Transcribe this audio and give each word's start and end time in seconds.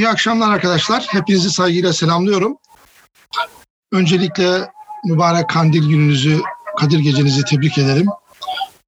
İyi 0.00 0.08
akşamlar 0.08 0.52
arkadaşlar. 0.52 1.06
Hepinizi 1.10 1.50
saygıyla 1.50 1.92
selamlıyorum. 1.92 2.56
Öncelikle 3.92 4.70
mübarek 5.04 5.48
kandil 5.48 5.88
gününüzü, 5.88 6.40
Kadir 6.78 6.98
gecenizi 6.98 7.44
tebrik 7.44 7.78
ederim. 7.78 8.06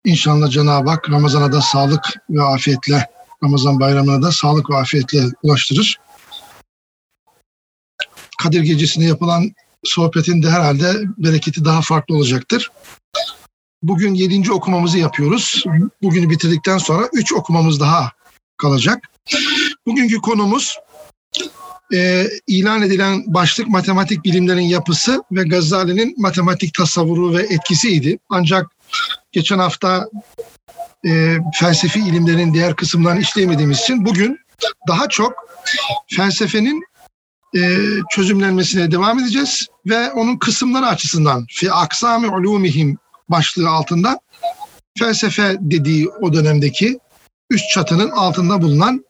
İnşallah 0.05 0.51
Cenab-ı 0.51 0.91
Hak 0.91 1.11
Ramazan'a 1.11 1.53
da 1.53 1.61
sağlık 1.61 2.15
ve 2.31 2.43
afiyetle, 2.43 3.11
Ramazan 3.45 3.81
bayramına 3.81 4.23
da 4.23 4.33
sağlık 4.33 4.71
ve 4.71 4.77
afiyetle 4.77 5.23
ulaştırır. 5.43 6.01
Kadir 8.43 8.63
gecesinde 8.63 9.05
yapılan 9.05 9.53
sohbetin 9.85 10.43
de 10.43 10.51
herhalde 10.51 10.95
bereketi 11.19 11.65
daha 11.65 11.81
farklı 11.81 12.17
olacaktır. 12.17 12.71
Bugün 13.83 14.15
yedinci 14.15 14.53
okumamızı 14.53 14.99
yapıyoruz. 14.99 15.65
Bugünü 16.03 16.31
bitirdikten 16.31 16.79
sonra 16.79 17.09
üç 17.13 17.33
okumamız 17.33 17.81
daha 17.81 18.13
kalacak. 18.57 18.99
Bugünkü 19.87 20.21
konumuz 20.21 20.79
e, 21.95 22.27
ilan 22.47 22.83
edilen 22.83 23.25
başlık 23.27 23.69
matematik 23.69 24.25
bilimlerin 24.25 24.61
yapısı 24.61 25.23
ve 25.33 25.43
Gazali'nin 25.43 26.15
matematik 26.19 26.75
tasavvuru 26.75 27.35
ve 27.37 27.43
etkisiydi. 27.43 28.19
Ancak 28.29 28.67
geçen 29.33 29.59
hafta 29.59 30.09
e, 31.07 31.37
felsefi 31.55 32.01
ilimlerin 32.01 32.55
diğer 32.55 32.77
kısımlarını 32.77 33.21
işleyemediğimiz 33.21 33.81
için 33.81 34.07
bugün 34.07 34.39
daha 34.89 35.09
çok 35.09 35.35
felsefenin 36.17 36.85
e, 37.57 37.61
çözümlenmesine 38.11 38.91
devam 38.91 39.19
edeceğiz 39.19 39.67
ve 39.87 40.13
onun 40.13 40.37
kısımları 40.37 40.87
açısından 40.87 41.47
fi 41.51 41.73
aksami 41.73 42.29
ulumihim 42.29 42.99
başlığı 43.29 43.69
altında 43.69 44.21
felsefe 44.99 45.57
dediği 45.61 46.09
o 46.09 46.33
dönemdeki 46.33 46.99
üst 47.51 47.71
çatının 47.71 48.11
altında 48.11 48.63
bulunan 48.63 49.05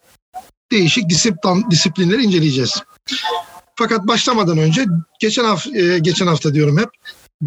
değişik 0.73 1.09
disiplin, 1.09 1.71
disiplinleri 1.71 2.23
inceleyeceğiz. 2.23 2.83
Fakat 3.77 4.07
başlamadan 4.07 4.59
önce 4.59 4.85
geçen 5.21 5.45
hafta, 5.45 5.79
e, 5.79 5.99
geçen 5.99 6.27
hafta 6.27 6.55
diyorum 6.55 6.79
hep 6.79 6.89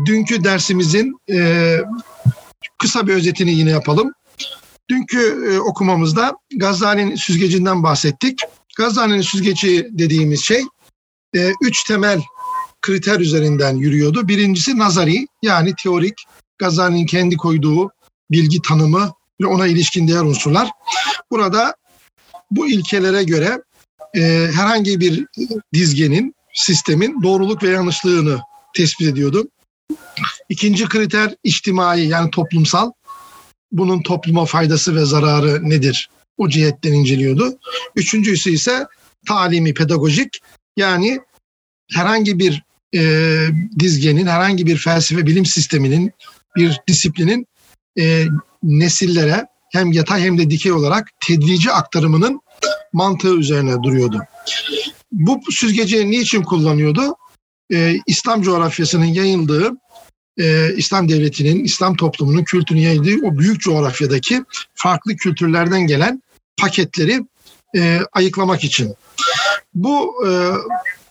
dünkü 0.05 0.43
dersimizin 0.43 1.17
e, 1.31 1.77
kısa 2.77 3.07
bir 3.07 3.13
özetini 3.13 3.51
yine 3.51 3.69
yapalım. 3.69 4.11
Dünkü 4.89 5.51
e, 5.51 5.59
okumamızda 5.59 6.37
Gazali'nin 6.55 7.15
süzgecinden 7.15 7.83
bahsettik. 7.83 8.39
Gazali'nin 8.77 9.21
süzgeci 9.21 9.87
dediğimiz 9.91 10.43
şey 10.43 10.63
üç 11.61 11.83
temel 11.83 12.21
kriter 12.81 13.19
üzerinden 13.19 13.75
yürüyordu. 13.75 14.27
Birincisi 14.27 14.77
nazari 14.77 15.27
yani 15.41 15.73
teorik 15.83 16.13
Gazali'nin 16.57 17.05
kendi 17.05 17.37
koyduğu 17.37 17.91
bilgi 18.31 18.61
tanımı 18.61 19.11
ve 19.41 19.45
ona 19.45 19.67
ilişkin 19.67 20.07
diğer 20.07 20.21
unsurlar. 20.21 20.69
Burada 21.31 21.75
bu 22.55 22.67
ilkelere 22.67 23.23
göre 23.23 23.61
e, 24.15 24.21
herhangi 24.53 24.99
bir 24.99 25.25
dizgenin, 25.73 26.35
sistemin 26.53 27.23
doğruluk 27.23 27.63
ve 27.63 27.69
yanlışlığını 27.69 28.39
tespit 28.75 29.07
ediyordu. 29.07 29.47
İkinci 30.49 30.85
kriter 30.85 31.35
içtimai 31.43 32.07
yani 32.07 32.31
toplumsal. 32.31 32.91
Bunun 33.71 34.01
topluma 34.01 34.45
faydası 34.45 34.95
ve 34.95 35.05
zararı 35.05 35.69
nedir? 35.69 36.09
O 36.37 36.49
cihetten 36.49 36.93
inceliyordu. 36.93 37.59
Üçüncüsü 37.95 38.51
ise 38.51 38.87
talimi, 39.27 39.73
pedagojik. 39.73 40.41
Yani 40.77 41.19
herhangi 41.91 42.39
bir 42.39 42.63
e, 42.95 43.01
dizgenin, 43.79 44.27
herhangi 44.27 44.65
bir 44.65 44.77
felsefe 44.77 45.25
bilim 45.25 45.45
sisteminin, 45.45 46.11
bir 46.55 46.81
disiplinin 46.87 47.47
e, 47.99 48.25
nesillere 48.63 49.47
hem 49.71 49.91
yatay 49.91 50.21
hem 50.21 50.37
de 50.37 50.49
dikey 50.49 50.71
olarak 50.71 51.07
tedrici 51.27 51.71
aktarımının 51.71 52.41
mantığı 52.93 53.35
üzerine 53.35 53.83
duruyordu. 53.83 54.21
Bu 55.11 55.41
süzgeci 55.51 56.11
niçin 56.11 56.43
kullanıyordu? 56.43 57.15
Ee, 57.73 57.95
İslam 58.07 58.41
coğrafyasının 58.41 59.05
yayıldığı, 59.05 59.71
e, 60.39 60.75
İslam 60.75 61.09
devletinin, 61.09 61.63
İslam 61.63 61.95
toplumunun 61.95 62.43
kültürünün 62.43 62.83
yayıldığı 62.83 63.27
o 63.27 63.37
büyük 63.37 63.61
coğrafyadaki 63.61 64.43
farklı 64.73 65.15
kültürlerden 65.15 65.87
gelen 65.87 66.23
paketleri 66.57 67.25
e, 67.77 67.99
ayıklamak 68.13 68.63
için. 68.63 68.95
Bu 69.73 70.27
e, 70.27 70.29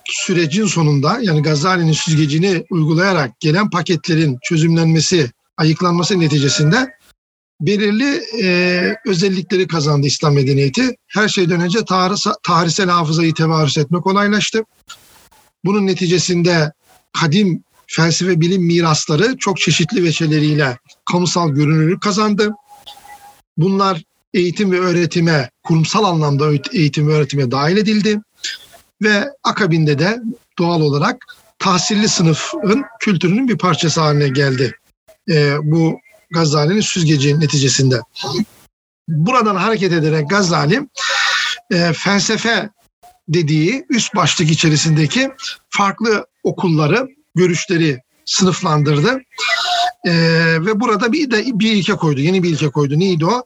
sürecin 0.05 0.67
sonunda 0.67 1.19
yani 1.23 1.43
Gazali'nin 1.43 1.93
süzgecini 1.93 2.65
uygulayarak 2.71 3.41
gelen 3.41 3.71
paketlerin 3.71 4.39
çözümlenmesi, 4.43 5.31
ayıklanması 5.57 6.21
neticesinde 6.21 6.95
belirli 7.61 8.23
e, 8.43 8.97
özellikleri 9.07 9.67
kazandı 9.67 10.07
İslam 10.07 10.35
medeniyeti. 10.35 10.97
Her 11.07 11.29
şeyden 11.29 11.61
önce 11.61 11.85
tarih, 11.85 12.17
tarihsel 12.43 12.89
hafızayı 12.89 13.35
tevarüs 13.35 13.79
etme 13.79 14.01
kolaylaştı. 14.01 14.65
Bunun 15.65 15.87
neticesinde 15.87 16.73
kadim 17.21 17.65
felsefe 17.87 18.41
bilim 18.41 18.63
mirasları 18.63 19.37
çok 19.37 19.59
çeşitli 19.59 20.05
veçeleriyle 20.05 20.79
kamusal 21.11 21.51
görünürlük 21.51 22.03
kazandı. 22.03 22.53
Bunlar 23.57 24.03
eğitim 24.35 24.73
ve 24.73 24.81
öğretime, 24.81 25.51
kurumsal 25.63 26.05
anlamda 26.05 26.51
eğitim 26.73 27.09
ve 27.09 27.13
öğretime 27.13 27.51
dahil 27.51 27.77
edildi. 27.77 28.21
Ve 29.03 29.31
akabinde 29.45 29.99
de 29.99 30.21
doğal 30.59 30.81
olarak 30.81 31.27
tahsilli 31.59 32.09
sınıfın 32.09 32.85
kültürünün 33.01 33.49
bir 33.49 33.59
parçası 33.59 34.01
haline 34.01 34.29
geldi. 34.29 34.75
E, 35.31 35.57
bu 35.63 36.01
Gazali'nin 36.31 36.81
süzgeci 36.81 37.41
neticesinde. 37.41 38.01
Buradan 39.09 39.57
hareket 39.57 39.93
ederek 39.93 40.31
Gazali 40.31 40.89
e, 41.73 41.93
felsefe 41.93 42.71
dediği 43.29 43.87
üst 43.89 44.15
başlık 44.15 44.51
içerisindeki 44.51 45.31
farklı 45.71 46.27
okulları, 46.43 47.09
görüşleri 47.35 48.01
sınıflandırdı. 48.25 49.21
E, 50.07 50.13
ve 50.61 50.81
burada 50.81 51.13
bir 51.13 51.31
de 51.31 51.45
bir 51.47 51.73
ilke 51.73 51.93
koydu, 51.93 52.21
yeni 52.21 52.43
bir 52.43 52.51
ilke 52.51 52.69
koydu. 52.69 52.99
Neydi 52.99 53.27
o? 53.27 53.45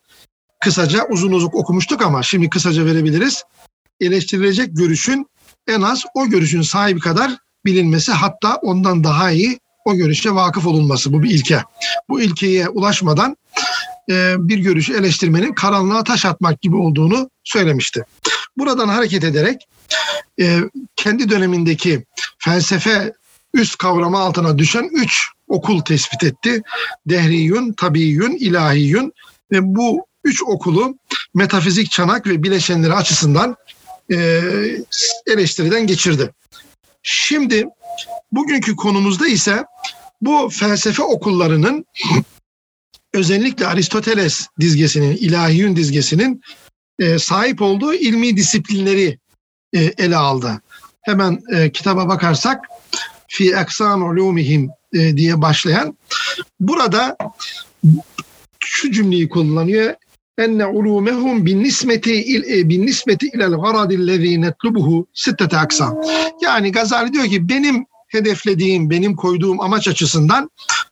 Kısaca 0.60 1.06
uzun 1.10 1.32
uzun 1.32 1.50
okumuştuk 1.52 2.02
ama 2.02 2.22
şimdi 2.22 2.50
kısaca 2.50 2.84
verebiliriz. 2.84 3.44
Eleştirilecek 4.00 4.76
görüşün 4.76 5.26
en 5.66 5.82
az 5.82 6.04
o 6.14 6.26
görüşün 6.26 6.62
sahibi 6.62 7.00
kadar 7.00 7.36
bilinmesi 7.64 8.12
hatta 8.12 8.56
ondan 8.56 9.04
daha 9.04 9.30
iyi 9.30 9.58
o 9.88 9.94
görüşe 9.94 10.34
vakıf 10.34 10.66
olunması 10.66 11.12
bu 11.12 11.22
bir 11.22 11.30
ilke. 11.30 11.62
Bu 12.08 12.20
ilkeye 12.20 12.68
ulaşmadan 12.68 13.36
e, 14.10 14.34
bir 14.38 14.58
görüşü 14.58 14.98
eleştirmenin 14.98 15.52
karanlığa 15.52 16.04
taş 16.04 16.24
atmak 16.24 16.62
gibi 16.62 16.76
olduğunu 16.76 17.30
söylemişti. 17.44 18.04
Buradan 18.56 18.88
hareket 18.88 19.24
ederek 19.24 19.68
e, 20.40 20.60
kendi 20.96 21.30
dönemindeki 21.30 22.04
felsefe 22.38 23.12
üst 23.54 23.78
kavrama 23.78 24.20
altına 24.20 24.58
düşen 24.58 24.90
üç 24.92 25.28
okul 25.48 25.80
tespit 25.80 26.24
etti. 26.24 26.62
Dehriyün, 27.06 27.72
tabiyün, 27.72 28.36
ilahiyün 28.36 29.12
ve 29.52 29.58
bu 29.62 30.06
üç 30.24 30.42
okulu 30.42 30.98
metafizik 31.34 31.90
çanak 31.90 32.26
ve 32.26 32.42
bileşenleri 32.42 32.94
açısından 32.94 33.56
e, 34.12 34.40
eleştiriden 35.26 35.86
geçirdi. 35.86 36.30
Şimdi 37.02 37.68
bugünkü 38.32 38.76
konumuzda 38.76 39.28
ise 39.28 39.64
bu 40.20 40.48
felsefe 40.52 41.02
okullarının 41.02 41.86
özellikle 43.14 43.66
Aristoteles 43.66 44.46
dizgesinin, 44.60 45.16
ilahiyün 45.16 45.76
dizgesinin 45.76 46.42
e, 46.98 47.18
sahip 47.18 47.62
olduğu 47.62 47.94
ilmi 47.94 48.36
disiplinleri 48.36 49.18
e, 49.74 49.78
ele 49.98 50.16
aldı. 50.16 50.60
Hemen 51.02 51.42
e, 51.52 51.72
kitaba 51.72 52.08
bakarsak 52.08 52.64
fi 53.28 53.54
eksan 53.54 54.00
ulumihim 54.00 54.70
e, 54.92 55.16
diye 55.16 55.42
başlayan 55.42 55.98
burada 56.60 57.16
şu 58.60 58.92
cümleyi 58.92 59.28
kullanıyor. 59.28 59.94
Enne 60.38 60.66
ulumehum 60.66 61.46
bin 61.46 61.64
nismeti 61.64 62.14
il, 62.14 62.68
bin 62.68 62.86
nismeti 62.86 63.26
ilel 63.26 63.50
garadillezî 63.50 64.40
netlubuhu 64.40 65.06
sittete 65.14 65.58
aksam. 65.58 66.00
Yani 66.42 66.72
Gazali 66.72 67.12
diyor 67.12 67.24
ki 67.24 67.48
benim 67.48 67.86
hedeflediğim, 68.08 68.90
benim 68.90 69.16
koyduğum 69.16 69.60
amaç 69.60 69.88
açısından 69.88 70.50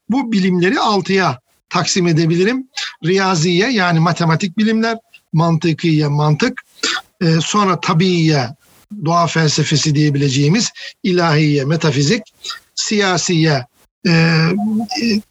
bu 0.09 0.33
bilimleri 0.33 0.81
altıya 0.81 1.41
taksim 1.69 2.07
edebilirim. 2.07 2.69
Riyaziye 3.05 3.71
yani 3.71 4.01
matematik 4.01 4.59
bilimler, 4.59 4.99
mantıkiye 5.33 6.09
mantık, 6.09 6.63
e, 7.21 7.27
sonra 7.41 7.81
tabiiye 7.81 8.49
doğa 9.05 9.27
felsefesi 9.27 9.95
diyebileceğimiz 9.95 10.73
ilahiye 11.03 11.65
metafizik, 11.65 12.23
siyasiye 12.75 13.67
e, 14.09 14.41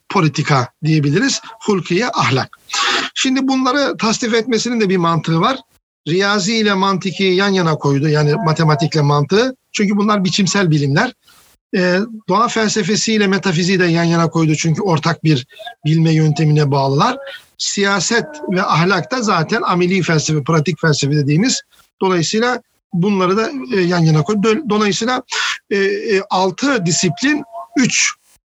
politika 0.08 0.68
diyebiliriz, 0.84 1.40
hulkiye 1.60 2.08
ahlak. 2.08 2.58
Şimdi 3.14 3.48
bunları 3.48 3.96
tasnif 3.96 4.34
etmesinin 4.34 4.80
de 4.80 4.88
bir 4.88 4.96
mantığı 4.96 5.40
var. 5.40 5.58
Riyazi 6.08 6.56
ile 6.56 6.74
mantiki 6.74 7.24
yan 7.24 7.48
yana 7.48 7.74
koydu 7.74 8.08
yani 8.08 8.34
matematikle 8.34 9.00
mantığı. 9.00 9.56
Çünkü 9.72 9.96
bunlar 9.96 10.24
biçimsel 10.24 10.70
bilimler 10.70 11.12
e, 11.76 11.98
doğa 12.28 12.48
felsefesiyle 12.48 13.26
metafiziği 13.26 13.78
de 13.78 13.84
yan 13.84 14.04
yana 14.04 14.30
koydu 14.30 14.54
çünkü 14.54 14.82
ortak 14.82 15.24
bir 15.24 15.46
bilme 15.84 16.12
yöntemine 16.12 16.70
bağlılar. 16.70 17.18
Siyaset 17.58 18.26
ve 18.50 18.62
ahlak 18.62 19.10
da 19.12 19.22
zaten 19.22 19.62
ameli 19.62 20.02
felsefe, 20.02 20.42
pratik 20.42 20.80
felsefe 20.80 21.16
dediğimiz. 21.16 21.62
Dolayısıyla 22.00 22.62
bunları 22.92 23.36
da 23.36 23.50
e, 23.74 23.80
yan 23.80 23.98
yana 23.98 24.22
koy. 24.22 24.36
Dolayısıyla 24.68 25.22
e, 25.70 25.76
e, 25.76 26.22
altı 26.30 26.86
disiplin 26.86 27.44
üç 27.76 28.10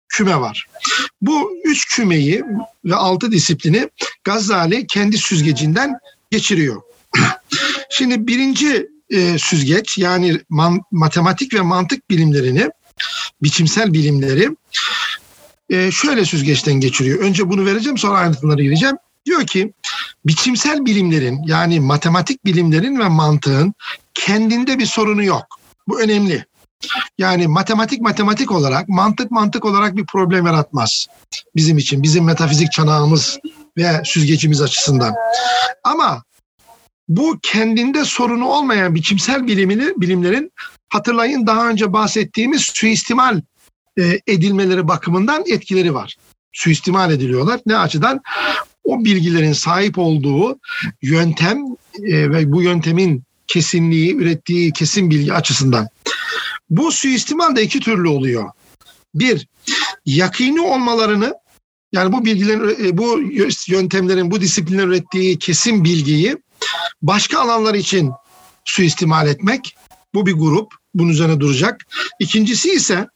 küme 0.09 0.41
var. 0.41 0.67
Bu 1.23 1.51
üç 1.65 1.97
kümeyi 1.97 2.45
ve 2.85 2.95
altı 2.95 3.33
disiplini 3.33 3.89
Gazali 4.25 4.87
kendi 4.87 5.19
süzgecinden 5.19 5.95
geçiriyor. 6.31 6.83
Şimdi 7.91 8.27
birinci 8.27 8.89
e, 9.11 9.39
süzgeç 9.39 9.99
yani 9.99 10.41
man, 10.49 10.81
matematik 10.91 11.55
ve 11.55 11.61
mantık 11.61 12.11
bilimlerini, 12.11 12.71
biçimsel 13.43 13.93
bilimleri 13.93 14.57
e, 15.71 15.91
şöyle 15.91 16.25
süzgeçten 16.25 16.75
geçiriyor. 16.75 17.21
Önce 17.21 17.51
bunu 17.51 17.67
vereceğim 17.67 17.99
sonra 17.99 18.19
ayrıntılara 18.19 18.63
gireceğim. 18.63 18.97
Diyor 19.27 19.47
ki 19.47 19.73
biçimsel 20.25 20.85
bilimlerin 20.85 21.43
yani 21.47 21.81
matematik 21.81 22.45
bilimlerin 22.45 22.99
ve 22.99 23.09
mantığın 23.09 23.75
kendinde 24.15 24.79
bir 24.79 24.87
sorunu 24.87 25.25
yok. 25.25 25.47
Bu 25.89 26.01
önemli. 26.01 26.45
Yani 27.19 27.47
matematik 27.47 28.01
matematik 28.01 28.53
olarak, 28.53 28.89
mantık 28.89 29.31
mantık 29.31 29.65
olarak 29.65 29.97
bir 29.97 30.07
problem 30.07 30.47
yaratmaz 30.47 31.07
bizim 31.57 31.79
için, 31.79 32.03
bizim 32.03 32.25
metafizik 32.25 32.73
çanağımız 32.73 33.39
ve 33.77 34.03
süzgecimiz 34.05 34.63
açısından. 34.63 35.15
Ama 35.85 36.23
bu 37.09 37.39
kendinde 37.43 38.05
sorunu 38.05 38.47
olmayan 38.47 38.95
biçimsel 38.95 39.47
bilimini, 39.47 39.93
bilimlerin 39.97 40.53
hatırlayın 40.93 41.47
daha 41.47 41.69
önce 41.69 41.93
bahsettiğimiz 41.93 42.63
suistimal 42.63 43.41
e, 43.99 44.21
edilmeleri 44.27 44.89
bakımından 44.89 45.45
etkileri 45.47 45.95
var. 45.95 46.17
Suistimal 46.53 47.11
ediliyorlar. 47.13 47.61
Ne 47.67 47.77
açıdan? 47.77 48.21
O 48.85 49.05
bilgilerin 49.05 49.53
sahip 49.53 49.99
olduğu 49.99 50.59
yöntem 51.03 51.59
e, 52.03 52.31
ve 52.31 52.53
bu 52.53 52.63
yöntemin 52.63 53.23
kesinliği, 53.47 54.17
ürettiği 54.17 54.73
kesin 54.73 55.11
bilgi 55.11 55.33
açısından. 55.33 55.89
Bu 56.71 56.93
suistimal 56.93 57.57
de 57.57 57.63
iki 57.63 57.81
türlü 57.81 58.09
oluyor. 58.09 58.51
Bir, 59.15 59.49
yakini 60.07 60.61
olmalarını 60.61 61.35
yani 61.93 62.13
bu 62.13 62.25
bilgilerin, 62.25 62.87
e, 62.87 62.99
bu 62.99 63.21
yöntemlerin, 63.69 64.31
bu 64.31 64.41
disiplinlerin 64.41 64.89
ürettiği 64.89 65.39
kesin 65.39 65.85
bilgiyi 65.85 66.37
başka 67.03 67.41
alanlar 67.41 67.75
için 67.75 68.11
suistimal 68.65 69.29
etmek. 69.29 69.77
Bu 70.15 70.27
bir 70.27 70.33
grup. 70.33 70.82
Bunun 70.95 71.09
üzerine 71.09 71.41
duracak. 71.41 71.87
İkincisi 72.19 72.71
ise 72.71 73.09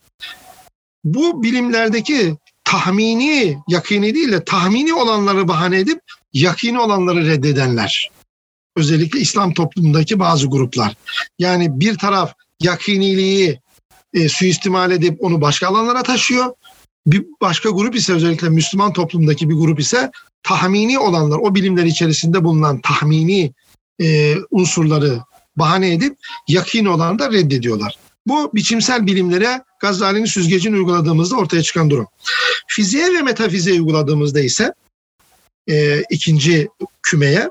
bu 1.05 1.43
bilimlerdeki 1.43 2.37
tahmini, 2.65 3.59
yakini 3.69 4.15
değil 4.15 4.33
de 4.33 4.45
tahmini 4.45 4.95
olanları 4.95 5.49
bahane 5.49 5.79
edip 5.79 6.01
yakini 6.33 6.81
olanları 6.81 7.27
reddedenler. 7.27 8.11
Özellikle 8.77 9.21
İslam 9.21 9.55
toplumundaki 9.55 10.19
bazı 10.19 10.47
gruplar. 10.47 10.95
Yani 11.39 11.81
bir 11.81 11.99
taraf 11.99 12.35
yakiniliği 12.61 13.61
e, 14.15 14.29
suistimal 14.29 14.91
edip 14.91 15.25
onu 15.25 15.41
başka 15.41 15.69
alanlara 15.69 16.03
taşıyor. 16.03 16.55
Bir 17.07 17.27
başka 17.41 17.71
grup 17.71 17.97
ise 17.97 18.13
özellikle 18.13 18.49
Müslüman 18.49 18.93
toplumdaki 18.93 19.51
bir 19.51 19.55
grup 19.55 19.81
ise 19.81 20.11
tahmini 20.43 20.99
olanlar, 20.99 21.39
o 21.39 21.55
bilimler 21.55 21.85
içerisinde 21.85 22.45
bulunan 22.45 22.81
tahmini 22.81 23.53
e, 24.03 24.35
unsurları 24.51 25.21
bahane 25.57 25.95
edip 25.95 26.19
yakin 26.49 26.85
olanı 26.85 27.19
da 27.19 27.33
reddediyorlar. 27.33 27.99
Bu 28.27 28.51
biçimsel 28.55 29.07
bilimlere 29.07 29.63
Gazali'nin 29.81 30.25
süzgecini 30.25 30.77
uyguladığımızda 30.77 31.37
ortaya 31.37 31.63
çıkan 31.63 31.91
durum. 31.91 32.07
Fiziğe 32.69 33.15
ve 33.15 33.23
metafiziğe 33.23 33.81
uyguladığımızda 33.81 34.41
ise 34.41 34.73
e, 35.69 36.03
ikinci 36.11 36.69
kümeye 37.03 37.49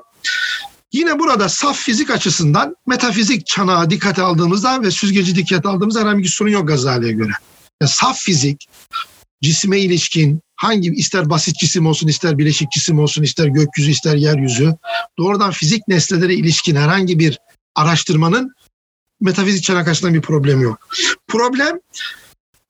Yine 0.92 1.18
burada 1.18 1.48
saf 1.48 1.78
fizik 1.78 2.10
açısından 2.10 2.76
metafizik 2.86 3.46
çanağı 3.46 3.90
dikkate 3.90 4.22
aldığımızda 4.22 4.82
ve 4.82 4.90
süzgeci 4.90 5.34
dikkate 5.34 5.68
aldığımızda 5.68 6.00
herhangi 6.00 6.22
bir 6.22 6.28
sorun 6.28 6.50
yok 6.50 6.68
Gazali'ye 6.68 7.12
göre. 7.12 7.32
Yani 7.82 7.90
saf 7.90 8.18
fizik, 8.18 8.68
cisme 9.42 9.80
ilişkin 9.80 10.40
hangi 10.56 10.90
ister 10.90 11.30
basit 11.30 11.56
cisim 11.56 11.86
olsun 11.86 12.08
ister 12.08 12.38
bileşik 12.38 12.70
cisim 12.70 12.98
olsun 12.98 13.22
ister 13.22 13.46
gökyüzü 13.46 13.90
ister 13.90 14.16
yeryüzü 14.16 14.74
doğrudan 15.18 15.50
fizik 15.50 15.88
nesnelere 15.88 16.34
ilişkin 16.34 16.76
herhangi 16.76 17.18
bir 17.18 17.38
araştırmanın 17.76 18.54
metafizik 19.20 19.64
çanak 19.64 20.02
bir 20.02 20.20
problem 20.20 20.60
yok. 20.60 20.88
Problem 21.28 21.80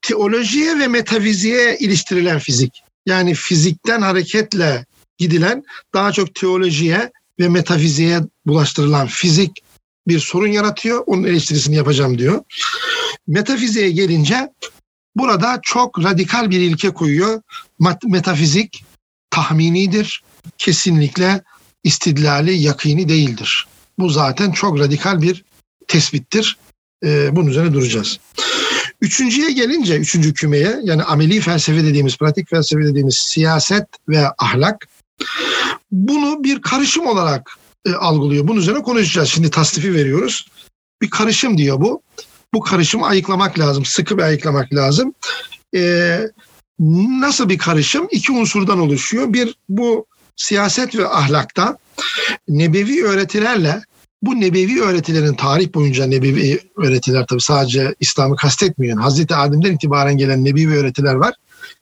teolojiye 0.02 0.78
ve 0.78 0.88
metafiziğe 0.88 1.78
iliştirilen 1.78 2.38
fizik. 2.38 2.82
Yani 3.06 3.34
fizikten 3.34 4.02
hareketle 4.02 4.86
gidilen 5.18 5.64
daha 5.94 6.12
çok 6.12 6.34
teolojiye 6.34 7.12
ve 7.40 7.48
metafiziğe 7.48 8.20
bulaştırılan 8.46 9.06
fizik 9.06 9.50
bir 10.08 10.18
sorun 10.18 10.48
yaratıyor. 10.48 11.04
Onun 11.06 11.24
eleştirisini 11.24 11.76
yapacağım 11.76 12.18
diyor. 12.18 12.44
Metafiziğe 13.26 13.90
gelince 13.90 14.48
burada 15.16 15.60
çok 15.62 16.04
radikal 16.04 16.50
bir 16.50 16.60
ilke 16.60 16.90
koyuyor. 16.90 17.42
Metafizik 18.04 18.84
tahminidir. 19.30 20.22
Kesinlikle 20.58 21.42
istidlali, 21.84 22.52
yakini 22.52 23.08
değildir. 23.08 23.66
Bu 23.98 24.08
zaten 24.08 24.52
çok 24.52 24.78
radikal 24.78 25.22
bir 25.22 25.44
tespittir. 25.88 26.56
Ee, 27.04 27.36
bunun 27.36 27.46
üzerine 27.46 27.72
duracağız. 27.72 28.18
Üçüncüye 29.00 29.50
gelince, 29.50 29.96
üçüncü 29.96 30.34
kümeye 30.34 30.80
yani 30.82 31.02
ameli 31.02 31.40
felsefe 31.40 31.84
dediğimiz, 31.84 32.16
pratik 32.16 32.50
felsefe 32.50 32.84
dediğimiz 32.84 33.16
siyaset 33.16 33.86
ve 34.08 34.28
ahlak 34.38 34.88
bunu 35.92 36.44
bir 36.44 36.62
karışım 36.62 37.06
olarak 37.06 37.58
e, 37.86 37.92
algılıyor. 37.92 38.48
Bunun 38.48 38.60
üzerine 38.60 38.82
konuşacağız. 38.82 39.28
Şimdi 39.28 39.50
tasnifi 39.50 39.94
veriyoruz. 39.94 40.48
Bir 41.02 41.10
karışım 41.10 41.58
diyor 41.58 41.80
bu. 41.80 42.02
Bu 42.54 42.60
karışımı 42.60 43.06
ayıklamak 43.06 43.58
lazım. 43.58 43.84
Sıkı 43.84 44.18
bir 44.18 44.22
ayıklamak 44.22 44.74
lazım. 44.74 45.14
E, 45.74 46.20
nasıl 47.20 47.48
bir 47.48 47.58
karışım? 47.58 48.08
İki 48.10 48.32
unsurdan 48.32 48.80
oluşuyor. 48.80 49.32
Bir 49.32 49.54
bu 49.68 50.06
siyaset 50.36 50.96
ve 50.96 51.08
ahlakta 51.08 51.78
nebevi 52.48 53.04
öğretilerle 53.04 53.82
bu 54.22 54.40
nebevi 54.40 54.82
öğretilerin 54.82 55.34
tarih 55.34 55.74
boyunca 55.74 56.06
nebevi 56.06 56.60
öğretiler 56.76 57.26
tabi 57.26 57.40
sadece 57.40 57.94
İslam'ı 58.00 58.36
kastetmiyor. 58.36 59.00
Hazreti 59.00 59.34
Adem'den 59.34 59.72
itibaren 59.72 60.16
gelen 60.16 60.44
nebevi 60.44 60.76
öğretiler 60.76 61.14
var. 61.14 61.34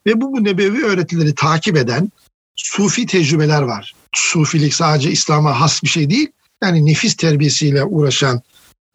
Ve 0.06 0.20
bu, 0.20 0.32
bu 0.32 0.44
nebevi 0.44 0.84
öğretileri 0.84 1.34
takip 1.34 1.76
eden 1.76 2.11
sufi 2.56 3.06
tecrübeler 3.06 3.62
var. 3.62 3.94
Sufilik 4.12 4.75
sadece 4.75 5.11
İslam'a 5.11 5.61
has 5.61 5.83
bir 5.83 5.88
şey 5.88 6.11
değil. 6.11 6.28
Yani 6.62 6.87
nefis 6.87 7.14
terbiyesiyle 7.14 7.85
uğraşan 7.85 8.42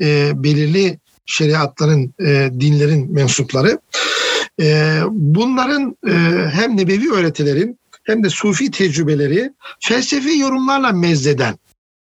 e, 0.02 0.32
belirli 0.36 1.00
şeriatların, 1.26 2.14
e, 2.20 2.50
dinlerin 2.60 3.14
mensupları. 3.14 3.80
E, 4.62 5.00
bunların 5.10 5.98
e, 6.08 6.14
hem 6.52 6.78
nebevi 6.78 7.12
öğretilerin 7.12 7.79
hem 8.04 8.24
de 8.24 8.30
sufi 8.30 8.72
tecrübeleri 8.72 9.54
felsefi 9.80 10.40
yorumlarla 10.40 10.92
mezleden 10.92 11.58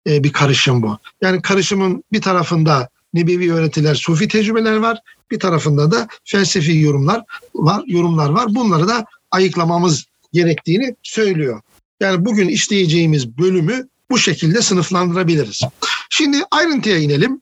e, 0.07 0.23
bir 0.23 0.31
karışım 0.31 0.83
bu. 0.83 0.97
Yani 1.21 1.41
karışımın 1.41 2.03
bir 2.11 2.21
tarafında 2.21 2.89
nebevi 3.13 3.53
öğretiler, 3.53 3.95
sufi 3.95 4.27
tecrübeler 4.27 4.75
var. 4.75 4.99
Bir 5.31 5.39
tarafında 5.39 5.91
da 5.91 6.07
felsefi 6.23 6.77
yorumlar 6.77 7.23
var, 7.55 7.83
yorumlar 7.87 8.29
var. 8.29 8.55
Bunları 8.55 8.87
da 8.87 9.05
ayıklamamız 9.31 10.05
gerektiğini 10.33 10.95
söylüyor. 11.03 11.61
Yani 11.99 12.25
bugün 12.25 12.47
işleyeceğimiz 12.47 13.37
bölümü 13.37 13.87
bu 14.11 14.17
şekilde 14.17 14.61
sınıflandırabiliriz. 14.61 15.61
Şimdi 16.09 16.37
ayrıntıya 16.51 16.97
inelim. 16.97 17.41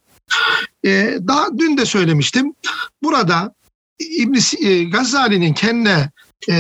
Ee, 0.86 1.18
daha 1.28 1.58
dün 1.58 1.78
de 1.78 1.86
söylemiştim. 1.86 2.54
Burada 3.04 3.56
İbn 4.00 4.66
e, 4.66 4.84
Gazali'nin 4.84 5.54
kendine 5.54 6.10
e, 6.50 6.56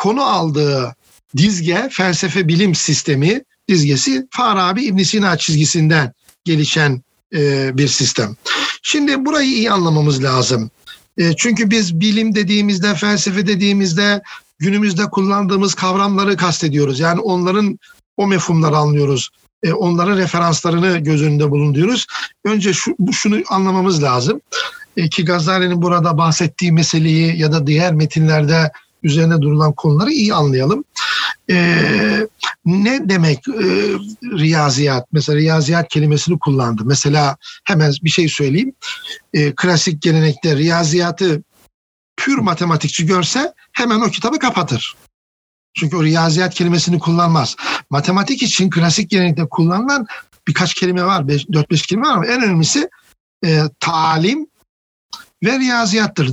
konu 0.00 0.22
aldığı 0.22 0.94
dizge, 1.36 1.88
felsefe 1.92 2.48
bilim 2.48 2.74
sistemi 2.74 3.40
dizgesi 3.68 4.26
Farabi 4.30 4.84
İbn 4.84 5.02
Sina 5.02 5.36
çizgisinden 5.36 6.12
gelişen 6.44 7.02
e, 7.34 7.70
bir 7.78 7.88
sistem. 7.88 8.36
Şimdi 8.82 9.24
burayı 9.24 9.50
iyi 9.50 9.70
anlamamız 9.70 10.22
lazım. 10.22 10.70
E, 11.18 11.36
çünkü 11.36 11.70
biz 11.70 12.00
bilim 12.00 12.34
dediğimizde, 12.34 12.94
felsefe 12.94 13.46
dediğimizde 13.46 14.22
günümüzde 14.58 15.04
kullandığımız 15.04 15.74
kavramları 15.74 16.36
kastediyoruz. 16.36 17.00
Yani 17.00 17.20
onların 17.20 17.78
o 18.16 18.26
mefhumları 18.26 18.76
anlıyoruz. 18.76 19.30
E, 19.62 19.72
onların 19.72 20.16
referanslarını 20.16 20.98
göz 20.98 21.22
önünde 21.22 21.50
bulunduruyoruz. 21.50 22.06
Önce 22.44 22.72
şu, 22.72 22.96
şunu 23.12 23.36
anlamamız 23.48 24.02
lazım. 24.02 24.40
E, 24.96 25.08
ki 25.08 25.24
Gazali'nin 25.24 25.82
burada 25.82 26.18
bahsettiği 26.18 26.72
meseleyi 26.72 27.38
ya 27.38 27.52
da 27.52 27.66
diğer 27.66 27.94
metinlerde 27.94 28.72
üzerine 29.02 29.40
durulan 29.40 29.72
konuları 29.72 30.12
iyi 30.12 30.34
anlayalım. 30.34 30.84
Ee, 31.50 32.26
ne 32.64 33.08
demek 33.08 33.48
e, 33.48 33.64
riyaziyat? 34.22 35.06
Mesela 35.12 35.38
riyaziyat 35.38 35.88
kelimesini 35.88 36.38
kullandı. 36.38 36.82
Mesela 36.84 37.36
hemen 37.64 37.92
bir 38.02 38.10
şey 38.10 38.28
söyleyeyim. 38.28 38.72
E, 39.34 39.54
klasik 39.54 40.02
gelenekte 40.02 40.56
riyaziyatı 40.56 41.42
pür 42.16 42.38
matematikçi 42.38 43.06
görse 43.06 43.54
hemen 43.72 44.00
o 44.00 44.10
kitabı 44.10 44.38
kapatır. 44.38 44.96
Çünkü 45.74 45.96
o 45.96 46.04
riyaziyat 46.04 46.54
kelimesini 46.54 46.98
kullanmaz. 46.98 47.56
Matematik 47.90 48.42
için 48.42 48.70
klasik 48.70 49.10
gelenekte 49.10 49.48
kullanılan 49.50 50.06
birkaç 50.48 50.74
kelime 50.74 51.04
var, 51.04 51.22
4-5 51.22 51.86
kelime 51.86 52.08
var 52.08 52.14
ama 52.14 52.26
en 52.26 52.42
önemlisi 52.42 52.88
e, 53.44 53.62
talim 53.80 54.46
ve 55.44 55.58
riyaziyattır. 55.58 56.30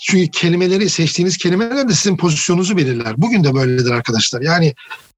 Çünkü 0.00 0.30
kelimeleri, 0.30 0.90
seçtiğiniz 0.90 1.36
kelimeler 1.36 1.88
de 1.88 1.92
sizin 1.92 2.16
pozisyonunuzu 2.16 2.76
belirler. 2.76 3.14
Bugün 3.16 3.44
de 3.44 3.54
böyledir 3.54 3.90
arkadaşlar. 3.90 4.40
Yani 4.40 4.74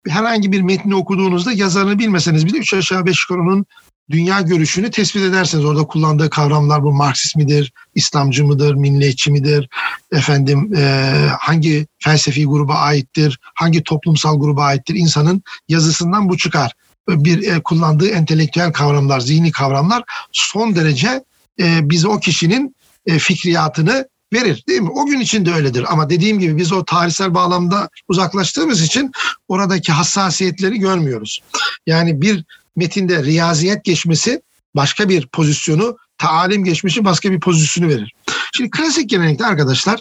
herhangi 0.08 0.52
bir 0.52 0.60
metni 0.60 0.94
okuduğunuzda 0.94 1.52
yazarını 1.52 1.98
bilmeseniz 1.98 2.46
bile 2.46 2.58
üç 2.58 2.74
aşağı 2.74 3.06
beş 3.06 3.26
yukarı 3.30 3.64
dünya 4.10 4.40
görüşünü 4.40 4.90
tespit 4.90 5.22
ederseniz 5.22 5.64
orada 5.64 5.82
kullandığı 5.82 6.30
kavramlar 6.30 6.82
bu 6.82 6.92
Marksist 6.92 7.36
midir, 7.36 7.72
İslamcı 7.94 8.44
mıdır, 8.44 8.74
milliyetçi 8.74 9.30
midir, 9.30 9.68
efendim 10.12 10.74
e, 10.76 11.14
hangi 11.40 11.86
felsefi 11.98 12.46
gruba 12.46 12.74
aittir, 12.74 13.38
hangi 13.54 13.82
toplumsal 13.82 14.40
gruba 14.40 14.64
aittir 14.64 14.94
insanın 14.94 15.42
yazısından 15.68 16.28
bu 16.28 16.38
çıkar. 16.38 16.72
Bir 17.08 17.52
e, 17.52 17.62
kullandığı 17.62 18.08
entelektüel 18.08 18.72
kavramlar, 18.72 19.20
zihni 19.20 19.52
kavramlar 19.52 20.02
son 20.32 20.74
derece 20.74 21.24
e, 21.60 21.90
bize 21.90 22.08
o 22.08 22.20
kişinin 22.20 22.76
e, 23.06 23.18
fikriyatını 23.18 24.08
verir 24.32 24.64
değil 24.68 24.80
mi? 24.80 24.90
O 24.90 25.06
gün 25.06 25.20
için 25.20 25.46
de 25.46 25.52
öyledir 25.52 25.84
ama 25.88 26.10
dediğim 26.10 26.38
gibi 26.38 26.56
biz 26.56 26.72
o 26.72 26.84
tarihsel 26.84 27.34
bağlamda 27.34 27.88
uzaklaştığımız 28.08 28.82
için 28.82 29.12
oradaki 29.48 29.92
hassasiyetleri 29.92 30.78
görmüyoruz. 30.78 31.40
Yani 31.86 32.22
bir 32.22 32.44
metinde 32.76 33.24
riyaziyet 33.24 33.84
geçmesi 33.84 34.42
başka 34.76 35.08
bir 35.08 35.26
pozisyonu, 35.26 35.96
taalim 36.18 36.64
geçmişi 36.64 37.04
başka 37.04 37.30
bir 37.30 37.40
pozisyonu 37.40 37.88
verir. 37.88 38.14
Şimdi 38.52 38.70
klasik 38.70 39.10
gelenekte 39.10 39.46
arkadaşlar 39.46 40.00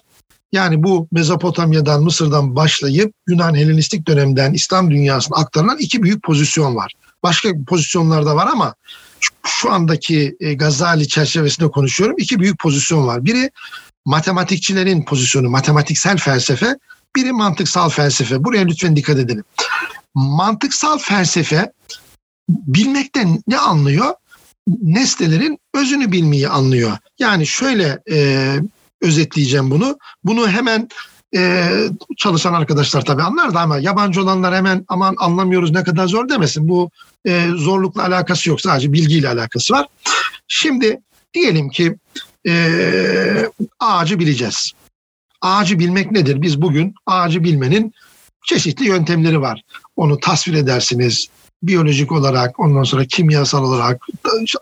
yani 0.52 0.84
bu 0.84 1.08
Mezopotamya'dan, 1.12 2.04
Mısır'dan 2.04 2.56
başlayıp 2.56 3.14
Yunan 3.28 3.56
Helenistik 3.56 4.08
dönemden 4.08 4.54
İslam 4.54 4.92
dünyasına 4.92 5.38
aktarılan 5.38 5.78
iki 5.78 6.04
büyük 6.04 6.24
pozisyon 6.24 6.76
var. 6.76 6.94
Başka 7.24 7.50
pozisyonlar 7.68 8.26
da 8.26 8.36
var 8.36 8.48
ama 8.48 8.76
şu 9.48 9.72
andaki 9.72 10.38
e, 10.40 10.54
Gazali 10.54 11.08
çerçevesinde 11.08 11.72
konuşuyorum. 11.72 12.16
İki 12.20 12.40
büyük 12.40 12.60
pozisyon 12.60 13.08
var. 13.08 13.26
Biri 13.26 13.52
matematikçilerin 14.10 15.06
pozisyonu, 15.06 15.50
matematiksel 15.50 16.18
felsefe. 16.18 16.76
Biri 17.16 17.32
mantıksal 17.32 17.90
felsefe. 17.90 18.44
Buraya 18.44 18.66
lütfen 18.66 18.96
dikkat 18.96 19.18
edelim. 19.18 19.44
Mantıksal 20.16 20.98
felsefe 20.98 21.72
bilmekten 22.50 23.44
ne 23.48 23.58
anlıyor? 23.58 24.14
Nesnelerin 24.82 25.60
özünü 25.74 26.12
bilmeyi 26.12 26.50
anlıyor. 26.50 26.98
Yani 27.20 27.48
şöyle 27.48 28.00
e, 28.12 28.56
özetleyeceğim 29.02 29.72
bunu. 29.72 29.98
Bunu 30.24 30.50
hemen 30.50 30.90
e, 31.36 31.72
çalışan 32.18 32.54
arkadaşlar 32.54 33.06
tabii 33.06 33.24
anlar 33.24 33.54
da 33.54 33.62
ama 33.62 33.78
yabancı 33.78 34.22
olanlar 34.22 34.56
hemen 34.56 34.86
aman 34.88 35.16
anlamıyoruz 35.18 35.72
ne 35.72 35.84
kadar 35.84 36.08
zor 36.08 36.30
demesin. 36.30 36.70
Bu 36.70 36.90
e, 37.26 37.48
zorlukla 37.56 38.04
alakası 38.04 38.50
yok 38.50 38.62
sadece 38.62 38.94
bilgiyle 38.94 39.30
alakası 39.30 39.74
var. 39.74 39.88
Şimdi 40.48 41.02
diyelim 41.34 41.70
ki 41.70 41.96
e, 42.48 43.52
ağacı 43.80 44.20
bileceğiz. 44.20 44.72
Ağacı 45.42 45.80
bilmek 45.80 46.12
nedir? 46.12 46.42
Biz 46.42 46.62
bugün 46.62 46.94
ağacı 47.06 47.44
bilmenin 47.44 47.94
çeşitli 48.46 48.88
yöntemleri 48.88 49.42
var. 49.42 49.62
Onu 49.96 50.20
tasvir 50.20 50.54
edersiniz, 50.54 51.28
biyolojik 51.64 52.12
olarak, 52.12 52.60
ondan 52.60 52.84
sonra 52.84 53.06
kimyasal 53.06 53.64
olarak 53.64 54.06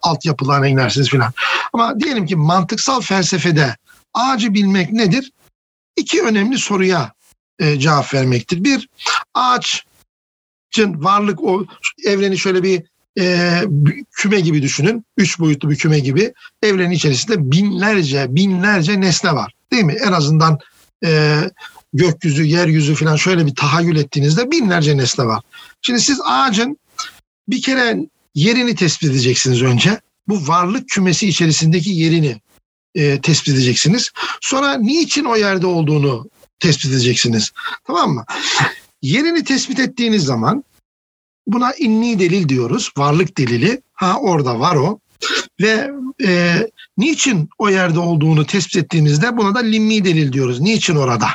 altyapılarına 0.02 0.68
inersiniz 0.68 1.10
filan. 1.10 1.34
Ama 1.74 2.00
diyelim 2.00 2.26
ki 2.26 2.36
mantıksal 2.36 3.02
felsefede 3.02 3.76
ağacı 4.14 4.54
bilmek 4.54 4.92
nedir? 4.92 5.32
İki 5.96 6.24
önemli 6.24 6.58
soruya 6.58 7.14
e, 7.60 7.80
cevap 7.80 8.14
vermektir. 8.14 8.64
Bir, 8.64 8.90
ağaçın 9.34 9.84
varlık, 11.04 11.44
o 11.44 11.66
evreni 12.06 12.38
şöyle 12.38 12.64
bir 12.64 12.84
e, 13.18 13.62
küme 14.12 14.40
gibi 14.40 14.62
düşünün. 14.62 15.06
Üç 15.18 15.40
boyutlu 15.40 15.70
bir 15.70 15.76
küme 15.76 16.00
gibi. 16.00 16.34
Evrenin 16.64 16.92
içerisinde 16.92 17.52
binlerce, 17.52 18.28
binlerce 18.30 19.02
nesne 19.02 19.34
var. 19.34 19.54
Değil 19.72 19.84
mi? 19.84 19.96
En 20.08 20.12
azından 20.12 20.60
e, 21.06 21.42
gökyüzü, 21.94 22.44
yeryüzü 22.44 22.96
falan 22.96 23.16
şöyle 23.16 23.46
bir 23.46 23.56
tahayyül 23.56 23.96
ettiğinizde 23.96 24.52
binlerce 24.52 24.98
nesne 24.98 25.26
var. 25.26 25.44
Şimdi 25.82 26.02
siz 26.02 26.22
ağacın 26.26 26.78
bir 27.48 27.62
kere 27.62 27.98
yerini 28.36 28.76
tespit 28.76 29.10
edeceksiniz 29.10 29.62
önce. 29.62 30.02
Bu 30.28 30.48
varlık 30.48 30.90
kümesi 30.90 31.28
içerisindeki 31.28 31.90
yerini 31.90 32.42
e, 32.96 33.22
tespit 33.22 33.54
edeceksiniz. 33.54 34.12
Sonra 34.42 34.74
niçin 34.74 35.26
o 35.26 35.36
yerde 35.36 35.68
olduğunu 35.68 36.30
tespit 36.60 36.92
edeceksiniz. 36.92 37.52
Tamam 37.88 38.14
mı? 38.14 38.26
Yerini 39.02 39.44
tespit 39.44 39.80
ettiğiniz 39.80 40.24
zaman 40.24 40.64
buna 41.48 41.74
inni 41.74 42.20
delil 42.20 42.50
diyoruz. 42.50 42.92
Varlık 42.98 43.38
delili. 43.38 43.82
Ha 43.94 44.18
orada 44.20 44.60
var 44.60 44.76
o. 44.76 45.00
Ve 45.62 45.92
e, 46.26 46.58
niçin 46.98 47.50
o 47.58 47.70
yerde 47.70 48.00
olduğunu 48.00 48.46
tespit 48.46 48.76
ettiğimizde 48.76 49.38
buna 49.38 49.56
da 49.56 49.60
limmi 49.60 50.06
delil 50.06 50.34
diyoruz. 50.34 50.60
Niçin 50.60 50.96
orada? 50.96 51.28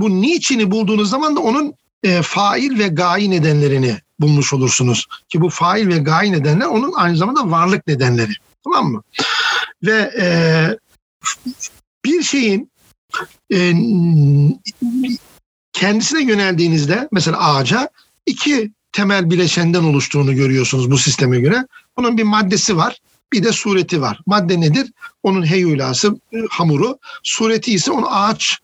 Bu 0.00 0.22
niçini 0.22 0.70
bulduğunuz 0.70 1.10
zaman 1.10 1.36
da 1.36 1.40
onun 1.40 1.74
e, 2.02 2.22
fail 2.22 2.78
ve 2.78 2.88
gayi 2.88 3.30
nedenlerini 3.30 3.96
bulmuş 4.20 4.52
olursunuz. 4.52 5.06
Ki 5.28 5.40
bu 5.40 5.50
fail 5.50 5.88
ve 5.88 5.98
gayi 5.98 6.32
nedenler 6.32 6.66
onun 6.66 6.92
aynı 6.92 7.16
zamanda 7.16 7.50
varlık 7.50 7.86
nedenleri. 7.86 8.32
Tamam 8.64 8.92
mı? 8.92 9.02
Ve 9.82 10.12
e, 10.20 10.26
bir 12.04 12.22
şeyin 12.22 12.70
e, 13.52 13.72
kendisine 15.72 16.22
yöneldiğinizde 16.22 17.08
mesela 17.12 17.38
ağaca 17.38 17.88
iki 18.26 18.72
temel 18.92 19.30
bileşenden 19.30 19.84
oluştuğunu 19.84 20.34
görüyorsunuz 20.34 20.90
bu 20.90 20.98
sisteme 20.98 21.40
göre. 21.40 21.66
Bunun 21.96 22.18
bir 22.18 22.22
maddesi 22.22 22.76
var, 22.76 22.98
bir 23.32 23.44
de 23.44 23.52
sureti 23.52 24.00
var. 24.00 24.20
Madde 24.26 24.60
nedir? 24.60 24.92
Onun 25.22 25.46
heyulası, 25.46 26.20
e, 26.32 26.36
hamuru. 26.50 26.98
Sureti 27.22 27.72
ise 27.72 27.90
onu 27.90 28.14
ağaç 28.14 28.58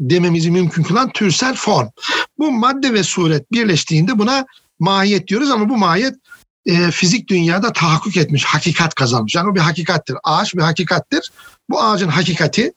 dememizi 0.00 0.50
mümkün 0.50 0.82
kılan 0.82 1.10
türsel 1.10 1.54
form. 1.54 1.88
Bu 2.38 2.52
madde 2.52 2.92
ve 2.92 3.02
suret 3.02 3.52
birleştiğinde 3.52 4.18
buna 4.18 4.46
mahiyet 4.78 5.28
diyoruz 5.28 5.50
ama 5.50 5.68
bu 5.68 5.76
mahiyet 5.76 6.14
e, 6.66 6.90
fizik 6.90 7.28
dünyada 7.28 7.72
tahakkuk 7.72 8.16
etmiş, 8.16 8.44
hakikat 8.44 8.94
kazanmış. 8.94 9.34
Yani 9.34 9.50
o 9.50 9.54
bir 9.54 9.60
hakikattir. 9.60 10.16
Ağaç 10.24 10.54
bir 10.54 10.62
hakikattir. 10.62 11.30
Bu 11.70 11.82
ağacın 11.82 12.08
hakikati 12.08 12.72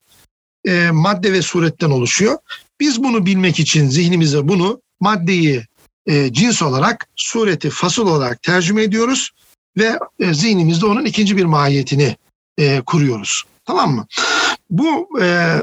e, 0.66 0.90
madde 0.92 1.34
ve 1.34 1.42
suretten 1.42 1.90
oluşuyor. 1.90 2.38
Biz 2.80 3.04
bunu 3.04 3.26
bilmek 3.26 3.60
için 3.60 3.88
zihnimize 3.88 4.48
bunu 4.48 4.82
maddeyi 5.00 5.64
e, 6.08 6.34
cins 6.34 6.62
olarak, 6.62 7.08
sureti 7.16 7.70
fasıl 7.70 8.08
olarak 8.08 8.44
tercüme 8.44 8.84
ediyoruz 8.84 9.32
ve 9.78 10.00
e, 10.20 10.34
zihnimizde 10.34 10.86
onun 10.86 11.06
ikinci 11.06 11.38
bir 11.38 11.46
mahiyetini 11.46 12.16
e, 12.58 12.82
kuruyoruz. 12.82 13.44
Tamam 13.66 13.96
mı? 13.96 14.08
Bu 14.70 15.10
e, 15.22 15.56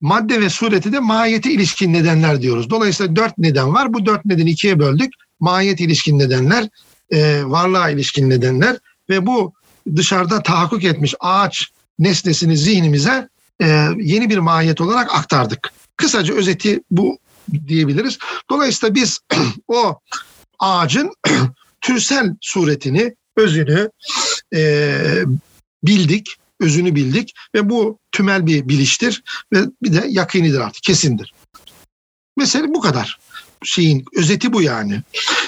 madde 0.00 0.40
ve 0.40 0.50
sureti 0.50 0.92
de 0.92 0.98
mahiyete 0.98 1.50
ilişkin 1.50 1.92
nedenler 1.92 2.42
diyoruz. 2.42 2.70
Dolayısıyla 2.70 3.16
dört 3.16 3.38
neden 3.38 3.74
var. 3.74 3.94
Bu 3.94 4.06
dört 4.06 4.24
nedeni 4.24 4.50
ikiye 4.50 4.78
böldük. 4.78 5.12
Mahiyet 5.40 5.80
ilişkin 5.80 6.18
nedenler, 6.18 6.68
e, 7.12 7.42
varlığa 7.44 7.90
ilişkin 7.90 8.30
nedenler 8.30 8.76
ve 9.10 9.26
bu 9.26 9.52
dışarıda 9.96 10.42
tahakkuk 10.42 10.84
etmiş 10.84 11.14
ağaç 11.20 11.68
nesnesini 11.98 12.56
zihnimize 12.56 13.28
e, 13.62 13.86
yeni 13.98 14.30
bir 14.30 14.38
mahiyet 14.38 14.80
olarak 14.80 15.14
aktardık. 15.14 15.72
Kısaca 15.96 16.34
özeti 16.34 16.80
bu 16.90 17.18
diyebiliriz. 17.68 18.18
Dolayısıyla 18.50 18.94
biz 18.94 19.20
o 19.68 19.98
ağacın 20.58 21.12
türsel 21.80 22.36
suretini, 22.40 23.14
özünü 23.36 23.90
e, 24.54 24.94
bildik, 25.82 26.36
özünü 26.60 26.94
bildik 26.94 27.34
ve 27.54 27.70
bu 27.70 27.98
tümel 28.12 28.46
bir 28.46 28.68
biliştir 28.68 29.22
ve 29.52 29.58
bir 29.82 29.92
de 29.92 30.06
yakinidir 30.08 30.60
artık, 30.60 30.82
kesindir. 30.82 31.34
Mesela 32.36 32.68
bu 32.68 32.80
kadar 32.80 33.18
şeyin 33.64 34.04
özeti 34.16 34.52
bu 34.52 34.62
yani. 34.62 35.02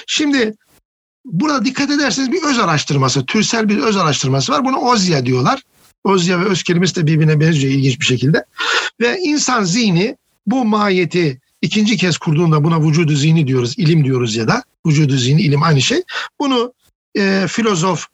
Şimdi 0.06 0.54
burada 1.24 1.64
dikkat 1.64 1.90
ederseniz 1.90 2.32
bir 2.32 2.42
öz 2.42 2.58
araştırması, 2.58 3.26
türsel 3.26 3.68
bir 3.68 3.78
öz 3.78 3.96
araştırması 3.96 4.52
var. 4.52 4.64
Bunu 4.64 4.76
Ozya 4.76 5.26
diyorlar. 5.26 5.62
Ozya 6.04 6.40
ve 6.40 6.44
öz 6.44 6.62
kelimesi 6.62 6.96
de 6.96 7.06
birbirine 7.06 7.40
benziyor 7.40 7.72
ilginç 7.72 8.00
bir 8.00 8.04
şekilde. 8.04 8.44
Ve 9.00 9.18
insan 9.18 9.64
zihni 9.64 10.16
bu 10.46 10.64
mahiyeti 10.64 11.40
ikinci 11.62 11.96
kez 11.96 12.18
kurduğunda 12.18 12.64
buna 12.64 12.88
vücudu 12.88 13.16
zihni 13.16 13.46
diyoruz, 13.46 13.74
ilim 13.78 14.04
diyoruz 14.04 14.36
ya 14.36 14.48
da 14.48 14.62
vücudu 14.86 15.16
zihni, 15.16 15.42
ilim 15.42 15.62
aynı 15.62 15.82
şey. 15.82 16.02
Bunu 16.40 16.72
e, 17.18 17.46
filozof, 17.48 18.06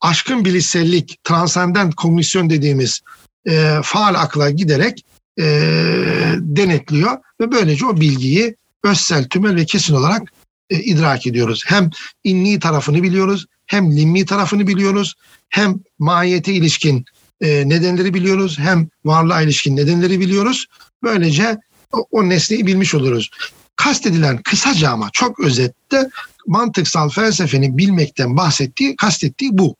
aşkın 0.00 0.44
bilişsellik, 0.44 1.24
transcendent 1.24 1.94
kognisyon 1.94 2.50
dediğimiz 2.50 3.00
e, 3.48 3.78
faal 3.82 4.14
akla 4.14 4.50
giderek 4.50 5.04
e, 5.38 5.44
denetliyor 6.38 7.18
ve 7.40 7.52
böylece 7.52 7.86
o 7.86 8.00
bilgiyi 8.00 8.56
özsel, 8.84 9.28
tümel 9.28 9.56
ve 9.56 9.64
kesin 9.64 9.94
olarak 9.94 10.32
e, 10.70 10.78
idrak 10.78 11.26
ediyoruz. 11.26 11.62
Hem 11.66 11.90
inni 12.24 12.58
tarafını 12.58 13.02
biliyoruz, 13.02 13.46
hem 13.66 13.96
limmi 13.96 14.26
tarafını 14.26 14.66
biliyoruz, 14.66 15.14
hem 15.48 15.80
mahiyete 15.98 16.52
ilişkin 16.52 17.04
e, 17.40 17.68
nedenleri 17.68 18.14
biliyoruz, 18.14 18.58
hem 18.58 18.88
varlığa 19.04 19.42
ilişkin 19.42 19.76
nedenleri 19.76 20.20
biliyoruz. 20.20 20.66
Böylece 21.02 21.58
o, 21.92 22.28
nesneyi 22.28 22.66
bilmiş 22.66 22.94
oluruz. 22.94 23.30
kastedilen 23.76 24.38
kısaca 24.42 24.90
ama 24.90 25.08
çok 25.12 25.40
özette 25.40 26.08
mantıksal 26.46 27.08
felsefenin 27.08 27.78
bilmekten 27.78 28.36
bahsettiği, 28.36 28.96
kastettiği 28.96 29.50
bu. 29.52 29.76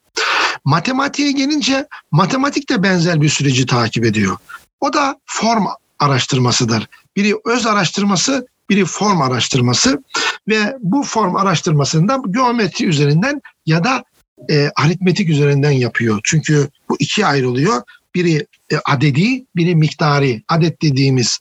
Matematiğe 0.64 1.32
gelince 1.32 1.86
matematik 2.10 2.70
de 2.70 2.82
benzer 2.82 3.20
bir 3.20 3.28
süreci 3.28 3.66
takip 3.66 4.04
ediyor. 4.04 4.36
O 4.80 4.92
da 4.92 5.20
form 5.26 5.64
araştırmasıdır. 5.98 6.88
Biri 7.16 7.34
öz 7.44 7.66
araştırması, 7.66 8.46
biri 8.70 8.84
form 8.84 9.22
araştırması 9.22 10.02
ve 10.48 10.76
bu 10.80 11.02
form 11.02 11.36
araştırmasında 11.36 12.18
geometri 12.30 12.86
üzerinden 12.86 13.42
ya 13.66 13.84
da 13.84 14.04
e, 14.50 14.70
aritmetik 14.76 15.28
üzerinden 15.28 15.70
yapıyor. 15.70 16.20
Çünkü 16.24 16.68
bu 16.88 16.96
ikiye 16.98 17.26
ayrılıyor. 17.26 17.82
Biri 18.16 18.46
e, 18.72 18.76
adedi, 18.84 19.44
biri 19.56 19.76
miktari. 19.76 20.42
Adet 20.48 20.82
dediğimiz 20.82 21.38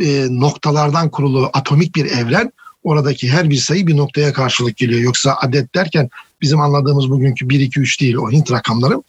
e, 0.00 0.26
noktalardan 0.30 1.10
kurulu 1.10 1.50
atomik 1.52 1.96
bir 1.96 2.04
evren. 2.04 2.52
Oradaki 2.82 3.30
her 3.30 3.50
bir 3.50 3.56
sayı 3.56 3.86
bir 3.86 3.96
noktaya 3.96 4.32
karşılık 4.32 4.76
geliyor. 4.76 5.00
Yoksa 5.00 5.36
adet 5.40 5.74
derken 5.74 6.10
bizim 6.40 6.60
anladığımız 6.60 7.10
bugünkü 7.10 7.48
1, 7.48 7.60
2, 7.60 7.80
3 7.80 8.00
değil 8.00 8.14
o 8.14 8.30
Hint 8.30 8.50
rakamları. 8.50 9.02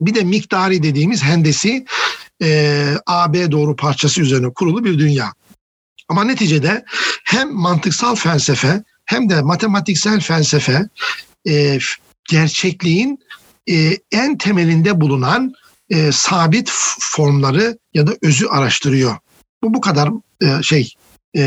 Bir 0.00 0.14
de 0.14 0.24
miktari 0.24 0.82
dediğimiz 0.82 1.22
hendesi 1.22 1.84
e, 2.42 2.88
AB 3.06 3.50
doğru 3.50 3.76
parçası 3.76 4.20
üzerine 4.20 4.52
kurulu 4.52 4.84
bir 4.84 4.98
dünya. 4.98 5.32
Ama 6.08 6.24
neticede 6.24 6.84
hem 7.24 7.52
mantıksal 7.52 8.14
felsefe 8.14 8.82
hem 9.04 9.28
de 9.28 9.42
matematiksel 9.42 10.20
felsefe 10.20 10.88
gerçekliğin 12.30 13.18
en 14.12 14.38
temelinde 14.38 15.00
bulunan 15.00 15.54
e, 15.90 16.12
sabit 16.12 16.70
formları 17.00 17.78
ya 17.94 18.06
da 18.06 18.12
özü 18.22 18.46
araştırıyor. 18.46 19.16
Bu 19.62 19.74
bu 19.74 19.80
kadar 19.80 20.10
e, 20.42 20.62
şey 20.62 20.94
e, 21.36 21.42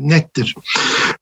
nettir. 0.00 0.54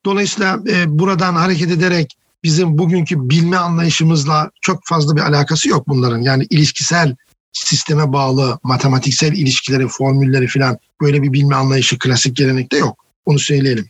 Dolayısıyla 0.04 0.60
e, 0.68 0.98
buradan 0.98 1.34
hareket 1.34 1.70
ederek 1.70 2.16
bizim 2.44 2.78
bugünkü 2.78 3.30
bilme 3.30 3.56
anlayışımızla 3.56 4.50
çok 4.60 4.80
fazla 4.84 5.16
bir 5.16 5.20
alakası 5.20 5.68
yok 5.68 5.88
bunların. 5.88 6.22
Yani 6.22 6.46
ilişkisel 6.50 7.16
sisteme 7.52 8.12
bağlı 8.12 8.58
matematiksel 8.62 9.32
ilişkileri, 9.32 9.88
formülleri 9.88 10.46
falan 10.46 10.78
böyle 11.00 11.22
bir 11.22 11.32
bilme 11.32 11.54
anlayışı 11.54 11.98
klasik 11.98 12.36
gelenekte 12.36 12.76
yok. 12.76 13.04
Onu 13.26 13.38
söyleyelim. 13.38 13.86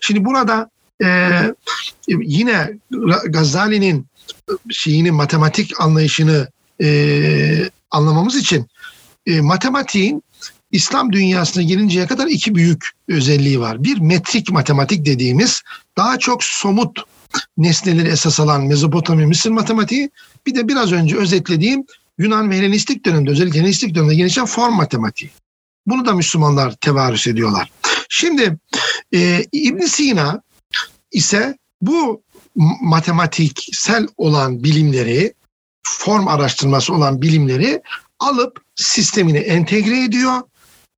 Şimdi 0.00 0.24
burada 0.24 0.70
e, 1.04 1.30
yine 2.08 2.78
Gazali'nin 3.28 4.06
şeyini 4.70 5.10
matematik 5.10 5.80
anlayışını 5.80 6.48
e, 6.82 7.70
anlamamız 7.94 8.36
için 8.36 8.66
e, 9.26 9.40
matematiğin 9.40 10.22
İslam 10.70 11.12
dünyasına 11.12 11.62
gelinceye 11.62 12.06
kadar 12.06 12.26
iki 12.26 12.54
büyük 12.54 12.90
özelliği 13.08 13.60
var. 13.60 13.84
Bir 13.84 13.98
metrik 13.98 14.50
matematik 14.50 15.06
dediğimiz 15.06 15.62
daha 15.96 16.18
çok 16.18 16.44
somut 16.44 16.98
nesneleri 17.58 18.08
esas 18.08 18.40
alan 18.40 18.62
Mezopotamya 18.62 19.26
Mısır 19.26 19.50
matematiği 19.50 20.10
bir 20.46 20.54
de 20.54 20.68
biraz 20.68 20.92
önce 20.92 21.16
özetlediğim 21.16 21.84
Yunan 22.18 22.50
ve 22.50 22.56
Helenistik 22.56 23.04
dönemde 23.06 23.30
özellikle 23.30 23.60
Helenistik 23.60 23.94
dönemde 23.94 24.14
gelişen 24.14 24.46
form 24.46 24.74
matematiği. 24.74 25.30
Bunu 25.86 26.06
da 26.06 26.12
Müslümanlar 26.12 26.72
tevarüs 26.72 27.26
ediyorlar. 27.26 27.72
Şimdi 28.08 28.58
e, 29.14 29.44
ibn 29.52 29.86
Sina 29.86 30.42
ise 31.12 31.58
bu 31.80 32.22
matematiksel 32.80 34.06
olan 34.16 34.64
bilimleri, 34.64 35.34
form 35.84 36.28
araştırması 36.28 36.94
olan 36.94 37.22
bilimleri 37.22 37.82
alıp 38.18 38.60
sistemine 38.74 39.38
entegre 39.38 40.04
ediyor 40.04 40.42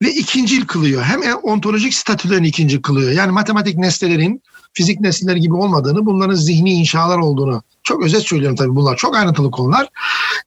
ve 0.03 0.11
ikincil 0.11 0.67
kılıyor. 0.67 1.03
Hem 1.03 1.21
ontolojik 1.43 1.95
statülerini 1.95 2.49
ikincil 2.49 2.83
kılıyor. 2.83 3.11
Yani 3.11 3.33
matematik 3.33 3.79
nesnelerin 3.79 4.43
fizik 4.73 5.01
nesneleri 5.01 5.41
gibi 5.41 5.55
olmadığını, 5.55 6.07
bunların 6.07 6.35
zihni 6.35 6.73
inşalar 6.73 7.19
olduğunu. 7.19 7.63
Çok 7.83 8.05
özet 8.05 8.23
söylüyorum 8.23 8.57
tabii 8.57 8.77
bunlar. 8.77 8.97
Çok 8.97 9.17
ayrıntılı 9.17 9.51
konular. 9.51 9.89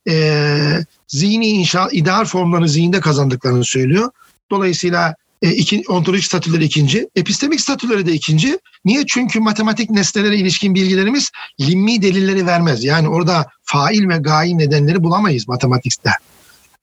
Ee, 0.10 0.86
zihni 1.08 1.48
inşa, 1.48 1.90
ideal 1.92 2.26
formlarını 2.26 2.70
zihinde 2.70 3.00
kazandıklarını 3.00 3.66
söylüyor. 3.66 4.10
Dolayısıyla 4.52 5.16
e, 5.42 5.52
iki, 5.52 5.84
ontolojik 5.88 6.26
statüleri 6.26 6.64
ikinci, 6.64 7.10
epistemik 7.16 7.62
statüleri 7.62 8.06
de 8.06 8.14
ikinci. 8.14 8.60
Niye? 8.86 9.04
Çünkü 9.08 9.40
matematik 9.40 9.90
nesnelere 9.90 10.38
ilişkin 10.38 10.76
bilgilerimiz 10.76 11.32
limmi 11.62 12.02
delilleri 12.02 12.46
vermez. 12.46 12.84
Yani 12.84 13.10
orada 13.10 13.48
fail 13.64 14.10
ve 14.10 14.18
gayi 14.18 14.58
nedenleri 14.58 15.04
bulamayız 15.04 15.48
matematikte. 15.48 16.10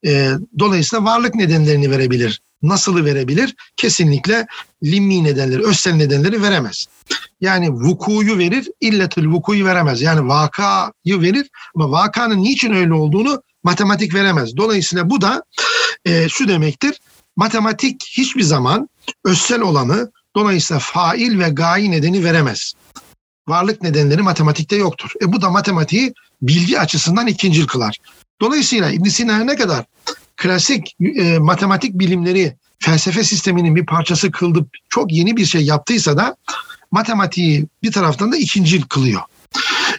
E, 0.07 0.31
dolayısıyla 0.59 1.05
varlık 1.05 1.35
nedenlerini 1.35 1.91
verebilir. 1.91 2.41
Nasılı 2.63 3.05
verebilir? 3.05 3.55
Kesinlikle 3.77 4.47
limmi 4.85 5.25
nedenleri, 5.25 5.67
özsel 5.67 5.95
nedenleri 5.95 6.43
veremez. 6.43 6.87
Yani 7.41 7.71
vukuyu 7.71 8.39
verir, 8.39 8.69
illetül 8.81 9.27
vukuyu 9.27 9.65
veremez. 9.65 10.03
Yani 10.03 10.29
vakayı 10.29 11.21
verir 11.21 11.51
ama 11.75 11.91
vakanın 11.91 12.43
niçin 12.43 12.73
öyle 12.73 12.95
olduğunu 12.95 13.43
matematik 13.63 14.15
veremez. 14.15 14.57
Dolayısıyla 14.57 15.11
bu 15.11 15.21
da 15.21 15.43
e, 16.05 16.29
şu 16.29 16.49
demektir 16.49 17.01
matematik 17.37 18.05
hiçbir 18.11 18.43
zaman 18.43 18.89
özsel 19.25 19.61
olanı 19.61 20.11
dolayısıyla 20.37 20.81
fail 20.81 21.39
ve 21.39 21.49
gayi 21.49 21.91
nedeni 21.91 22.25
veremez. 22.25 22.73
Varlık 23.49 23.83
nedenleri 23.83 24.23
matematikte 24.23 24.77
yoktur. 24.77 25.11
E 25.23 25.33
bu 25.33 25.43
da 25.43 25.51
matematiği 25.51 26.13
bilgi 26.43 26.81
açısından 26.81 27.27
ikincil 27.27 27.67
kılar. 27.67 27.99
Dolayısıyla 28.41 28.91
İbn 28.91 29.09
Sina 29.09 29.39
ne 29.39 29.57
kadar 29.57 29.85
klasik 30.37 30.97
e, 31.01 31.39
matematik 31.39 31.99
bilimleri 31.99 32.57
felsefe 32.79 33.25
sisteminin 33.25 33.77
bir 33.77 33.87
parçası 33.87 34.31
kıldı, 34.31 34.67
çok 34.89 35.13
yeni 35.13 35.37
bir 35.37 35.45
şey 35.45 35.65
yaptıysa 35.65 36.17
da 36.17 36.37
matematiği 36.91 37.67
bir 37.83 37.93
taraftan 37.93 38.33
da 38.33 38.37
ikincil 38.37 38.83
kılıyor 38.83 39.23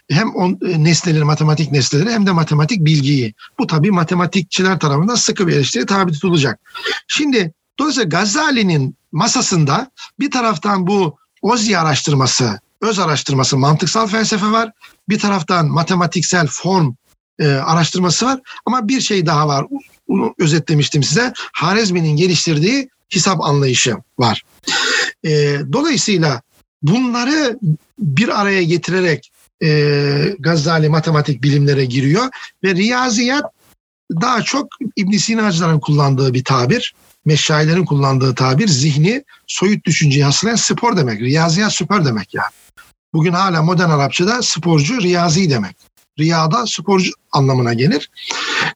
hem 0.09 0.35
on, 0.35 0.59
e, 0.67 0.83
nesneleri, 0.83 1.23
matematik 1.23 1.71
nesneleri 1.71 2.11
hem 2.11 2.25
de 2.27 2.31
matematik 2.31 2.85
bilgiyi. 2.85 3.33
Bu 3.59 3.67
tabii 3.67 3.91
matematikçiler 3.91 4.79
tarafından 4.79 5.15
sıkı 5.15 5.47
bir 5.47 5.53
eleştiri 5.53 5.85
tabi 5.85 6.11
tutulacak. 6.11 6.59
Şimdi 7.07 7.53
dolayısıyla 7.79 8.09
Gazali'nin 8.09 8.95
masasında 9.11 9.91
bir 10.19 10.31
taraftan 10.31 10.87
bu 10.87 11.17
Ozi 11.41 11.77
araştırması, 11.77 12.59
öz 12.81 12.99
araştırması, 12.99 13.57
mantıksal 13.57 14.07
felsefe 14.07 14.45
var. 14.45 14.71
Bir 15.09 15.19
taraftan 15.19 15.67
matematiksel 15.67 16.47
form 16.47 16.93
e, 17.39 17.47
araştırması 17.47 18.25
var. 18.25 18.39
Ama 18.65 18.87
bir 18.87 19.01
şey 19.01 19.25
daha 19.25 19.47
var. 19.47 19.65
Bunu 20.07 20.35
özetlemiştim 20.39 21.03
size. 21.03 21.33
Harizmi'nin 21.35 22.15
geliştirdiği 22.17 22.89
hesap 23.09 23.41
anlayışı 23.41 23.97
var. 24.19 24.43
E, 25.23 25.59
dolayısıyla 25.73 26.41
bunları 26.81 27.59
bir 27.99 28.41
araya 28.41 28.63
getirerek 28.63 29.31
e, 29.63 30.35
Gazali 30.39 30.89
matematik 30.89 31.43
bilimlere 31.43 31.85
giriyor 31.85 32.27
ve 32.63 32.75
riyaziyat 32.75 33.45
daha 34.21 34.41
çok 34.41 34.67
İbn 34.95 35.17
Sina'cıların 35.17 35.79
kullandığı 35.79 36.33
bir 36.33 36.43
tabir. 36.43 36.93
Meşayilerin 37.25 37.85
kullandığı 37.85 38.35
tabir 38.35 38.67
zihni 38.67 39.23
soyut 39.47 39.85
düşünceyi 39.85 40.23
haslayan 40.23 40.55
spor 40.55 40.97
demek. 40.97 41.21
Riyaziyat 41.21 41.73
spor 41.73 42.05
demek 42.05 42.33
yani. 42.33 42.51
Bugün 43.13 43.33
hala 43.33 43.63
modern 43.63 43.89
Arapçada 43.89 44.41
sporcu 44.41 45.01
riyazi 45.01 45.49
demek. 45.49 45.75
Riyada 46.19 46.65
sporcu 46.67 47.11
anlamına 47.31 47.73
gelir. 47.73 48.09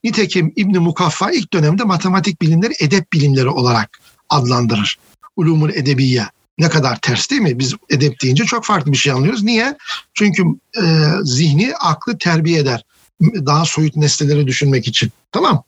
Nitekim 0.04 0.54
İbn 0.56 0.78
Mukaffa 0.78 1.32
ilk 1.32 1.54
dönemde 1.54 1.84
matematik 1.84 2.42
bilimleri 2.42 2.74
edep 2.80 3.14
bilimleri 3.14 3.50
olarak 3.50 4.00
adlandırır. 4.30 5.00
Ulumul 5.36 5.70
edebiye 5.70 6.28
ne 6.62 6.70
kadar 6.70 7.00
ters 7.00 7.30
değil 7.30 7.42
mi? 7.42 7.60
Biz 7.60 7.76
edep 7.90 8.22
deyince 8.22 8.46
çok 8.46 8.66
farklı 8.66 8.92
bir 8.92 8.98
şey 8.98 9.12
anlıyoruz. 9.12 9.44
Niye? 9.44 9.78
Çünkü 10.14 10.44
e, 10.78 10.84
zihni 11.24 11.74
aklı 11.76 12.18
terbiye 12.18 12.60
eder. 12.60 12.86
Daha 13.22 13.66
soyut 13.66 13.96
nesneleri 13.96 14.48
düşünmek 14.48 14.88
için. 14.88 15.12
Tamam. 15.32 15.64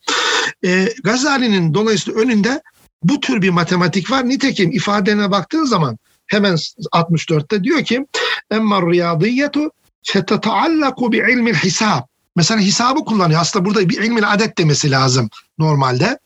E, 0.66 0.90
Gazali'nin 1.04 1.74
dolayısıyla 1.74 2.20
önünde 2.20 2.62
bu 3.04 3.20
tür 3.20 3.42
bir 3.42 3.50
matematik 3.50 4.12
var. 4.12 4.30
Nitekim 4.30 4.72
ifadene 4.72 5.32
baktığın 5.32 5.66
zaman 5.66 5.98
hemen 6.28 6.56
64'te 6.94 7.64
diyor 7.64 7.84
ki 7.84 8.06
emma 8.52 8.82
riyadiyetu 8.82 9.72
fetetaallaku 10.04 11.12
bi 11.12 11.18
ilmil 11.18 11.54
hisab. 11.54 12.02
Mesela 12.36 12.62
hesabı 12.62 13.06
kullanıyor. 13.06 13.42
Aslında 13.42 13.66
burada 13.66 13.90
bir 13.90 14.02
ilmil 14.02 14.34
adet 14.34 14.58
demesi 14.58 14.92
lazım 14.92 15.30
normalde. 15.58 16.20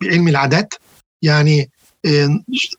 Bir 0.00 0.10
ilmil 0.10 0.42
adet 0.42 0.66
yani 1.22 1.68
e, 2.06 2.26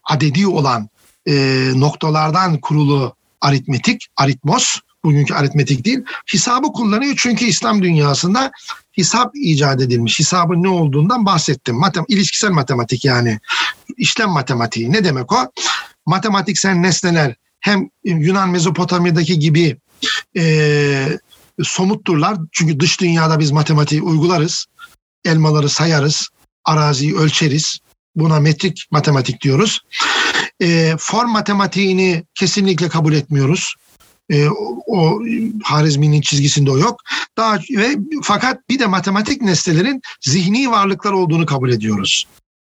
adedi 0.10 0.48
olan 0.48 0.90
e, 1.28 1.34
noktalardan 1.76 2.58
kurulu 2.58 3.16
aritmetik, 3.42 4.08
aritmos, 4.18 4.80
bugünkü 5.04 5.34
aritmetik 5.34 5.86
değil, 5.86 6.00
hesabı 6.26 6.68
kullanıyor 6.68 7.14
çünkü 7.18 7.46
İslam 7.46 7.84
dünyasında 7.84 8.52
hesap 8.92 9.32
icat 9.36 9.82
edilmiş. 9.82 10.20
Hesabın 10.20 10.64
ne 10.64 10.70
olduğundan 10.70 11.26
bahsettim. 11.26 11.76
Matem 11.76 12.06
ilişkisel 12.08 12.52
matematik 12.52 13.06
yani. 13.06 13.40
işlem 13.98 14.30
matematiği. 14.30 14.92
Ne 14.92 15.04
demek 15.04 15.32
o? 15.32 15.52
Matematiksel 16.06 16.74
nesneler 16.74 17.36
hem 17.60 17.90
Yunan 18.04 18.50
Mezopotamya'daki 18.50 19.40
gibi 19.40 19.78
e, 20.38 21.20
somutturlar. 21.64 22.38
Çünkü 22.52 22.80
dış 22.80 23.02
dünyada 23.02 23.40
biz 23.40 23.52
matematiği 23.52 24.02
uygularız. 24.02 24.66
Elmaları 25.26 25.70
sayarız, 25.70 26.30
araziyi 26.66 27.16
ölçeriz. 27.16 27.80
Buna 28.16 28.40
metrik 28.40 28.88
matematik 28.92 29.42
diyoruz. 29.42 29.82
E, 30.64 30.96
form 30.98 31.30
matematiğini 31.30 32.24
kesinlikle 32.36 32.90
kabul 32.90 33.14
etmiyoruz. 33.14 33.76
E, 34.30 34.48
o, 34.48 34.80
o 34.88 35.20
Harizmi'nin 35.64 36.22
çizgisinde 36.22 36.72
o 36.72 36.78
yok. 36.78 37.02
Daha 37.38 37.58
ve 37.78 37.96
fakat 38.24 38.70
bir 38.70 38.80
de 38.80 38.86
matematik 38.86 39.42
nesnelerin 39.42 40.02
zihni 40.22 40.72
varlıklar 40.72 41.12
olduğunu 41.12 41.46
kabul 41.46 41.72
ediyoruz. 41.72 42.28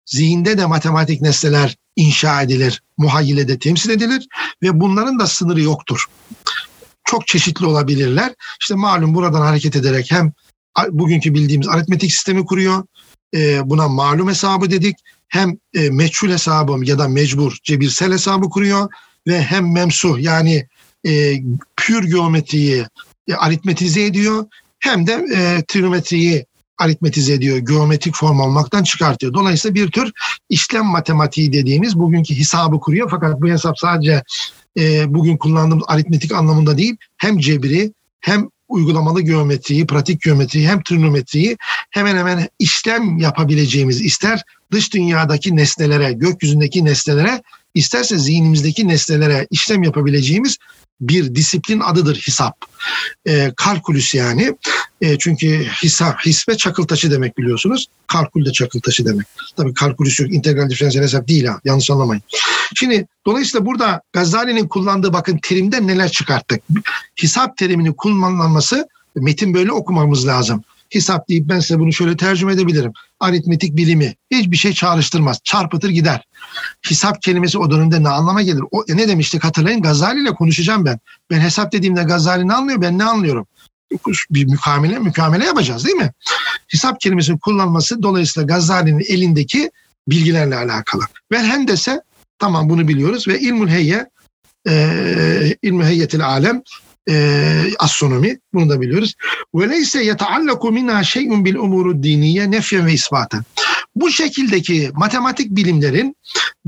Zihinde 0.06 0.58
de 0.58 0.66
matematik 0.66 1.20
nesneler 1.22 1.76
inşa 1.96 2.42
edilir, 2.42 2.82
muhayyilede 2.98 3.58
temsil 3.58 3.90
edilir 3.90 4.26
ve 4.62 4.80
bunların 4.80 5.18
da 5.18 5.26
sınırı 5.26 5.60
yoktur. 5.60 6.06
Çok 7.04 7.26
çeşitli 7.26 7.66
olabilirler. 7.66 8.34
İşte 8.60 8.74
malum 8.74 9.14
buradan 9.14 9.40
hareket 9.40 9.76
ederek 9.76 10.10
hem 10.10 10.32
bugünkü 10.90 11.34
bildiğimiz 11.34 11.68
aritmetik 11.68 12.12
sistemi 12.12 12.44
kuruyor. 12.44 12.84
E, 13.34 13.70
buna 13.70 13.88
malum 13.88 14.28
hesabı 14.28 14.70
dedik. 14.70 14.96
Hem 15.28 15.56
e, 15.74 15.90
meçhul 15.90 16.30
hesabı 16.30 16.84
ya 16.84 16.98
da 16.98 17.08
mecbur 17.08 17.56
cebirsel 17.62 18.12
hesabı 18.12 18.50
kuruyor 18.50 18.88
ve 19.26 19.42
hem 19.42 19.72
memsuh 19.72 20.18
yani 20.18 20.66
e, 21.06 21.42
pür 21.76 22.04
geometriyi 22.04 22.86
e, 23.28 23.34
aritmetize 23.34 24.04
ediyor 24.04 24.46
hem 24.78 25.06
de 25.06 25.12
e, 25.34 25.64
trigonometriyi 25.68 26.46
aritmetize 26.78 27.32
ediyor, 27.32 27.58
geometrik 27.58 28.14
form 28.14 28.40
olmaktan 28.40 28.82
çıkartıyor. 28.82 29.34
Dolayısıyla 29.34 29.74
bir 29.74 29.90
tür 29.90 30.12
işlem 30.48 30.84
matematiği 30.84 31.52
dediğimiz 31.52 31.98
bugünkü 31.98 32.38
hesabı 32.38 32.80
kuruyor. 32.80 33.10
Fakat 33.10 33.40
bu 33.40 33.48
hesap 33.48 33.78
sadece 33.78 34.22
e, 34.78 35.14
bugün 35.14 35.36
kullandığımız 35.36 35.84
aritmetik 35.88 36.32
anlamında 36.32 36.78
değil, 36.78 36.96
hem 37.16 37.38
cebri 37.38 37.92
hem 38.20 38.48
uygulamalı 38.72 39.20
geometriyi, 39.20 39.86
pratik 39.86 40.22
geometriyi 40.22 40.68
hem 40.68 40.82
trigonometriyi 40.82 41.56
hemen 41.90 42.16
hemen 42.16 42.48
işlem 42.58 43.18
yapabileceğimiz 43.18 44.00
ister 44.00 44.42
dış 44.72 44.94
dünyadaki 44.94 45.56
nesnelere, 45.56 46.12
gökyüzündeki 46.12 46.84
nesnelere, 46.84 47.42
isterse 47.74 48.18
zihnimizdeki 48.18 48.88
nesnelere 48.88 49.46
işlem 49.50 49.82
yapabileceğimiz 49.82 50.58
bir 51.02 51.34
disiplin 51.34 51.80
adıdır 51.80 52.22
hesap. 52.26 52.56
E, 53.26 53.52
kalkülüs 53.56 54.14
yani. 54.14 54.56
E, 55.00 55.18
çünkü 55.18 55.64
hesap, 55.64 56.26
his 56.26 56.48
ve 56.48 56.56
çakıl 56.56 56.84
taşı 56.84 57.10
demek 57.10 57.38
biliyorsunuz. 57.38 57.86
Kalkül 58.06 58.44
de 58.44 58.52
çakıl 58.52 58.80
taşı 58.80 59.06
demek. 59.06 59.26
Tabii 59.56 59.74
kalkülüs 59.74 60.20
yok, 60.20 60.32
integral 60.34 60.70
diferansiyel 60.70 61.04
hesap 61.04 61.28
değil 61.28 61.44
ha. 61.44 61.60
Yanlış 61.64 61.90
anlamayın. 61.90 62.22
Şimdi 62.74 63.06
dolayısıyla 63.26 63.66
burada 63.66 64.02
Gazali'nin 64.12 64.68
kullandığı 64.68 65.12
bakın 65.12 65.38
terimden 65.42 65.86
neler 65.86 66.10
çıkarttık. 66.10 66.62
Hesap 67.16 67.56
terimini 67.56 67.96
kullanılması 67.96 68.88
metin 69.16 69.54
böyle 69.54 69.72
okumamız 69.72 70.26
lazım 70.26 70.64
hesap 70.94 71.28
deyip 71.28 71.48
ben 71.48 71.60
size 71.60 71.78
bunu 71.78 71.92
şöyle 71.92 72.16
tercüme 72.16 72.52
edebilirim. 72.52 72.92
Aritmetik 73.20 73.76
bilimi 73.76 74.14
hiçbir 74.30 74.56
şey 74.56 74.72
çağrıştırmaz. 74.72 75.40
Çarpıtır 75.44 75.90
gider. 75.90 76.24
Hesap 76.82 77.22
kelimesi 77.22 77.58
o 77.58 77.70
dönemde 77.70 78.02
ne 78.02 78.08
anlama 78.08 78.42
gelir? 78.42 78.64
O, 78.70 78.84
e, 78.88 78.96
ne 78.96 79.08
demiştik 79.08 79.44
hatırlayın 79.44 79.82
Gazali 79.82 80.22
ile 80.22 80.30
konuşacağım 80.30 80.84
ben. 80.84 80.98
Ben 81.30 81.40
hesap 81.40 81.72
dediğimde 81.72 82.02
Gazali 82.02 82.48
ne 82.48 82.54
anlıyor 82.54 82.80
ben 82.80 82.98
ne 82.98 83.04
anlıyorum? 83.04 83.46
Bir 84.30 84.46
mükemele 84.46 84.98
mükemele 84.98 85.44
yapacağız 85.44 85.84
değil 85.84 85.96
mi? 85.96 86.12
Hesap 86.68 87.00
kelimesinin 87.00 87.38
kullanılması 87.38 88.02
dolayısıyla 88.02 88.46
Gazali'nin 88.46 89.04
elindeki 89.08 89.70
bilgilerle 90.08 90.56
alakalı. 90.56 91.02
Ve 91.32 91.38
hendese 91.38 92.00
tamam 92.38 92.68
bunu 92.68 92.88
biliyoruz 92.88 93.28
ve 93.28 93.40
ilmul 93.40 93.68
heyye 93.68 94.06
e, 94.68 95.56
ilmü 95.62 95.84
heyyetil 95.84 96.26
alem 96.26 96.62
e, 97.10 97.64
astronomi 97.78 98.38
bunu 98.54 98.68
da 98.68 98.80
biliyoruz. 98.80 99.14
Ve 99.54 99.68
neyse 99.68 100.04
yetaallaku 100.04 100.72
minha 100.72 101.04
şey'un 101.04 101.44
bil 101.44 101.54
umuru 101.54 102.02
diniye 102.02 102.50
nefyen 102.50 102.86
ve 102.86 102.92
isbaten. 102.92 103.42
Bu 103.96 104.10
şekildeki 104.10 104.90
matematik 104.94 105.50
bilimlerin 105.50 106.16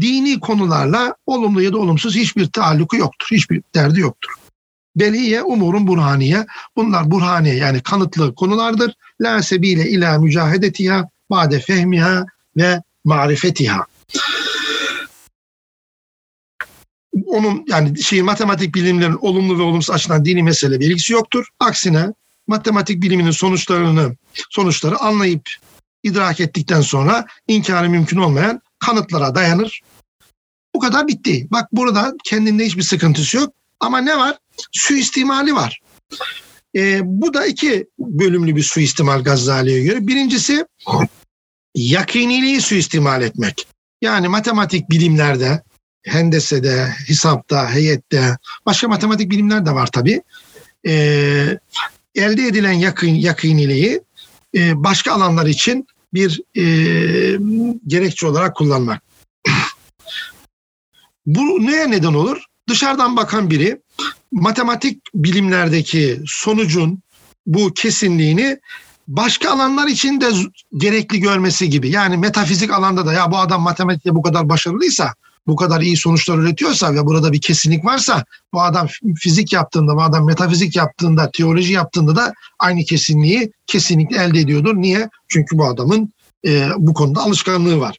dini 0.01 0.40
konularla 0.40 1.14
olumlu 1.27 1.62
ya 1.62 1.73
da 1.73 1.79
olumsuz 1.79 2.16
hiçbir 2.16 2.47
taalluku 2.47 2.97
yoktur. 2.97 3.29
Hiçbir 3.31 3.62
derdi 3.75 4.01
yoktur. 4.01 4.31
Beliye 4.97 5.42
umurun 5.42 5.87
burhaniye. 5.87 6.47
Bunlar 6.77 7.11
burhaniye 7.11 7.55
yani 7.55 7.81
kanıtlı 7.81 8.35
konulardır. 8.35 8.94
La 9.20 9.42
sebile 9.42 9.88
ila 9.88 10.18
mücahedetiha 10.18 11.09
ba'de 11.31 11.61
fehmiha 11.61 12.27
ve 12.57 12.83
marifetiha 13.05 13.87
onun 17.27 17.64
yani 17.68 18.03
şey 18.03 18.22
matematik 18.22 18.74
bilimlerin 18.74 19.18
olumlu 19.20 19.59
ve 19.59 19.62
olumsuz 19.62 19.94
açıdan 19.94 20.24
dini 20.24 20.42
mesele 20.42 20.81
bir 20.81 20.87
ilgisi 20.87 21.12
yoktur. 21.12 21.46
Aksine 21.61 22.12
matematik 22.46 23.03
biliminin 23.03 23.31
sonuçlarını 23.31 24.16
sonuçları 24.50 24.98
anlayıp 24.98 25.48
idrak 26.03 26.40
ettikten 26.40 26.81
sonra 26.81 27.27
inkarı 27.48 27.90
mümkün 27.90 28.16
olmayan 28.16 28.61
kanıtlara 28.79 29.35
dayanır. 29.35 29.81
Bu 30.74 30.79
kadar 30.79 31.09
bitti. 31.09 31.46
Bak 31.50 31.68
burada 31.72 32.14
kendinde 32.24 32.66
hiçbir 32.66 32.83
sıkıntısı 32.83 33.37
yok. 33.37 33.55
Ama 33.81 33.98
ne 33.98 34.18
var? 34.18 34.38
Suistimali 34.72 35.55
var. 35.55 35.81
E, 36.77 37.00
bu 37.05 37.35
da 37.35 37.46
iki 37.46 37.87
bölümlü 37.98 38.57
bir 38.57 38.62
suistimal 38.62 39.22
Gazali'ye 39.22 39.83
göre. 39.83 40.07
Birincisi 40.07 40.66
yakiniliği 41.74 42.61
suistimal 42.61 43.22
etmek. 43.22 43.66
Yani 44.03 44.29
matematik 44.29 44.90
bilimlerde 44.90 45.62
hendesede, 46.05 46.88
hesapta, 47.07 47.75
heyette, 47.75 48.38
başka 48.67 48.88
matematik 48.88 49.31
bilimler 49.31 49.67
de 49.67 49.71
var 49.71 49.87
tabii. 49.87 50.23
Ee, 50.87 51.59
elde 52.14 52.47
edilen 52.47 52.73
yakın 52.73 53.09
yakıniliği 53.09 54.01
e, 54.55 54.85
başka 54.85 55.12
alanlar 55.12 55.47
için 55.47 55.87
bir 56.14 56.40
e, 56.57 56.64
gerekçe 57.87 58.27
olarak 58.27 58.57
kullanmak. 58.57 59.03
Bu 61.27 61.67
neye 61.67 61.90
neden 61.90 62.14
olur? 62.14 62.45
Dışarıdan 62.69 63.17
bakan 63.17 63.51
biri 63.51 63.81
matematik 64.33 65.03
bilimlerdeki 65.14 66.21
sonucun 66.27 67.03
bu 67.47 67.75
kesinliğini 67.75 68.59
başka 69.09 69.51
alanlar 69.51 69.87
için 69.88 70.21
de 70.21 70.31
gerekli 70.77 71.21
görmesi 71.21 71.71
gibi. 71.71 71.90
Yani 71.90 72.17
metafizik 72.17 72.73
alanda 72.73 73.07
da 73.07 73.12
ya 73.12 73.31
bu 73.33 73.38
adam 73.38 73.62
matematikte 73.62 74.14
bu 74.14 74.23
kadar 74.23 74.49
başarılıysa 74.49 75.14
bu 75.46 75.57
kadar 75.57 75.80
iyi 75.80 75.96
sonuçlar 75.96 76.38
üretiyorsa 76.38 76.94
ve 76.94 77.07
burada 77.07 77.33
bir 77.33 77.40
kesinlik 77.40 77.85
varsa 77.85 78.24
bu 78.52 78.62
adam 78.62 78.88
fizik 79.16 79.52
yaptığında, 79.52 79.96
bu 79.96 80.02
adam 80.02 80.26
metafizik 80.26 80.76
yaptığında, 80.76 81.30
teoloji 81.30 81.72
yaptığında 81.72 82.16
da 82.16 82.33
aynı 82.59 82.85
kesinliği 82.85 83.52
kesinlikle 83.66 84.16
elde 84.16 84.40
ediyordur. 84.40 84.76
Niye? 84.76 85.09
Çünkü 85.28 85.59
bu 85.59 85.66
adamın 85.66 86.12
e, 86.46 86.68
bu 86.76 86.94
konuda 86.94 87.20
alışkanlığı 87.20 87.80
var. 87.80 87.96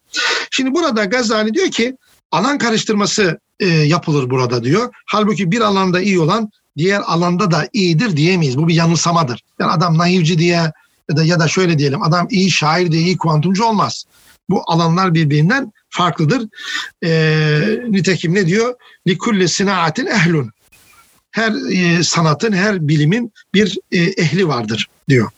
Şimdi 0.51 0.73
burada 0.73 1.05
Gazali 1.05 1.53
diyor 1.53 1.71
ki 1.71 1.97
alan 2.31 2.58
karıştırması 2.58 3.39
e, 3.60 3.67
yapılır 3.67 4.29
burada 4.29 4.63
diyor. 4.63 4.93
Halbuki 5.05 5.51
bir 5.51 5.62
alanda 5.62 6.01
iyi 6.01 6.19
olan 6.19 6.49
diğer 6.77 7.01
alanda 7.05 7.51
da 7.51 7.67
iyidir 7.73 8.17
diyemeyiz. 8.17 8.58
Bu 8.58 8.67
bir 8.67 8.73
yanılsamadır. 8.73 9.43
Yani 9.60 9.71
adam 9.71 9.97
naivci 9.97 10.38
diye 10.38 10.71
ya 11.10 11.17
da 11.17 11.23
ya 11.23 11.39
da 11.39 11.47
şöyle 11.47 11.79
diyelim 11.79 12.03
adam 12.03 12.27
iyi 12.29 12.51
şair 12.51 12.91
diye 12.91 13.01
iyi 13.01 13.17
kuantumcu 13.17 13.65
olmaz. 13.65 14.05
Bu 14.49 14.63
alanlar 14.67 15.13
birbirinden 15.13 15.71
farklıdır. 15.95 16.47
E, 17.03 17.12
nitekim 17.88 18.34
ne 18.34 18.47
diyor? 18.47 18.75
Likulli 19.08 19.49
sinaatin 19.49 20.05
ehlun. 20.05 20.51
Her 21.31 21.53
e, 21.71 22.03
sanatın, 22.03 22.53
her 22.53 22.88
bilimin 22.88 23.34
bir 23.53 23.77
e, 23.91 24.01
ehli 24.01 24.47
vardır 24.47 24.89
diyor. 25.10 25.31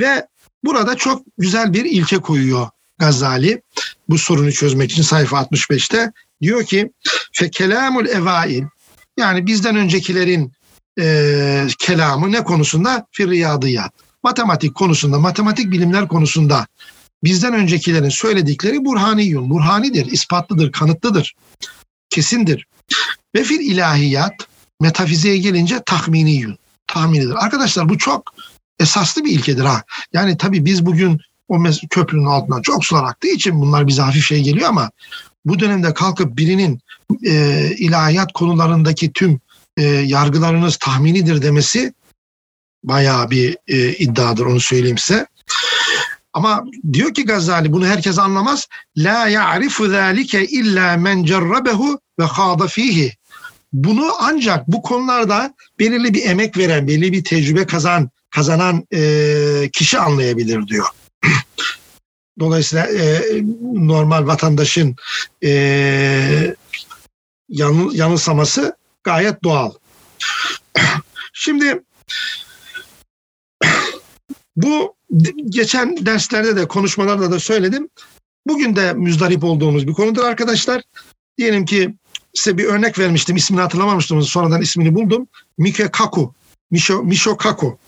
Ve 0.00 0.26
burada 0.64 0.96
çok 0.96 1.22
güzel 1.38 1.72
bir 1.72 1.84
ilke 1.84 2.18
koyuyor 2.18 2.68
Gazali 2.98 3.62
bu 4.08 4.18
sorunu 4.18 4.52
çözmek 4.52 4.92
için 4.92 5.02
sayfa 5.02 5.40
65'te. 5.40 6.12
Diyor 6.42 6.64
ki 6.64 6.92
fe 7.32 7.50
kelamul 7.50 8.06
evail 8.06 8.64
yani 9.18 9.46
bizden 9.46 9.76
öncekilerin 9.76 10.52
e, 11.00 11.66
kelamı 11.78 12.32
ne 12.32 12.44
konusunda? 12.44 13.06
Firriyadiyat. 13.12 13.92
Matematik 14.22 14.74
konusunda, 14.74 15.18
matematik 15.18 15.70
bilimler 15.72 16.08
konusunda 16.08 16.66
bizden 17.24 17.54
öncekilerin 17.54 18.08
söyledikleri 18.08 18.84
burhaniyun, 18.84 19.50
burhanidir, 19.50 20.06
ispatlıdır, 20.06 20.72
kanıtlıdır, 20.72 21.34
kesindir. 22.10 22.66
Ve 23.34 23.44
fil 23.44 23.60
ilahiyat, 23.60 24.34
metafiziğe 24.80 25.38
gelince 25.38 25.82
tahminiyun, 25.86 26.58
tahminidir. 26.86 27.44
Arkadaşlar 27.44 27.88
bu 27.88 27.98
çok 27.98 28.34
esaslı 28.80 29.24
bir 29.24 29.32
ilkedir 29.32 29.64
ha. 29.64 29.82
Yani 30.12 30.36
tabii 30.36 30.64
biz 30.64 30.86
bugün 30.86 31.20
o 31.48 31.64
köprünün 31.90 32.24
altından 32.24 32.62
çok 32.62 32.84
sular 32.84 33.04
aktığı 33.04 33.28
için 33.28 33.60
bunlar 33.60 33.86
bize 33.86 34.02
hafif 34.02 34.24
şey 34.24 34.42
geliyor 34.42 34.68
ama 34.68 34.90
bu 35.44 35.58
dönemde 35.58 35.94
kalkıp 35.94 36.36
birinin 36.36 36.80
e, 37.26 37.66
ilahiyat 37.78 38.32
konularındaki 38.32 39.12
tüm 39.12 39.40
e, 39.76 39.82
yargılarınız 39.84 40.76
tahminidir 40.76 41.42
demesi 41.42 41.94
bayağı 42.84 43.30
bir 43.30 43.56
e, 43.68 43.92
iddiadır 43.92 44.46
onu 44.46 44.60
söyleyeyim 44.60 44.98
size. 44.98 45.26
Ama 46.32 46.64
diyor 46.92 47.14
ki 47.14 47.24
Gazali 47.24 47.72
bunu 47.72 47.86
herkes 47.86 48.18
anlamaz. 48.18 48.68
La 48.96 49.28
ya'rifu 49.28 49.88
zalike 49.88 50.44
illa 50.44 50.96
men 50.96 51.24
cerrabehu 51.24 52.00
ve 52.18 52.26
khada 52.26 52.66
fihi. 52.66 53.16
Bunu 53.72 54.12
ancak 54.20 54.68
bu 54.68 54.82
konularda 54.82 55.54
belirli 55.78 56.14
bir 56.14 56.24
emek 56.24 56.56
veren, 56.56 56.88
belirli 56.88 57.12
bir 57.12 57.24
tecrübe 57.24 57.66
kazan 57.66 58.10
kazanan 58.30 58.86
e, 58.92 59.70
kişi 59.72 59.98
anlayabilir 59.98 60.66
diyor. 60.66 60.86
Dolayısıyla 62.40 62.86
e, 62.86 63.22
normal 63.74 64.26
vatandaşın 64.26 64.96
e, 65.44 65.50
yan, 67.48 67.90
yanılsaması 67.92 68.76
gayet 69.04 69.44
doğal. 69.44 69.72
Şimdi 71.32 71.82
bu 74.56 74.99
geçen 75.48 76.06
derslerde 76.06 76.56
de 76.56 76.68
konuşmalarda 76.68 77.30
da 77.30 77.40
söyledim. 77.40 77.88
Bugün 78.46 78.76
de 78.76 78.92
müzdarip 78.92 79.44
olduğumuz 79.44 79.86
bir 79.86 79.92
konudur 79.92 80.24
arkadaşlar. 80.24 80.82
Diyelim 81.38 81.64
ki 81.64 81.94
size 82.34 82.58
bir 82.58 82.64
örnek 82.64 82.98
vermiştim. 82.98 83.36
ismini 83.36 83.60
hatırlamamıştım. 83.60 84.22
Sonradan 84.22 84.62
ismini 84.62 84.94
buldum. 84.94 85.28
Mike 85.58 85.88
Kaku. 85.88 86.34
Misho, 86.70 87.02
Misho 87.02 87.36
Kaku. 87.36 87.78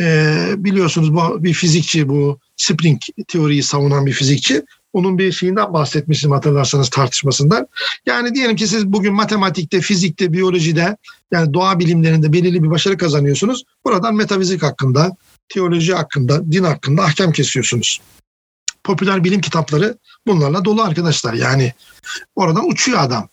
Ee, 0.00 0.54
biliyorsunuz 0.56 1.14
bu 1.14 1.44
bir 1.44 1.52
fizikçi 1.52 2.08
bu 2.08 2.38
spring 2.56 3.00
teoriyi 3.28 3.62
savunan 3.62 4.06
bir 4.06 4.12
fizikçi. 4.12 4.62
Onun 4.92 5.18
bir 5.18 5.32
şeyinden 5.32 5.72
bahsetmiştim 5.72 6.30
hatırlarsanız 6.30 6.90
tartışmasından. 6.90 7.66
Yani 8.06 8.34
diyelim 8.34 8.56
ki 8.56 8.68
siz 8.68 8.86
bugün 8.86 9.14
matematikte, 9.14 9.80
fizikte, 9.80 10.32
biyolojide 10.32 10.96
yani 11.32 11.54
doğa 11.54 11.78
bilimlerinde 11.78 12.32
belirli 12.32 12.62
bir 12.62 12.70
başarı 12.70 12.98
kazanıyorsunuz. 12.98 13.64
Buradan 13.84 14.14
metafizik 14.14 14.62
hakkında, 14.62 15.16
teoloji 15.48 15.94
hakkında, 15.94 16.52
din 16.52 16.64
hakkında 16.64 17.02
ahkam 17.02 17.32
kesiyorsunuz. 17.32 18.00
Popüler 18.84 19.24
bilim 19.24 19.40
kitapları 19.40 19.98
bunlarla 20.26 20.64
dolu 20.64 20.82
arkadaşlar. 20.82 21.34
Yani 21.34 21.72
oradan 22.34 22.70
uçuyor 22.70 22.98
adam. 22.98 23.28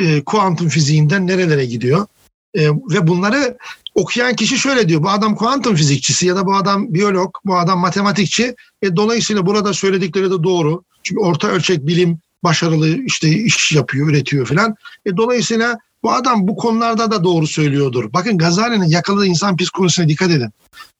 E, 0.00 0.24
kuantum 0.24 0.68
fiziğinden 0.68 1.26
nerelere 1.26 1.64
gidiyor? 1.64 2.06
E, 2.54 2.68
ve 2.68 3.06
bunları 3.06 3.58
okuyan 3.94 4.36
kişi 4.36 4.58
şöyle 4.58 4.88
diyor. 4.88 5.02
Bu 5.02 5.10
adam 5.10 5.34
kuantum 5.34 5.74
fizikçisi 5.74 6.26
ya 6.26 6.36
da 6.36 6.46
bu 6.46 6.56
adam 6.56 6.94
biyolog, 6.94 7.34
bu 7.44 7.58
adam 7.58 7.78
matematikçi. 7.78 8.54
E, 8.82 8.96
dolayısıyla 8.96 9.46
burada 9.46 9.72
söyledikleri 9.72 10.30
de 10.30 10.42
doğru. 10.42 10.84
Çünkü 11.02 11.20
orta 11.20 11.48
ölçek 11.48 11.86
bilim 11.86 12.18
başarılı 12.44 13.04
işte 13.04 13.28
iş 13.28 13.72
yapıyor, 13.72 14.08
üretiyor 14.08 14.46
filan. 14.46 14.74
E, 15.06 15.16
dolayısıyla 15.16 15.78
bu 16.02 16.12
adam 16.12 16.48
bu 16.48 16.56
konularda 16.56 17.10
da 17.10 17.24
doğru 17.24 17.46
söylüyordur. 17.46 18.12
Bakın 18.12 18.38
Gazali'nin 18.38 18.88
yakaladığı 18.88 19.26
insan 19.26 19.56
psikolojisine 19.56 20.08
dikkat 20.08 20.30
edin. 20.30 20.50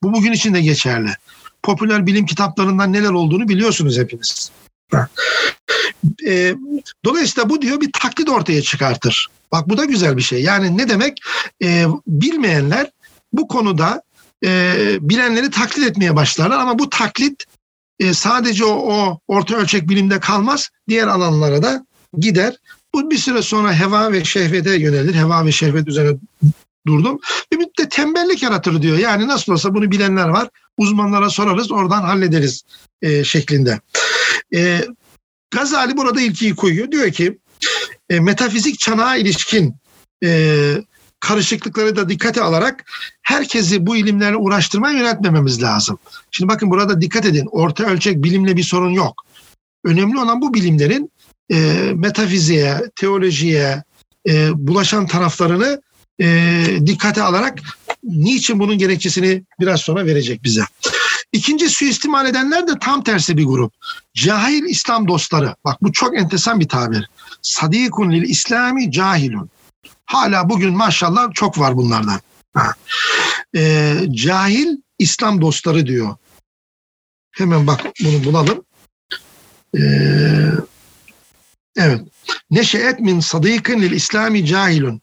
Bu 0.02 0.12
bugün 0.12 0.32
için 0.32 0.54
de 0.54 0.60
geçerli. 0.60 1.10
Popüler 1.62 2.06
bilim 2.06 2.26
kitaplarından 2.26 2.92
neler 2.92 3.10
olduğunu 3.10 3.48
biliyorsunuz 3.48 3.98
hepiniz. 3.98 4.50
E, 6.26 6.54
dolayısıyla 7.04 7.50
bu 7.50 7.62
diyor 7.62 7.80
bir 7.80 7.92
taklit 7.92 8.28
ortaya 8.28 8.62
çıkartır. 8.62 9.28
Bak 9.52 9.68
bu 9.68 9.78
da 9.78 9.84
güzel 9.84 10.16
bir 10.16 10.22
şey. 10.22 10.42
Yani 10.42 10.78
ne 10.78 10.88
demek? 10.88 11.18
E, 11.62 11.86
bilmeyenler 12.06 12.90
bu 13.32 13.48
konuda 13.48 14.02
e, 14.44 14.74
bilenleri 15.00 15.50
taklit 15.50 15.86
etmeye 15.86 16.16
başlarlar 16.16 16.58
ama 16.58 16.78
bu 16.78 16.90
taklit 16.90 17.44
e, 17.98 18.14
sadece 18.14 18.64
o 18.64 19.18
orta 19.28 19.56
ölçek 19.56 19.88
bilimde 19.88 20.20
kalmaz. 20.20 20.70
Diğer 20.88 21.06
alanlara 21.06 21.62
da 21.62 21.86
gider. 22.18 22.56
Bu 22.94 23.10
bir 23.10 23.18
süre 23.18 23.42
sonra 23.42 23.74
heva 23.80 24.12
ve 24.12 24.24
şehvete 24.24 24.76
yönelir. 24.76 25.14
Heva 25.14 25.46
ve 25.46 25.52
şehvet 25.52 25.88
üzerine 25.88 26.18
durdum. 26.86 27.18
Bir 27.52 27.58
de 27.58 27.88
tembellik 27.88 28.42
yaratır 28.42 28.82
diyor. 28.82 28.98
Yani 28.98 29.28
nasıl 29.28 29.52
olsa 29.52 29.74
bunu 29.74 29.90
bilenler 29.90 30.28
var. 30.28 30.48
Uzmanlara 30.76 31.30
sorarız 31.30 31.72
oradan 31.72 32.02
hallederiz 32.02 32.62
e, 33.02 33.24
şeklinde. 33.24 33.80
E, 34.54 34.84
Gazali 35.50 35.96
burada 35.96 36.20
ilkiyi 36.20 36.54
koyuyor. 36.54 36.90
Diyor 36.90 37.10
ki 37.10 37.38
e, 38.10 38.20
metafizik 38.20 38.78
çanağa 38.78 39.16
ilişkin 39.16 39.74
e, 40.24 40.84
karışıklıkları 41.20 41.96
da 41.96 42.08
dikkate 42.08 42.42
alarak 42.42 42.84
herkesi 43.22 43.86
bu 43.86 43.96
ilimlerle 43.96 44.36
uğraştırmaya 44.36 44.98
yönetmememiz 44.98 45.62
lazım. 45.62 45.98
Şimdi 46.30 46.52
bakın 46.52 46.70
burada 46.70 47.00
dikkat 47.00 47.26
edin. 47.26 47.48
Orta 47.50 47.84
ölçek 47.84 48.24
bilimle 48.24 48.56
bir 48.56 48.62
sorun 48.62 48.90
yok. 48.90 49.24
Önemli 49.84 50.18
olan 50.18 50.40
bu 50.40 50.54
bilimlerin 50.54 51.10
e, 51.50 51.56
metafiziğe, 51.94 52.80
teolojiye 52.96 53.84
e, 54.28 54.48
bulaşan 54.54 55.06
taraflarını 55.06 55.82
e, 56.20 56.66
dikkate 56.86 57.22
alarak 57.22 57.58
niçin 58.02 58.58
bunun 58.60 58.78
gerekçesini 58.78 59.44
biraz 59.60 59.80
sonra 59.80 60.06
verecek 60.06 60.44
bize. 60.44 60.62
İkinci 61.32 61.68
suistimal 61.68 62.26
edenler 62.26 62.66
de 62.66 62.72
tam 62.80 63.04
tersi 63.04 63.36
bir 63.36 63.44
grup. 63.44 63.72
Cahil 64.14 64.64
İslam 64.64 65.08
dostları. 65.08 65.54
Bak 65.64 65.82
bu 65.82 65.92
çok 65.92 66.18
enteresan 66.18 66.60
bir 66.60 66.68
tabir. 66.68 67.10
Sadikun 67.42 68.12
lil 68.12 68.22
İslami 68.22 68.92
cahilun. 68.92 69.50
Hala 70.04 70.48
bugün 70.48 70.76
maşallah 70.76 71.32
çok 71.34 71.58
var 71.58 71.76
bunlardan. 71.76 72.20
Ha. 72.54 72.74
Ee, 73.56 73.96
cahil 74.10 74.76
İslam 74.98 75.40
dostları 75.40 75.86
diyor. 75.86 76.16
Hemen 77.30 77.66
bak 77.66 77.80
bunu 78.04 78.24
bulalım. 78.24 78.64
Ee, 79.78 79.80
evet. 81.76 82.00
Neşeet 82.50 83.00
min 83.00 83.20
sadikin 83.20 83.82
lil 83.82 83.92
İslami 83.92 84.46
cahilun 84.46 85.02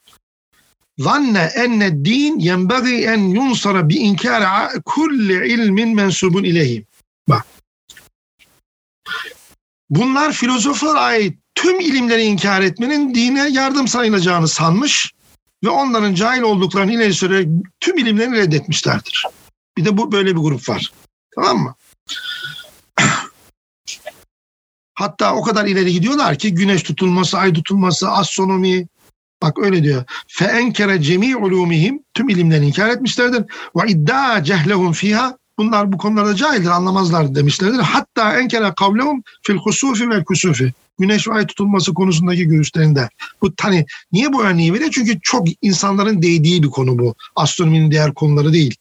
zanne 0.97 1.51
enne 1.55 2.05
din 2.05 2.39
yenbagi 2.39 2.95
en 2.95 3.19
yunsara 3.19 3.89
bi 3.89 3.95
inkar 3.95 4.71
kulli 4.85 5.53
ilmin 5.53 5.95
mensubun 5.95 6.43
ileyhi. 6.43 6.85
Bak. 7.29 7.45
Bunlar 9.89 10.31
filozoflara 10.31 10.99
ait 10.99 11.37
tüm 11.55 11.79
ilimleri 11.79 12.21
inkar 12.21 12.61
etmenin 12.61 13.15
dine 13.15 13.47
yardım 13.49 13.87
sayılacağını 13.87 14.47
sanmış 14.47 15.13
ve 15.63 15.69
onların 15.69 16.13
cahil 16.13 16.41
olduklarını 16.41 16.93
ileri 16.93 17.13
sürerek 17.13 17.47
tüm 17.79 17.97
ilimlerini 17.97 18.37
reddetmişlerdir. 18.37 19.23
Bir 19.77 19.85
de 19.85 19.97
bu 19.97 20.11
böyle 20.11 20.35
bir 20.35 20.41
grup 20.41 20.69
var. 20.69 20.91
Tamam 21.35 21.57
mı? 21.57 21.75
Hatta 24.97 25.35
o 25.35 25.41
kadar 25.41 25.65
ileri 25.65 25.93
gidiyorlar 25.93 26.37
ki 26.37 26.53
güneş 26.53 26.83
tutulması, 26.83 27.37
ay 27.37 27.53
tutulması, 27.53 28.09
astronomi, 28.09 28.87
Bak 29.41 29.59
öyle 29.59 29.83
diyor. 29.83 30.03
Fe 30.27 30.45
enkere 30.45 31.01
cemi 31.01 31.35
ulumihim 31.37 31.99
tüm 32.13 32.29
ilimlerini 32.29 32.67
inkar 32.67 32.89
etmişlerdir. 32.89 33.43
Ve 33.75 33.91
iddia 33.91 34.43
cehlehum 34.43 34.91
fiha 34.91 35.37
bunlar 35.57 35.91
bu 35.91 35.97
konularda 35.97 36.35
cahildir 36.35 36.69
anlamazlar 36.69 37.35
demişlerdir. 37.35 37.79
Hatta 37.79 38.39
enkere 38.39 38.73
kavlehum 38.77 39.23
fil 39.43 39.55
husufi 39.55 40.09
vel 40.09 40.23
kusufi. 40.23 40.73
Güneş 40.99 41.27
ve 41.27 41.33
ay 41.33 41.47
tutulması 41.47 41.93
konusundaki 41.93 42.47
görüşlerinde. 42.47 43.09
Bu 43.41 43.53
hani 43.61 43.85
niye 44.11 44.33
bu 44.33 44.43
örneği 44.43 44.73
veriyor? 44.73 44.89
Çünkü 44.91 45.19
çok 45.21 45.47
insanların 45.61 46.21
değdiği 46.21 46.63
bir 46.63 46.69
konu 46.69 46.99
bu. 46.99 47.15
Astronominin 47.35 47.91
diğer 47.91 48.13
konuları 48.13 48.53
değil. 48.53 48.75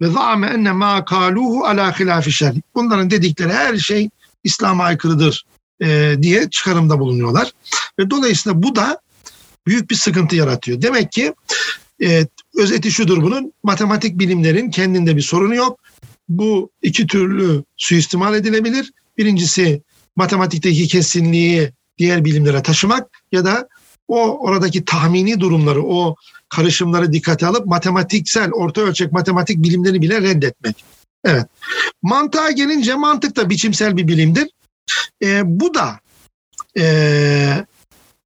Ve 0.00 0.06
zâme 0.06 0.46
enne 0.46 0.72
mâ 0.72 1.04
kâluhu 1.04 1.64
alâ 1.64 1.98
hilâfi 1.98 2.32
şer. 2.32 2.54
Bunların 2.74 3.10
dedikleri 3.10 3.52
her 3.52 3.76
şey 3.76 4.10
İslam'a 4.44 4.84
aykırıdır 4.84 5.44
e, 5.82 6.14
diye 6.22 6.50
çıkarımda 6.50 6.98
bulunuyorlar. 6.98 7.52
Ve 7.98 8.10
dolayısıyla 8.10 8.62
bu 8.62 8.76
da 8.76 9.00
büyük 9.66 9.90
bir 9.90 9.94
sıkıntı 9.94 10.36
yaratıyor. 10.36 10.82
Demek 10.82 11.12
ki 11.12 11.34
e, 12.02 12.26
özeti 12.56 12.90
şudur 12.90 13.22
bunun 13.22 13.52
matematik 13.62 14.18
bilimlerin 14.18 14.70
kendinde 14.70 15.16
bir 15.16 15.22
sorunu 15.22 15.54
yok. 15.54 15.80
Bu 16.28 16.70
iki 16.82 17.06
türlü 17.06 17.64
suistimal 17.76 18.34
edilebilir. 18.34 18.92
Birincisi 19.18 19.82
matematikteki 20.16 20.88
kesinliği 20.88 21.72
diğer 21.98 22.24
bilimlere 22.24 22.62
taşımak 22.62 23.10
ya 23.32 23.44
da 23.44 23.68
o 24.08 24.38
oradaki 24.38 24.84
tahmini 24.84 25.40
durumları, 25.40 25.82
o 25.82 26.16
karışımları 26.48 27.12
dikkate 27.12 27.46
alıp 27.46 27.66
matematiksel, 27.66 28.50
orta 28.52 28.80
ölçek 28.80 29.12
matematik 29.12 29.62
bilimlerini 29.62 30.02
bile 30.02 30.20
reddetmek. 30.20 30.84
Evet. 31.24 31.46
Mantığa 32.02 32.50
gelince 32.50 32.94
mantık 32.94 33.36
da 33.36 33.50
biçimsel 33.50 33.96
bir 33.96 34.08
bilimdir. 34.08 34.48
E, 35.23 35.41
bu 35.45 35.73
da 35.73 35.99
e, 36.77 37.65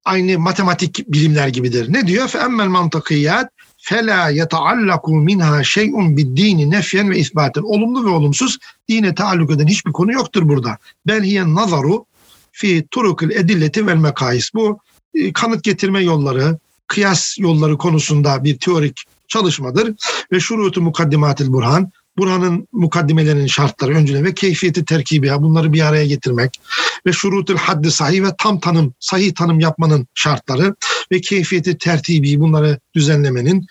aynı 0.04 0.38
matematik 0.38 1.12
bilimler 1.12 1.48
gibidir. 1.48 1.92
Ne 1.92 2.06
diyor? 2.06 2.28
فَاَمَّا 2.28 2.64
الْمَنْطَقِيَّاتِ 2.66 3.48
فَلَا 3.88 4.30
يَتَعَلَّقُ 4.40 5.04
مِنْهَا 5.28 5.62
شَيْءٌ 5.62 5.92
بِالدِّينِ 6.16 6.70
نَفْيًا 6.70 7.10
ve 7.10 7.18
isbaten. 7.18 7.62
Olumlu 7.62 8.04
ve 8.04 8.08
olumsuz 8.08 8.58
dine 8.88 9.14
taalluk 9.14 9.50
eden 9.50 9.66
hiçbir 9.66 9.92
konu 9.92 10.12
yoktur 10.12 10.48
burada. 10.48 10.78
Bel 11.06 11.22
hiye 11.22 11.54
nazaru 11.54 12.06
fi 12.52 12.86
turukil 12.90 13.30
edilleti 13.30 13.86
vel 13.86 13.96
mekais. 13.96 14.54
Bu 14.54 14.78
e, 15.14 15.32
kanıt 15.32 15.64
getirme 15.64 16.00
yolları, 16.00 16.58
kıyas 16.86 17.38
yolları 17.38 17.78
konusunda 17.78 18.44
bir 18.44 18.58
teorik 18.58 19.04
çalışmadır. 19.28 19.94
Ve 20.32 20.40
şurutu 20.40 20.82
mukaddimatil 20.82 21.52
burhan, 21.52 21.92
Burhan'ın 22.19 22.67
mukaddimelerinin 22.71 23.47
şartları 23.47 23.95
öncüne 23.95 24.23
ve 24.23 24.33
keyfiyeti 24.33 24.85
terkibi 24.85 25.31
bunları 25.31 25.73
bir 25.73 25.81
araya 25.81 26.05
getirmek 26.05 26.61
ve 27.05 27.11
şurutul 27.11 27.57
haddi 27.57 27.91
sahih 27.91 28.23
ve 28.23 28.27
tam 28.37 28.59
tanım, 28.59 28.93
sahih 28.99 29.33
tanım 29.35 29.59
yapmanın 29.59 30.07
şartları 30.15 30.75
ve 31.11 31.21
keyfiyeti 31.21 31.77
tertibi 31.77 32.39
bunları 32.39 32.79
düzenlemenin 32.95 33.65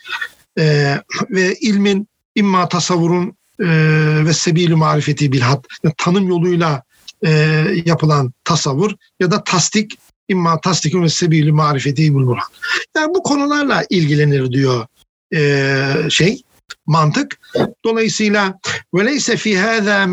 e, 0.58 0.96
ve 1.30 1.54
ilmin 1.54 2.08
imma 2.34 2.68
tasavvurun 2.68 3.37
e, 3.61 3.66
ve 4.24 4.32
sebilü 4.32 4.74
marifeti 4.74 5.32
bilhat 5.32 5.66
yani 5.84 5.94
tanım 5.98 6.28
yoluyla 6.28 6.82
e, 7.26 7.30
yapılan 7.84 8.32
tasavvur 8.44 8.92
ya 9.20 9.30
da 9.30 9.44
tasdik 9.44 9.98
imma 10.28 10.61
tasdikun 10.61 11.02
ve 11.02 11.08
sebilü 11.08 11.52
marifeti 11.52 12.14
bulmuran. 12.14 12.44
Yani 12.96 13.14
bu 13.14 13.22
konularla 13.22 13.84
ilgilenir 13.90 14.52
diyor 14.52 14.87
e, 15.34 16.11
şey 16.11 16.42
mantık. 16.88 17.38
Dolayısıyla 17.85 18.59
veleyse 18.94 19.37
fi 19.37 19.59
hâzâ 19.59 20.07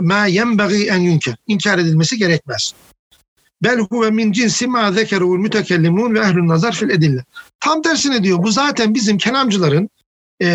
ma 0.00 0.26
yenbagî 0.26 0.86
en 0.86 0.98
yunker. 0.98 1.36
İnkar 1.46 1.78
edilmesi 1.78 2.18
gerekmez. 2.18 2.74
bel 3.62 3.78
huve 3.78 4.10
min 4.10 4.32
cinsi 4.32 4.66
ma 4.66 4.92
zekerul 4.92 5.38
mütekellimun 5.38 6.14
ve 6.14 6.20
ehlün 6.20 6.48
nazar 6.48 6.72
fil 6.72 6.90
edille. 6.90 7.24
Tam 7.60 7.82
tersine 7.82 8.22
diyor 8.24 8.42
bu 8.42 8.50
zaten 8.52 8.94
bizim 8.94 9.18
kelamcıların 9.18 9.90
e, 10.42 10.48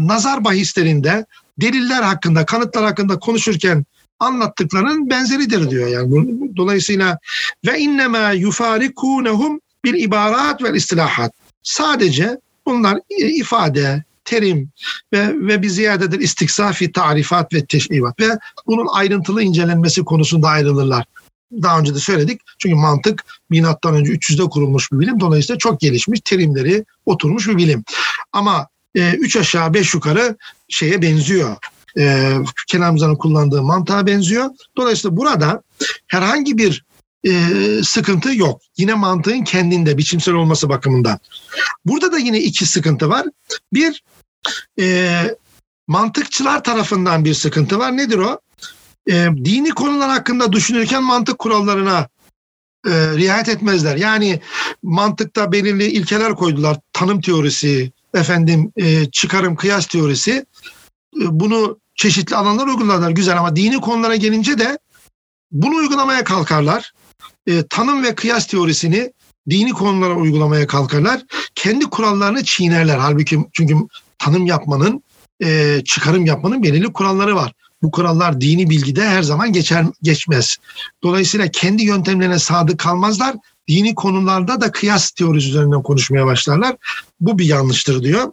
nazar 0.00 0.44
bahislerinde 0.44 1.26
deliller 1.60 2.02
hakkında, 2.02 2.46
kanıtlar 2.46 2.84
hakkında 2.84 3.18
konuşurken 3.18 3.84
anlattıklarının 4.18 5.10
benzeridir 5.10 5.70
diyor 5.70 5.88
yani. 5.88 6.56
Dolayısıyla 6.56 7.18
ve 7.66 7.78
innema 7.78 8.30
yufarikunehum 8.30 9.60
bil 9.84 9.94
ibarat 9.94 10.62
ve 10.62 10.76
istilahat. 10.76 11.32
Sadece 11.62 12.38
bunlar 12.66 12.98
ifade, 13.18 14.04
terim 14.24 14.70
ve 15.12 15.28
ve 15.34 15.62
bir 15.62 15.68
ziyadedir 15.68 16.20
istiksafi 16.20 16.92
tarifat 16.92 17.54
ve 17.54 17.66
teşrivat 17.66 18.20
ve 18.20 18.38
bunun 18.66 18.86
ayrıntılı 18.92 19.42
incelenmesi 19.42 20.04
konusunda 20.04 20.48
ayrılırlar. 20.48 21.04
Daha 21.62 21.78
önce 21.78 21.94
de 21.94 21.98
söyledik. 21.98 22.40
Çünkü 22.58 22.74
mantık 22.74 23.24
milattan 23.50 23.94
önce 23.94 24.12
300'de 24.12 24.42
kurulmuş 24.44 24.92
bir 24.92 24.98
bilim. 24.98 25.20
Dolayısıyla 25.20 25.58
çok 25.58 25.80
gelişmiş, 25.80 26.20
terimleri 26.24 26.84
oturmuş 27.06 27.48
bir 27.48 27.56
bilim. 27.56 27.84
Ama 28.32 28.68
e, 28.94 29.12
üç 29.12 29.36
aşağı 29.36 29.74
beş 29.74 29.94
yukarı 29.94 30.36
şeye 30.68 31.02
benziyor. 31.02 31.56
E, 31.98 32.34
Kelamza'nın 32.68 33.16
kullandığı 33.16 33.62
mantığa 33.62 34.06
benziyor. 34.06 34.50
Dolayısıyla 34.76 35.16
burada 35.16 35.62
herhangi 36.06 36.58
bir 36.58 36.84
e, 37.26 37.32
sıkıntı 37.82 38.34
yok. 38.34 38.60
Yine 38.76 38.94
mantığın 38.94 39.44
kendinde 39.44 39.98
biçimsel 39.98 40.34
olması 40.34 40.68
bakımından. 40.68 41.18
Burada 41.84 42.12
da 42.12 42.18
yine 42.18 42.40
iki 42.40 42.66
sıkıntı 42.66 43.08
var. 43.08 43.26
Bir 43.72 44.02
e, 44.80 45.36
mantıkçılar 45.86 46.64
tarafından 46.64 47.24
bir 47.24 47.34
sıkıntı 47.34 47.78
var. 47.78 47.96
Nedir 47.96 48.18
o? 48.18 48.40
E, 49.10 49.28
dini 49.44 49.70
konular 49.70 50.10
hakkında 50.10 50.52
düşünürken 50.52 51.02
mantık 51.02 51.38
kurallarına 51.38 52.08
e, 52.86 52.90
riayet 52.90 53.48
etmezler. 53.48 53.96
Yani 53.96 54.40
mantıkta 54.82 55.52
belirli 55.52 55.86
ilkeler 55.86 56.34
koydular. 56.34 56.76
Tanım 56.92 57.20
teorisi, 57.20 57.92
efendim 58.14 58.72
e, 58.76 59.10
çıkarım 59.10 59.56
kıyas 59.56 59.86
teorisi. 59.86 60.32
E, 61.20 61.24
bunu 61.30 61.78
çeşitli 61.94 62.36
alanlar 62.36 62.66
uyguladılar 62.66 63.10
güzel 63.10 63.38
ama 63.38 63.56
dini 63.56 63.80
konulara 63.80 64.16
gelince 64.16 64.58
de 64.58 64.78
bunu 65.52 65.74
uygulamaya 65.74 66.24
kalkarlar. 66.24 66.92
E, 67.46 67.62
tanım 67.66 68.02
ve 68.02 68.14
kıyas 68.14 68.46
teorisini 68.46 69.12
dini 69.50 69.72
konulara 69.72 70.14
uygulamaya 70.14 70.66
kalkarlar. 70.66 71.22
Kendi 71.54 71.84
kurallarını 71.84 72.44
çiğnerler. 72.44 72.98
Halbuki 72.98 73.38
çünkü 73.52 73.76
tanım 74.24 74.46
yapmanın, 74.46 75.02
e, 75.44 75.80
çıkarım 75.84 76.26
yapmanın 76.26 76.62
belirli 76.62 76.92
kuralları 76.92 77.36
var. 77.36 77.52
Bu 77.82 77.90
kurallar 77.90 78.40
dini 78.40 78.70
bilgide 78.70 79.08
her 79.08 79.22
zaman 79.22 79.52
geçer 79.52 79.84
geçmez. 80.02 80.56
Dolayısıyla 81.02 81.48
kendi 81.48 81.82
yöntemlerine 81.82 82.38
sadık 82.38 82.78
kalmazlar. 82.78 83.36
Dini 83.68 83.94
konularda 83.94 84.60
da 84.60 84.72
kıyas 84.72 85.10
teorisi 85.10 85.48
üzerinden 85.48 85.82
konuşmaya 85.82 86.26
başlarlar. 86.26 86.76
Bu 87.20 87.38
bir 87.38 87.44
yanlıştır 87.44 88.02
diyor. 88.02 88.32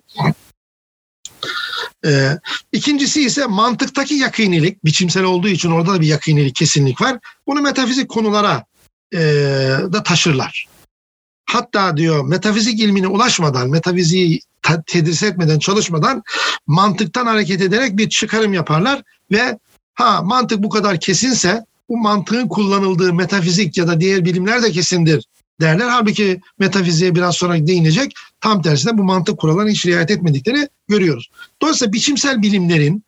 Ee, 2.05 2.37
ikincisi 2.71 3.21
ise 3.21 3.45
mantıktaki 3.45 4.13
yakinilik, 4.13 4.85
biçimsel 4.85 5.23
olduğu 5.23 5.47
için 5.47 5.71
orada 5.71 5.93
da 5.93 6.01
bir 6.01 6.07
yakinilik, 6.07 6.55
kesinlik 6.55 7.01
var. 7.01 7.19
Bunu 7.47 7.61
metafizik 7.61 8.09
konulara 8.09 8.65
e, 9.13 9.19
da 9.93 10.03
taşırlar. 10.03 10.67
Hatta 11.45 11.97
diyor 11.97 12.25
metafizik 12.25 12.79
ilmine 12.79 13.07
ulaşmadan, 13.07 13.69
metafiziği 13.69 14.41
tedris 14.87 15.23
etmeden, 15.23 15.59
çalışmadan 15.59 16.23
mantıktan 16.67 17.25
hareket 17.25 17.61
ederek 17.61 17.97
bir 17.97 18.09
çıkarım 18.09 18.53
yaparlar 18.53 19.03
ve 19.31 19.59
ha 19.93 20.21
mantık 20.21 20.63
bu 20.63 20.69
kadar 20.69 20.99
kesinse 20.99 21.65
bu 21.89 21.97
mantığın 21.97 22.47
kullanıldığı 22.47 23.13
metafizik 23.13 23.77
ya 23.77 23.87
da 23.87 23.99
diğer 24.01 24.25
bilimler 24.25 24.63
de 24.63 24.71
kesindir 24.71 25.25
derler. 25.61 25.87
Halbuki 25.89 26.41
metafiziğe 26.59 27.15
biraz 27.15 27.35
sonra 27.35 27.67
değinecek. 27.67 28.13
Tam 28.41 28.61
tersine 28.61 28.97
bu 28.97 29.03
mantık 29.03 29.37
kurallarına 29.37 29.69
hiç 29.69 29.85
riayet 29.85 30.11
etmediklerini 30.11 30.67
görüyoruz. 30.87 31.29
Dolayısıyla 31.61 31.93
biçimsel 31.93 32.41
bilimlerin 32.41 33.03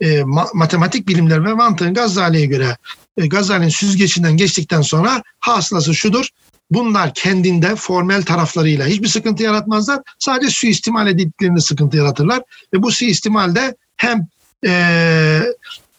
e, 0.00 0.22
matematik 0.54 1.08
bilimler 1.08 1.44
ve 1.44 1.54
mantığın 1.54 1.94
Gazali'ye 1.94 2.46
göre 2.46 2.76
e, 3.16 3.26
Gazali'nin 3.26 3.68
süzgecinden 3.68 4.36
geçtikten 4.36 4.82
sonra 4.82 5.22
hasılası 5.40 5.94
şudur. 5.94 6.28
Bunlar 6.70 7.14
kendinde 7.14 7.76
formel 7.76 8.22
taraflarıyla 8.22 8.86
hiçbir 8.86 9.08
sıkıntı 9.08 9.42
yaratmazlar. 9.42 10.00
Sadece 10.18 10.50
suistimal 10.50 11.06
edildiklerinde 11.06 11.60
sıkıntı 11.60 11.96
yaratırlar. 11.96 12.42
Ve 12.74 12.82
bu 12.82 12.90
suistimalde 12.92 13.76
hem 13.96 14.26
e, 14.66 15.42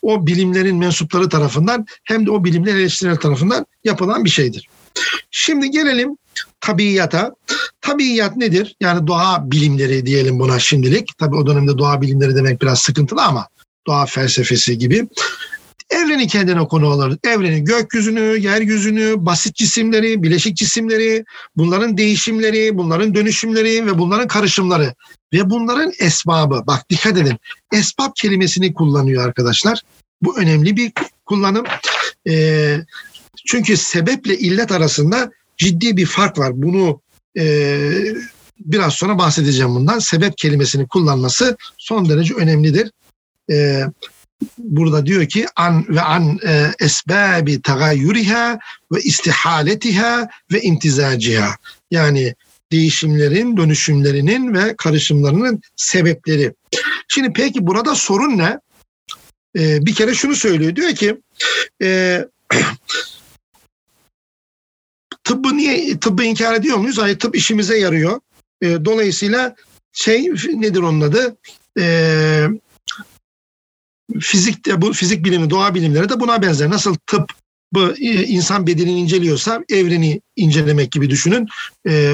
o 0.02 0.28
bilimlerin 0.28 0.78
mensupları 0.78 1.30
tarafından 1.30 1.86
hem 2.04 2.26
de 2.26 2.32
o 2.32 2.44
bilimler 2.44 2.76
eleştirel 2.76 3.16
tarafından 3.16 3.66
yapılan 3.84 4.26
bir 4.26 4.30
şeydir. 4.30 4.70
Şimdi 5.32 5.72
gelelim 5.72 6.18
tabiiyata. 6.62 7.36
Tabiiyat 7.82 8.38
nedir? 8.38 8.76
Yani 8.80 9.08
doğa 9.08 9.52
bilimleri 9.52 10.06
diyelim 10.06 10.40
buna 10.40 10.60
şimdilik. 10.60 11.18
Tabi 11.18 11.36
o 11.36 11.48
dönemde 11.48 11.78
doğa 11.78 12.02
bilimleri 12.02 12.36
demek 12.36 12.62
biraz 12.62 12.80
sıkıntılı 12.80 13.24
ama 13.24 13.48
doğa 13.88 14.06
felsefesi 14.06 14.78
gibi. 14.78 15.08
Evreni 15.90 16.28
kendine 16.28 16.68
konu 16.68 16.88
alır. 16.88 17.18
Evrenin 17.24 17.66
gökyüzünü, 17.66 18.38
yeryüzünü, 18.40 19.26
basit 19.26 19.56
cisimleri, 19.56 20.24
bileşik 20.24 20.58
cisimleri, 20.58 21.26
bunların 21.58 21.98
değişimleri, 21.98 22.78
bunların 22.78 23.16
dönüşümleri 23.16 23.86
ve 23.86 23.98
bunların 23.98 24.28
karışımları 24.28 24.94
ve 25.34 25.50
bunların 25.50 25.92
esbabı. 26.00 26.64
Bak 26.68 26.90
dikkat 26.90 27.18
edin. 27.18 27.38
Esbab 27.74 28.12
kelimesini 28.16 28.74
kullanıyor 28.74 29.26
arkadaşlar. 29.26 29.82
Bu 30.22 30.40
önemli 30.40 30.76
bir 30.76 30.92
kullanım. 31.26 31.66
Ee, 32.28 32.78
çünkü 33.48 33.78
sebeple 33.78 34.38
illet 34.38 34.72
arasında 34.72 35.32
ciddi 35.58 35.98
bir 35.98 36.06
fark 36.06 36.38
var. 36.38 36.52
Bunu 36.56 37.02
e, 37.38 37.80
biraz 38.60 38.94
sonra 38.94 39.18
bahsedeceğim 39.18 39.76
bundan. 39.76 40.00
Sebep 40.00 40.38
kelimesini 40.38 40.88
kullanması 40.88 41.58
son 41.78 42.10
derece 42.10 42.34
önemlidir. 42.34 42.92
E, 43.52 43.84
burada 44.58 45.06
diyor 45.06 45.26
ki 45.26 45.46
an 45.56 45.86
ve 45.90 46.02
an 46.02 46.40
e, 46.48 46.72
esbabi 46.80 47.62
tagayyuriha 47.62 48.60
ve 48.92 49.02
istihaletiha 49.02 50.30
ve 50.52 50.62
imtizaciha. 50.62 51.56
Yani 51.92 52.36
değişimlerin, 52.72 53.58
dönüşümlerinin 53.58 54.54
ve 54.54 54.76
karışımlarının 54.76 55.62
sebepleri. 55.76 56.54
Şimdi 57.08 57.34
peki 57.34 57.68
burada 57.68 57.96
sorun 57.96 58.38
ne? 58.38 58.60
Ee, 59.58 59.86
bir 59.86 59.96
kere 59.96 60.14
şunu 60.14 60.36
söylüyor. 60.36 60.76
Diyor 60.76 60.92
ki 60.92 61.18
e, 61.82 62.20
tıbbı 65.24 65.58
niye 65.58 66.00
tıbbı 66.00 66.24
inkar 66.24 66.54
ediyor 66.54 66.78
muyuz? 66.78 66.98
Hayır 66.98 67.20
tıp 67.20 67.36
işimize 67.36 67.80
yarıyor. 67.80 68.20
E, 68.62 68.86
dolayısıyla 68.86 69.56
şey 69.94 70.26
nedir 70.54 70.80
onun 70.80 71.02
adı? 71.02 71.38
E, 74.16 74.20
fizikte 74.20 74.82
bu 74.82 74.94
fizik 74.94 75.26
bilimi, 75.26 75.50
doğa 75.50 75.76
bilimleri 75.76 76.10
de 76.10 76.20
buna 76.20 76.42
benzer. 76.42 76.70
Nasıl 76.70 76.96
tıp 77.08 77.32
bu 77.74 77.92
e, 77.92 78.24
insan 78.26 78.68
bedenini 78.68 79.00
inceliyorsa 79.00 79.64
evreni 79.70 80.22
incelemek 80.36 80.92
gibi 80.92 81.10
düşünün. 81.10 81.48
E, 81.88 82.14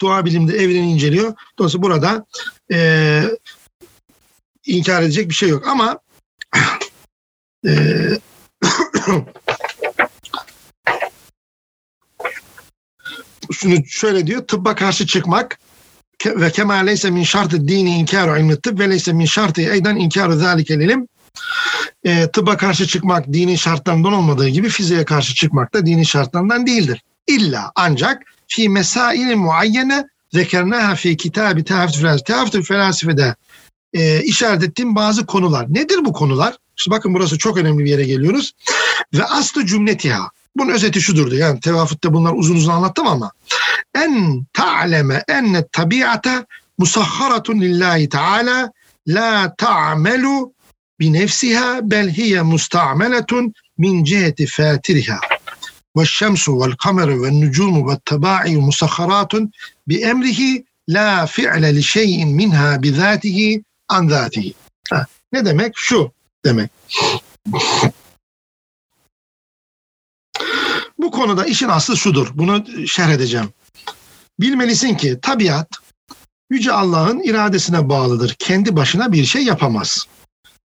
doğa 0.00 0.24
bilimde 0.24 0.56
evreni 0.56 0.92
inceliyor. 0.92 1.34
Dolayısıyla 1.58 1.82
burada 1.82 2.26
e, 2.72 3.22
inkar 4.66 5.02
edecek 5.02 5.28
bir 5.28 5.34
şey 5.34 5.48
yok. 5.48 5.66
Ama 5.66 5.98
e, 7.66 7.72
şunu 13.52 13.86
şöyle 13.86 14.26
diyor. 14.26 14.46
Tıbba 14.46 14.74
karşı 14.74 15.06
çıkmak 15.06 15.58
ve 16.36 16.50
kema 16.50 16.74
leyse 16.74 17.10
min 17.10 17.24
şartı 17.24 17.68
dini 17.68 17.98
inkaru 17.98 18.38
ilmi 18.38 18.60
tıbb 18.60 18.78
ve 18.78 18.90
leyse 18.90 19.12
min 19.12 19.26
şartı 19.26 19.60
eydan 19.60 19.96
inkaru 19.96 20.36
zâlikel 20.36 20.80
ilim 20.80 21.08
e, 22.04 22.30
tıbba 22.30 22.56
karşı 22.56 22.86
çıkmak 22.86 23.32
dini 23.32 23.58
şartlarından 23.58 24.12
olmadığı 24.12 24.48
gibi 24.48 24.68
fiziğe 24.68 25.04
karşı 25.04 25.34
çıkmak 25.34 25.74
da 25.74 25.86
dini 25.86 26.06
şartlarından 26.06 26.66
değildir. 26.66 27.02
İlla 27.26 27.72
ancak 27.74 28.22
fi 28.48 28.68
mesail 28.68 29.36
muayyene 29.36 30.06
zekernaha 30.32 30.94
fi 30.94 31.16
kitabı 31.16 31.64
tehaftü 31.64 32.00
felasife. 32.00 32.24
Tehaftü 32.24 32.62
felasifede 32.62 33.34
e, 33.92 34.22
işaret 34.22 34.62
ettiğim 34.62 34.96
bazı 34.96 35.26
konular. 35.26 35.66
Nedir 35.68 36.04
bu 36.04 36.12
konular? 36.12 36.56
İşte 36.78 36.90
bakın 36.90 37.14
burası 37.14 37.38
çok 37.38 37.56
önemli 37.56 37.84
bir 37.84 37.90
yere 37.90 38.04
geliyoruz. 38.04 38.52
Ve 39.14 39.24
aslı 39.24 39.66
cümletiha. 39.66 40.30
Bunun 40.56 40.72
özeti 40.72 41.00
şudur 41.00 41.30
diyor. 41.30 41.42
Yani 41.42 41.60
tevafutta 41.60 42.12
bunlar 42.12 42.32
uzun 42.32 42.56
uzun 42.56 42.72
anlattım 42.72 43.06
ama. 43.06 43.32
En 43.94 44.46
ta'leme 44.52 45.24
enne 45.28 45.64
tabiata 45.72 46.46
musahharatun 46.78 47.60
lillahi 47.60 48.08
teala 48.08 48.72
la 49.08 49.54
ta'melu 49.58 50.52
bi 51.00 51.12
nefsiha 51.12 51.90
bel 51.90 52.10
hiye 52.10 52.42
musta'meletun 52.42 53.52
min 53.78 54.04
ciheti 54.04 54.46
fatiriha. 54.46 55.20
Ve 55.96 56.04
şemsu 56.06 56.60
vel 56.60 56.72
kameru 56.72 57.22
ve 57.22 57.40
nucumu 57.40 57.90
ve 57.90 57.98
tabai 58.04 58.56
musahharatun 58.56 59.52
bi 59.88 59.96
emrihi 59.96 60.64
la 60.88 61.26
fi'le 61.26 61.76
li 61.76 61.82
şeyin 61.82 62.28
minha 62.28 62.82
bi 62.82 62.92
zatihi 62.92 63.62
an 63.88 64.08
zatihi. 64.08 64.54
Ne 65.32 65.44
demek? 65.44 65.72
Şu 65.76 66.15
demek. 66.46 66.70
bu 70.98 71.10
konuda 71.10 71.44
işin 71.44 71.68
aslı 71.68 71.96
şudur. 71.96 72.30
Bunu 72.34 72.64
şerh 72.86 73.10
edeceğim. 73.10 73.48
Bilmelisin 74.40 74.94
ki 74.94 75.18
tabiat 75.22 75.68
Yüce 76.50 76.72
Allah'ın 76.72 77.22
iradesine 77.22 77.88
bağlıdır. 77.88 78.36
Kendi 78.38 78.76
başına 78.76 79.12
bir 79.12 79.24
şey 79.24 79.42
yapamaz. 79.42 80.06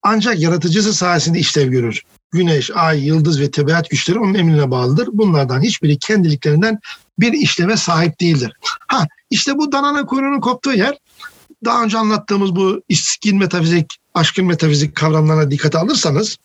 Ancak 0.03 0.41
yaratıcısı 0.41 0.95
sayesinde 0.95 1.39
işlev 1.39 1.71
görür. 1.71 2.03
Güneş, 2.31 2.71
ay, 2.75 3.07
yıldız 3.07 3.41
ve 3.41 3.51
tabiat 3.51 3.91
güçleri 3.91 4.19
onun 4.19 4.35
emrine 4.35 4.71
bağlıdır. 4.71 5.09
Bunlardan 5.13 5.63
hiçbiri 5.63 5.99
kendiliklerinden 5.99 6.79
bir 7.19 7.33
işleme 7.33 7.77
sahip 7.77 8.21
değildir. 8.21 8.53
Ha 8.89 9.07
işte 9.31 9.59
bu 9.59 9.73
dananın 9.73 10.07
kuyruğunun 10.07 10.41
koptuğu 10.41 10.73
yer 10.73 10.99
daha 11.65 11.83
önce 11.83 11.99
anlattığımız 11.99 12.57
bu 12.57 12.83
iskin 12.89 13.39
metafizik, 13.39 13.97
aşkın 14.15 14.47
metafizik 14.47 14.95
kavramlarına 14.95 15.51
dikkate 15.51 15.79
alırsanız 15.79 16.37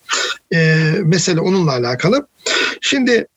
e, 0.53 0.91
mesele 1.03 1.39
onunla 1.39 1.72
alakalı. 1.72 2.28
Şimdi 2.82 3.28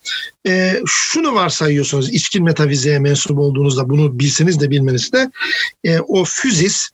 e, 0.47 0.81
şunu 0.87 1.35
varsayıyorsunuz 1.35 2.11
içkin 2.11 2.45
metafiziğe 2.45 2.99
mensup 2.99 3.39
olduğunuzda 3.39 3.91
bunu 3.91 4.19
bilseniz 4.19 4.61
de 4.61 4.71
bilmeniz 4.71 5.13
de 5.13 5.31
e, 5.85 5.99
o 5.99 6.25
füzis 6.25 6.89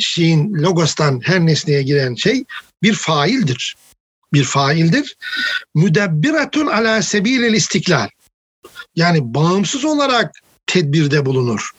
şeyin 0.00 0.54
logostan 0.54 1.20
her 1.24 1.40
nesneye 1.40 1.82
giren 1.82 2.14
şey 2.14 2.44
bir 2.82 2.94
faildir. 2.94 3.76
Bir 4.32 4.44
faildir. 4.44 5.16
Müdebbiratun 5.74 6.66
ala 6.66 7.02
sebilil 7.02 7.54
istiklal. 7.54 8.08
Yani 8.96 9.34
bağımsız 9.34 9.84
olarak 9.84 10.34
tedbirde 10.66 11.26
bulunur. 11.26 11.70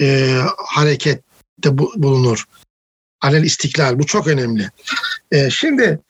E, 0.00 0.38
harekette 0.56 1.78
bu, 1.78 1.92
bulunur. 1.96 2.44
Alel 3.20 3.44
istiklal. 3.44 3.98
Bu 3.98 4.06
çok 4.06 4.26
önemli. 4.26 4.70
E, 5.32 5.50
şimdi 5.50 6.00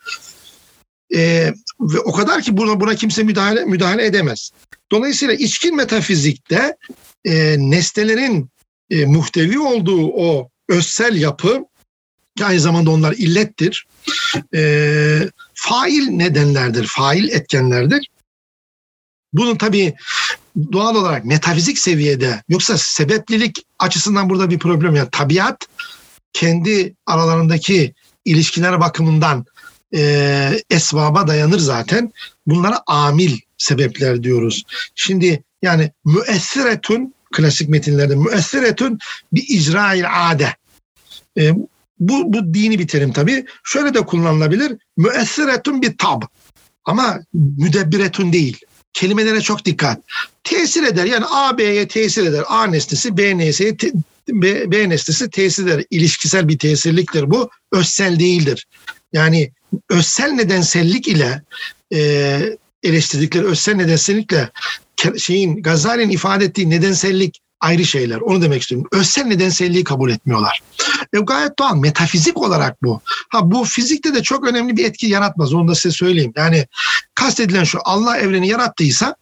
e, 1.15 1.53
ve 1.81 1.99
o 1.99 2.13
kadar 2.13 2.43
ki 2.43 2.57
buna, 2.57 2.81
buna 2.81 2.95
kimse 2.95 3.23
müdahale 3.23 3.65
müdahale 3.65 4.07
edemez. 4.07 4.51
Dolayısıyla 4.93 5.35
içkin 5.35 5.77
metafizikte 5.77 6.77
e, 7.25 7.57
nesnelerin 7.59 8.51
e, 8.91 9.05
muhtevi 9.05 9.59
olduğu 9.59 10.07
o 10.07 10.49
özsel 10.69 11.17
yapı 11.17 11.65
ki 12.37 12.45
aynı 12.45 12.61
zamanda 12.61 12.91
onlar 12.91 13.13
illettir. 13.13 13.87
E, 14.55 15.29
fail 15.55 16.09
nedenlerdir, 16.09 16.87
fail 16.87 17.29
etkenlerdir. 17.29 18.11
Bunun 19.33 19.57
tabii 19.57 19.95
doğal 20.73 20.95
olarak 20.95 21.25
metafizik 21.25 21.79
seviyede 21.79 22.43
yoksa 22.49 22.79
sebeplilik 22.79 23.67
açısından 23.79 24.31
burada 24.31 24.51
bir 24.51 24.59
problem 24.59 24.97
yok. 24.97 25.13
Tabiat 25.13 25.67
kendi 26.33 26.95
aralarındaki 27.07 27.95
ilişkiler 28.25 28.81
bakımından 28.81 29.47
e, 29.95 30.63
esbaba 30.71 31.29
dayanır 31.29 31.59
zaten. 31.59 32.13
Bunlara 32.47 32.83
amil 32.87 33.39
sebepler 33.59 34.23
diyoruz. 34.23 34.63
Şimdi 34.95 35.43
yani 35.63 35.93
müessiretun 36.05 37.15
klasik 37.33 37.69
metinlerde 37.69 38.15
müessiretun 38.15 38.99
bir 39.33 39.45
icrail 39.49 40.31
ade. 40.31 40.57
E, 41.39 41.53
bu, 42.01 42.33
bu 42.33 42.55
dini 42.55 42.79
bir 42.79 42.89
terim 42.89 43.13
tabii. 43.13 43.45
Şöyle 43.65 43.95
de 43.95 44.01
kullanılabilir. 44.07 44.79
Müessiretun 44.97 45.83
bir 45.83 45.99
tab. 45.99 46.23
Ama 46.85 47.21
müdebbiretun 47.35 48.33
değil. 48.33 48.59
Kelimelere 48.93 49.41
çok 49.41 49.65
dikkat. 49.65 50.01
Tesir 50.45 50.83
eder. 50.83 51.05
Yani 51.05 51.25
A, 51.31 51.59
B'ye 51.59 51.89
tesir 51.89 52.27
eder. 52.27 52.45
A 52.49 52.67
nesnesi 52.67 53.17
B 53.17 53.39
nesneye 53.39 53.77
te, 53.77 53.93
B, 54.29 54.71
B 54.73 54.89
nesnesi 54.89 55.31
tesir 55.31 55.67
eder. 55.67 55.85
İlişkisel 55.91 56.49
bir 56.49 56.59
tesirliktir 56.59 57.31
bu. 57.31 57.51
Özsel 57.73 58.19
değildir. 58.19 58.67
Yani 59.13 59.53
özsel 59.91 60.31
nedensellik 60.31 61.09
ile 61.09 61.43
e, 61.95 62.41
eleştirdikleri 62.83 63.47
özsel 63.47 63.75
nedensellikle 63.75 64.51
şeyin 65.19 65.63
Gazali'nin 65.63 66.11
ifade 66.11 66.45
ettiği 66.45 66.71
nedensellik 66.71 67.41
ayrı 67.61 67.85
şeyler. 67.85 68.21
Onu 68.21 68.43
demek 68.43 68.63
istiyorum. 68.63 68.89
Özsel 68.93 69.25
nedenselliği 69.25 69.85
kabul 69.85 70.11
etmiyorlar. 70.11 70.61
E, 71.13 71.19
gayet 71.19 71.59
doğal. 71.59 71.77
Metafizik 71.77 72.39
olarak 72.39 72.83
bu. 72.83 73.01
Ha 73.29 73.51
bu 73.51 73.65
fizikte 73.65 74.15
de 74.15 74.23
çok 74.23 74.49
önemli 74.49 74.77
bir 74.77 74.85
etki 74.85 75.07
yaratmaz. 75.07 75.55
Onu 75.55 75.69
da 75.69 75.75
size 75.75 75.91
söyleyeyim. 75.95 76.33
Yani 76.37 76.67
kastedilen 77.15 77.65
şu 77.65 77.79
Allah 77.85 78.19
evreni 78.19 78.49
yarattıysa 78.49 79.17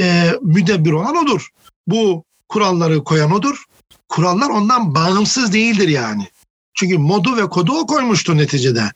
e, 0.00 0.32
müdebbir 0.42 0.92
olan 0.92 1.16
odur. 1.16 1.48
Bu 1.86 2.24
kuralları 2.48 3.04
koyan 3.04 3.32
odur. 3.32 3.64
Kurallar 4.08 4.50
ondan 4.50 4.94
bağımsız 4.94 5.52
değildir 5.52 5.88
yani. 5.88 6.28
Çünkü 6.74 6.98
modu 6.98 7.36
ve 7.36 7.48
kodu 7.48 7.72
o 7.72 7.86
koymuştur 7.86 8.36
neticede. 8.36 8.92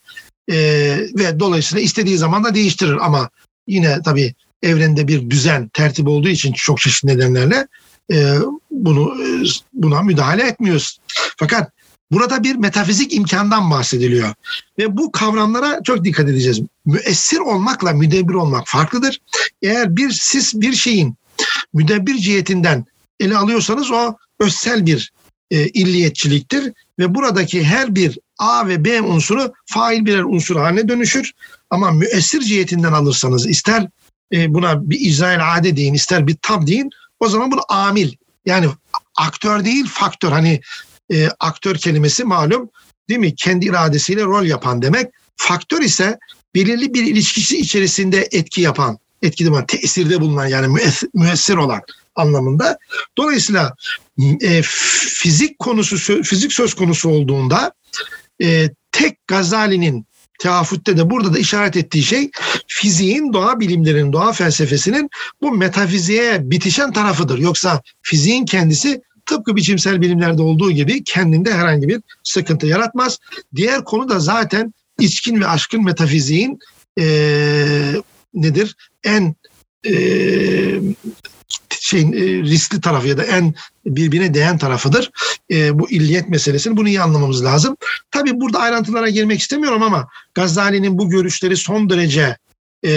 E, 0.48 0.56
ve 1.18 1.40
dolayısıyla 1.40 1.84
istediği 1.84 2.18
zaman 2.18 2.44
da 2.44 2.54
değiştirir 2.54 2.96
ama 3.06 3.30
yine 3.66 4.02
tabii 4.04 4.34
evrende 4.62 5.08
bir 5.08 5.30
düzen, 5.30 5.68
tertip 5.68 6.08
olduğu 6.08 6.28
için 6.28 6.52
çok 6.52 6.80
çeşitli 6.80 7.08
nedenlerle 7.08 7.66
e, 8.12 8.36
bunu 8.70 9.24
e, 9.24 9.44
buna 9.72 10.02
müdahale 10.02 10.42
etmiyoruz. 10.42 10.98
Fakat 11.36 11.72
burada 12.10 12.42
bir 12.42 12.56
metafizik 12.56 13.14
imkandan 13.14 13.70
bahsediliyor. 13.70 14.34
Ve 14.78 14.96
bu 14.96 15.12
kavramlara 15.12 15.80
çok 15.84 16.04
dikkat 16.04 16.28
edeceğiz. 16.28 16.60
Müessir 16.84 17.38
olmakla 17.38 17.92
müdebbir 17.92 18.34
olmak 18.34 18.68
farklıdır. 18.68 19.18
Eğer 19.62 19.96
bir 19.96 20.10
siz 20.10 20.60
bir 20.60 20.72
şeyin 20.72 21.16
müdebbir 21.74 22.16
cihetinden 22.18 22.84
ele 23.20 23.36
alıyorsanız 23.36 23.90
o 23.90 24.16
özsel 24.42 24.86
bir 24.86 25.12
e, 25.50 25.68
illiyetçiliktir 25.68 26.72
ve 26.98 27.14
buradaki 27.14 27.64
her 27.64 27.94
bir 27.94 28.18
A 28.38 28.68
ve 28.68 28.84
B 28.84 29.00
unsuru 29.02 29.52
fail 29.66 30.06
birer 30.06 30.22
unsur 30.22 30.56
haline 30.56 30.88
dönüşür. 30.88 31.32
Ama 31.70 31.90
müessir 31.90 32.40
cihetinden 32.40 32.92
alırsanız 32.92 33.46
ister 33.46 33.88
e, 34.32 34.54
buna 34.54 34.90
bir 34.90 35.00
İsrail 35.00 35.54
ade 35.54 35.76
deyin 35.76 35.94
ister 35.94 36.26
bir 36.26 36.36
tab 36.42 36.66
deyin 36.66 36.90
o 37.20 37.28
zaman 37.28 37.50
bunu 37.50 37.60
amil. 37.68 38.12
Yani 38.46 38.68
aktör 39.16 39.64
değil 39.64 39.86
faktör. 39.88 40.32
Hani 40.32 40.60
e, 41.12 41.28
aktör 41.40 41.76
kelimesi 41.76 42.24
malum 42.24 42.70
değil 43.08 43.20
mi? 43.20 43.34
Kendi 43.34 43.66
iradesiyle 43.66 44.22
rol 44.22 44.44
yapan 44.44 44.82
demek. 44.82 45.06
Faktör 45.36 45.80
ise 45.80 46.18
belirli 46.54 46.94
bir 46.94 47.02
ilişkisi 47.06 47.58
içerisinde 47.58 48.28
etki 48.32 48.60
yapan, 48.60 48.98
etkide 49.22 49.50
bulunan, 49.50 49.66
tesirde 49.66 50.20
bulunan 50.20 50.46
yani 50.46 50.78
müessir 51.14 51.56
olan 51.56 51.80
anlamında. 52.14 52.78
Dolayısıyla 53.18 53.74
e, 54.40 54.62
fizik 54.62 55.58
konusu 55.58 56.22
fizik 56.22 56.52
söz 56.52 56.74
konusu 56.74 57.08
olduğunda 57.08 57.72
e, 58.42 58.70
tek 58.92 59.26
Gazali'nin 59.26 60.06
teafütte 60.38 60.96
de 60.96 61.10
burada 61.10 61.34
da 61.34 61.38
işaret 61.38 61.76
ettiği 61.76 62.02
şey 62.02 62.30
fiziğin, 62.66 63.32
doğa 63.32 63.60
bilimlerinin, 63.60 64.12
doğa 64.12 64.32
felsefesinin 64.32 65.10
bu 65.42 65.52
metafiziğe 65.52 66.50
bitişen 66.50 66.92
tarafıdır. 66.92 67.38
Yoksa 67.38 67.82
fiziğin 68.02 68.44
kendisi 68.44 69.02
tıpkı 69.26 69.56
biçimsel 69.56 70.00
bilimlerde 70.00 70.42
olduğu 70.42 70.70
gibi 70.70 71.04
kendinde 71.04 71.54
herhangi 71.54 71.88
bir 71.88 72.00
sıkıntı 72.22 72.66
yaratmaz. 72.66 73.18
Diğer 73.56 73.84
konu 73.84 74.08
da 74.08 74.18
zaten 74.18 74.74
içkin 74.98 75.40
ve 75.40 75.46
aşkın 75.46 75.84
metafiziğin 75.84 76.58
e, 77.00 77.06
nedir? 78.34 78.76
En 79.04 79.34
e, 79.86 79.94
şeyin 81.80 82.12
e, 82.12 82.42
riskli 82.42 82.80
tarafı 82.80 83.08
ya 83.08 83.16
da 83.16 83.24
en 83.24 83.54
birbirine 83.86 84.34
değen 84.34 84.58
tarafıdır. 84.58 85.10
E, 85.50 85.78
bu 85.78 85.90
illiyet 85.90 86.28
meselesini 86.28 86.76
bunu 86.76 86.88
iyi 86.88 87.02
anlamamız 87.02 87.44
lazım. 87.44 87.76
Tabii 88.10 88.40
burada 88.40 88.58
ayrıntılara 88.58 89.08
girmek 89.08 89.40
istemiyorum 89.40 89.82
ama 89.82 90.08
Gazali'nin 90.34 90.98
bu 90.98 91.10
görüşleri 91.10 91.56
son 91.56 91.90
derece 91.90 92.36
e, 92.84 92.92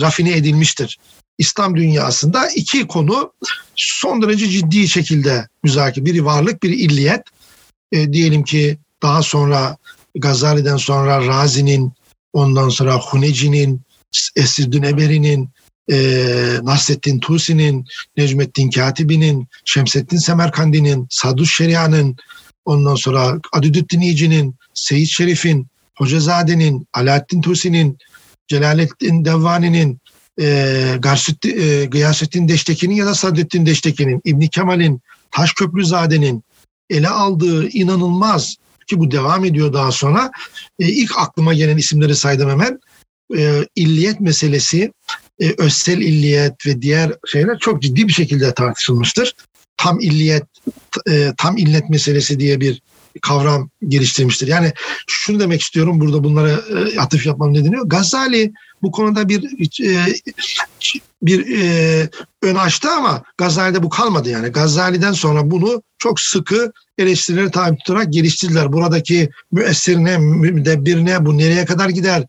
rafine 0.00 0.36
edilmiştir. 0.36 0.98
İslam 1.38 1.76
dünyasında 1.76 2.48
iki 2.48 2.86
konu 2.86 3.32
son 3.76 4.22
derece 4.22 4.48
ciddi 4.48 4.88
şekilde 4.88 5.48
müzakere. 5.62 6.04
Biri 6.04 6.24
varlık, 6.24 6.62
biri 6.62 6.74
illiyet. 6.74 7.22
E, 7.92 8.12
diyelim 8.12 8.44
ki 8.44 8.78
daha 9.02 9.22
sonra 9.22 9.76
Gazali'den 10.14 10.76
sonra 10.76 11.26
Razi'nin, 11.26 11.92
ondan 12.32 12.68
sonra 12.68 12.96
Huneci'nin, 12.96 13.80
Esiddin 14.36 14.82
Eberi'nin, 14.82 15.48
e, 15.92 15.96
Nasreddin 16.62 17.18
Tusi'nin, 17.18 17.84
Necmettin 18.16 18.70
Katibi'nin, 18.70 19.48
Şemsettin 19.64 20.16
Semerkandi'nin, 20.16 21.06
Saduş 21.10 21.56
Şeria'nın, 21.56 22.16
ondan 22.64 22.94
sonra 22.94 23.40
Adüdüddin 23.52 24.00
İci'nin, 24.00 24.54
Seyit 24.74 25.08
Şerif'in, 25.08 25.66
Hocazade'nin, 25.94 26.86
Alaaddin 26.94 27.40
Tusi'nin, 27.40 27.98
Celalettin 28.48 29.24
Devvani'nin, 29.24 30.00
e, 30.40 30.96
Garsütti, 30.98 31.50
e, 31.50 31.84
Gıyasettin 31.84 32.48
Deşteki'nin 32.48 32.94
ya 32.94 33.06
da 33.06 33.14
Sadettin 33.14 33.66
Deşteki'nin, 33.66 34.20
İbni 34.24 34.48
Kemal'in, 34.48 35.00
Taşköprüzade'nin 35.30 36.44
ele 36.90 37.08
aldığı 37.08 37.68
inanılmaz 37.68 38.56
ki 38.86 38.98
bu 38.98 39.10
devam 39.10 39.44
ediyor 39.44 39.72
daha 39.72 39.92
sonra. 39.92 40.30
E, 40.78 40.88
ilk 40.88 41.18
aklıma 41.18 41.54
gelen 41.54 41.76
isimleri 41.76 42.16
saydım 42.16 42.50
hemen. 42.50 42.80
E, 43.36 43.66
illiyet 43.76 44.20
meselesi, 44.20 44.92
e, 45.40 45.54
özsel 45.58 45.98
illiyet 45.98 46.66
ve 46.66 46.82
diğer 46.82 47.12
şeyler 47.26 47.58
çok 47.58 47.82
ciddi 47.82 48.08
bir 48.08 48.12
şekilde 48.12 48.54
tartışılmıştır. 48.54 49.34
Tam 49.76 50.00
illiyet, 50.00 50.44
e, 51.08 51.32
tam 51.36 51.56
illet 51.56 51.90
meselesi 51.90 52.40
diye 52.40 52.60
bir 52.60 52.82
kavram 53.22 53.70
geliştirmiştir. 53.88 54.46
Yani 54.46 54.72
şunu 55.06 55.40
demek 55.40 55.62
istiyorum 55.62 56.00
burada 56.00 56.24
bunlara 56.24 56.50
e, 56.50 57.00
atıf 57.00 57.26
yapmam 57.26 57.54
nedeni 57.54 57.76
Gazali 57.86 58.52
bu 58.82 58.90
konuda 58.90 59.28
bir 59.28 59.44
e, 59.84 60.14
bir 61.22 61.58
e, 61.62 62.10
ön 62.42 62.54
açtı 62.54 62.90
ama 62.90 63.22
Gazali'de 63.38 63.82
bu 63.82 63.88
kalmadı 63.88 64.30
yani. 64.30 64.48
Gazali'den 64.48 65.12
sonra 65.12 65.50
bunu 65.50 65.82
çok 65.98 66.20
sıkı 66.20 66.72
eleştirileri 66.98 67.50
tabi 67.50 67.76
tutarak 67.76 68.12
geliştirdiler. 68.12 68.72
Buradaki 68.72 69.30
müessirine, 69.52 70.18
müdebbirine, 70.18 71.26
bu 71.26 71.38
nereye 71.38 71.64
kadar 71.64 71.88
gider, 71.88 72.24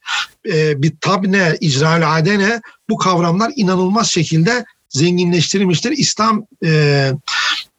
e, 0.48 0.82
bir 0.82 0.94
tabne, 1.02 1.58
icra 1.62 2.12
adene 2.12 2.62
bu 2.90 2.98
kavramlar 2.98 3.52
inanılmaz 3.56 4.08
şekilde 4.08 4.66
zenginleştirilmiştir. 4.90 5.92
İslam 5.92 6.46
e, 6.66 7.12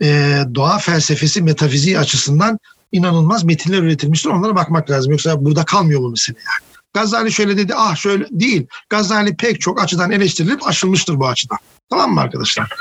e, 0.02 0.38
doğa 0.54 0.78
felsefesi, 0.78 1.42
metafiziği 1.42 1.98
açısından 1.98 2.58
inanılmaz 2.92 3.44
metinler 3.44 3.82
üretilmiştir. 3.82 4.30
Onlara 4.30 4.56
bakmak 4.56 4.90
lazım. 4.90 5.12
Yoksa 5.12 5.44
burada 5.44 5.64
kalmıyor 5.64 6.00
bu 6.00 6.10
mesele 6.10 6.38
yani. 6.38 6.68
Gazali 6.94 7.32
şöyle 7.32 7.56
dedi, 7.56 7.74
ah 7.76 7.96
şöyle 7.96 8.26
değil. 8.30 8.66
Gazali 8.88 9.36
pek 9.36 9.60
çok 9.60 9.82
açıdan 9.82 10.10
eleştirilip 10.10 10.66
aşılmıştır 10.66 11.20
bu 11.20 11.28
açıdan. 11.28 11.58
Tamam 11.90 12.14
mı 12.14 12.20
arkadaşlar? 12.20 12.72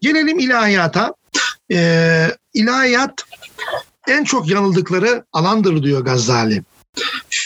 Gelelim 0.00 0.38
ilahiyata. 0.38 1.14
Ee, 1.72 2.36
ilahiyat 2.54 3.26
en 4.08 4.24
çok 4.24 4.48
yanıldıkları 4.48 5.24
alandır 5.32 5.82
diyor 5.82 6.00
Gazali. 6.00 6.62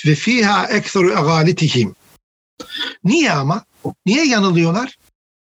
Ve 0.06 0.14
fiha 0.14 0.66
ekseru 0.66 1.10
egalitihim. 1.10 1.94
Niye 3.04 3.32
ama? 3.32 3.64
Niye 4.06 4.26
yanılıyorlar? 4.26 4.96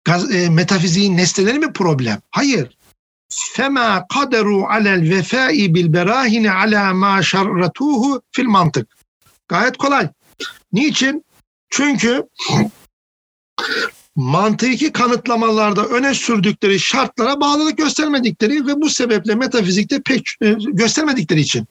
Gaz, 0.04 0.34
e, 0.34 0.48
metafiziğin 0.50 1.16
nesneleri 1.16 1.58
mi 1.58 1.72
problem? 1.72 2.20
Hayır. 2.30 2.76
Fema 3.28 4.06
kaderu 4.14 4.66
alel 4.66 5.10
vefai 5.10 5.74
bil 5.74 5.92
berahine 5.92 6.52
ala 6.52 6.94
ma 6.94 7.22
şarratuhu 7.22 8.22
fil 8.32 8.44
mantık. 8.44 8.96
Gayet 9.48 9.76
kolay. 9.76 10.08
Niçin? 10.72 11.24
Çünkü 11.70 12.28
mantıki 14.16 14.92
kanıtlamalarda 14.92 15.86
öne 15.86 16.14
sürdükleri 16.14 16.80
şartlara 16.80 17.40
bağlılık 17.40 17.78
göstermedikleri 17.78 18.66
ve 18.66 18.80
bu 18.80 18.90
sebeple 18.90 19.34
metafizikte 19.34 20.02
pek 20.02 20.26
e, 20.42 20.56
göstermedikleri 20.72 21.40
için. 21.40 21.66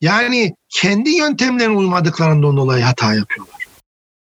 Yani 0.00 0.54
kendi 0.68 1.10
yöntemlerine 1.10 1.76
uymadıklarından 1.76 2.56
dolayı 2.56 2.84
hata 2.84 3.14
yapıyorlar. 3.14 3.66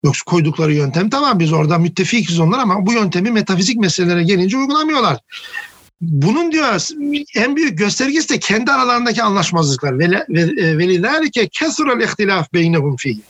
Yoksa 0.05 0.25
koydukları 0.27 0.75
yöntem 0.75 1.11
tamam 1.11 1.39
biz 1.39 1.53
orada 1.53 1.79
müttefikiz 1.79 2.41
onlar 2.41 2.59
ama 2.59 2.87
bu 2.87 2.93
yöntemi 2.93 3.31
metafizik 3.31 3.77
meselelere 3.77 4.23
gelince 4.23 4.57
uygulamıyorlar. 4.57 5.19
Bunun 6.01 6.53
diyor 6.53 6.89
en 7.35 7.57
büyük 7.57 7.79
göstergesi 7.79 8.29
de 8.29 8.39
kendi 8.39 8.73
aralarındaki 8.73 9.23
anlaşmazlıklar. 9.23 9.99
Velilâlike 9.99 11.41
e, 11.41 11.49
kesurel 11.49 12.05
ihtilaf 12.05 12.53
beynehum 12.53 12.97
fihi. 12.97 13.21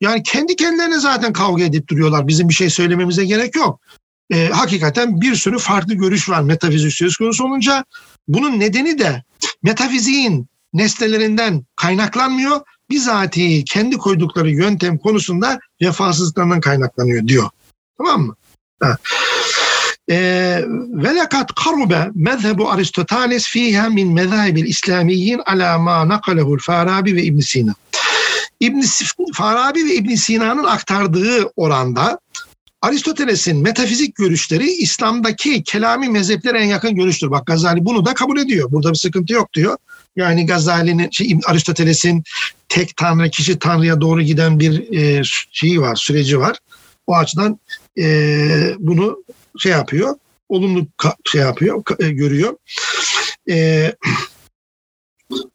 Yani 0.00 0.22
kendi 0.22 0.56
kendilerine 0.56 0.98
zaten 0.98 1.32
kavga 1.32 1.64
edip 1.64 1.88
duruyorlar. 1.88 2.28
Bizim 2.28 2.48
bir 2.48 2.54
şey 2.54 2.70
söylememize 2.70 3.24
gerek 3.24 3.56
yok. 3.56 3.80
E, 4.32 4.48
hakikaten 4.48 5.20
bir 5.20 5.34
sürü 5.34 5.58
farklı 5.58 5.94
görüş 5.94 6.28
var 6.28 6.40
metafizik 6.40 6.92
söz 6.92 7.16
konusu 7.16 7.44
olunca. 7.44 7.84
Bunun 8.28 8.60
nedeni 8.60 8.98
de 8.98 9.24
metafiziğin 9.62 10.46
nesnelerinden 10.72 11.64
kaynaklanmıyor. 11.76 12.60
Bizatihi 12.90 13.64
kendi 13.64 13.96
koydukları 13.96 14.50
yöntem 14.50 14.98
konusunda 14.98 15.58
vefasızlıklarından 15.82 16.60
kaynaklanıyor 16.60 17.28
diyor. 17.28 17.50
Tamam 17.98 18.22
mı? 18.22 18.36
Ve 18.82 18.86
lekat 20.10 21.54
karube 21.54 22.10
mezhebu 22.14 22.70
Aristoteles 22.70 23.46
fiha 23.46 23.88
min 23.88 24.12
mezhebil 24.12 24.64
İslamiyyin 24.64 25.40
ala 25.46 25.78
ma 25.78 26.08
nakalehu'l 26.08 26.58
Farabi 26.58 27.16
ve 27.16 27.22
İbn 27.22 27.40
Sina. 27.40 27.74
İbn 28.60 28.80
Farabi 29.34 29.84
ve 29.84 29.94
İbn 29.94 30.14
Sina'nın 30.14 30.64
aktardığı 30.64 31.52
oranda 31.56 32.18
Aristoteles'in 32.82 33.56
metafizik 33.56 34.14
görüşleri 34.14 34.70
İslam'daki 34.70 35.62
kelami 35.62 36.08
mezheplere 36.08 36.58
en 36.58 36.66
yakın 36.66 36.94
görüştür. 36.94 37.30
Bak 37.30 37.46
Gazali 37.46 37.84
bunu 37.84 38.04
da 38.04 38.14
kabul 38.14 38.38
ediyor. 38.38 38.70
Burada 38.72 38.90
bir 38.90 38.98
sıkıntı 38.98 39.32
yok 39.32 39.52
diyor. 39.54 39.76
Yani 40.16 40.46
Gazali'nin, 40.46 41.10
şey, 41.10 41.38
Aristoteles'in 41.46 42.24
tek 42.68 42.96
tanrı, 42.96 43.30
kişi 43.30 43.58
tanrıya 43.58 44.00
doğru 44.00 44.22
giden 44.22 44.60
bir 44.60 44.98
e, 44.98 45.22
şeyi 45.52 45.80
var, 45.80 45.96
süreci 45.96 46.40
var. 46.40 46.56
O 47.06 47.16
açıdan 47.16 47.58
e, 47.98 48.04
bunu 48.78 49.24
şey 49.58 49.72
yapıyor, 49.72 50.18
olumlu 50.48 50.86
şey 51.24 51.40
yapıyor, 51.40 51.82
e, 51.98 52.10
görüyor. 52.10 52.56
E, 53.50 53.92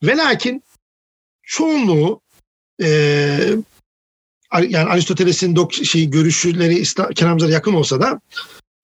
ve 0.03 0.17
lakin 0.17 0.63
çoğunluğu 1.43 2.21
e, 2.83 2.87
yani 4.67 4.89
Aristoteles'in 4.89 5.55
dok 5.55 5.73
şey 5.73 6.09
görüşleri 6.09 6.83
Kenan 7.15 7.37
yakın 7.37 7.73
olsa 7.73 8.01
da 8.01 8.21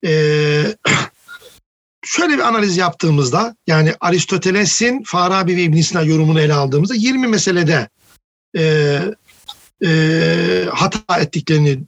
e, 0.06 0.76
şöyle 2.04 2.34
bir 2.34 2.48
analiz 2.48 2.76
yaptığımızda 2.76 3.56
yani 3.66 3.94
Aristoteles'in 4.00 5.02
Farabi 5.02 5.56
ve 5.56 5.62
İbn 5.62 5.80
Sina 5.80 6.02
yorumunu 6.02 6.40
ele 6.40 6.54
aldığımızda 6.54 6.94
20 6.94 7.26
meselede 7.26 7.88
e, 8.56 8.98
e, 9.84 10.66
hata 10.72 11.20
ettiklerini 11.20 11.78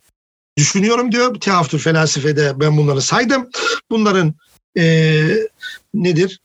düşünüyorum 0.57 1.13
diyor. 1.13 1.41
Tehaftür 1.41 1.79
felsefede 1.79 2.53
ben 2.61 2.77
bunları 2.77 3.03
saydım. 3.03 3.49
Bunların 3.91 4.35
e, 4.79 5.15
nedir? 5.95 6.41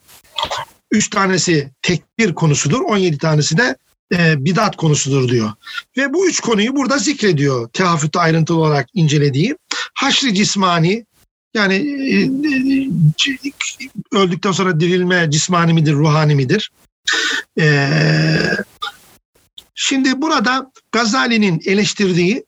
Üç 0.91 1.09
tanesi 1.09 1.71
tekbir 1.81 2.35
konusudur. 2.35 2.81
17 2.81 3.17
tanesi 3.17 3.57
de 3.57 3.75
e, 4.13 4.45
bidat 4.45 4.75
konusudur 4.75 5.29
diyor. 5.29 5.51
Ve 5.97 6.13
bu 6.13 6.27
üç 6.27 6.39
konuyu 6.39 6.75
burada 6.75 6.97
zikrediyor 6.97 7.69
tehafütte 7.69 8.19
ayrıntılı 8.19 8.57
olarak 8.57 8.87
incelediği. 8.93 9.55
Haşri 9.93 10.33
cismani 10.33 11.05
yani 11.53 11.75
e, 11.75 12.21
e, 12.21 12.89
öldükten 14.11 14.51
sonra 14.51 14.79
dirilme 14.79 15.31
cismani 15.31 15.73
midir, 15.73 15.93
ruhani 15.93 16.35
midir? 16.35 16.71
E, 17.59 17.89
şimdi 19.75 20.21
burada 20.21 20.71
Gazali'nin 20.91 21.61
eleştirdiği 21.65 22.43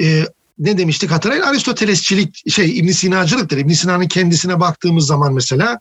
e, 0.00 0.24
ne 0.62 0.78
demiştik 0.78 1.10
hatırlayın 1.10 1.42
Aristotelesçilik 1.42 2.50
şey 2.50 2.78
İbn 2.78 2.88
Sina'cılıktır. 2.88 3.58
İbn 3.58 3.72
Sina'nın 3.72 4.08
kendisine 4.08 4.60
baktığımız 4.60 5.06
zaman 5.06 5.34
mesela 5.34 5.80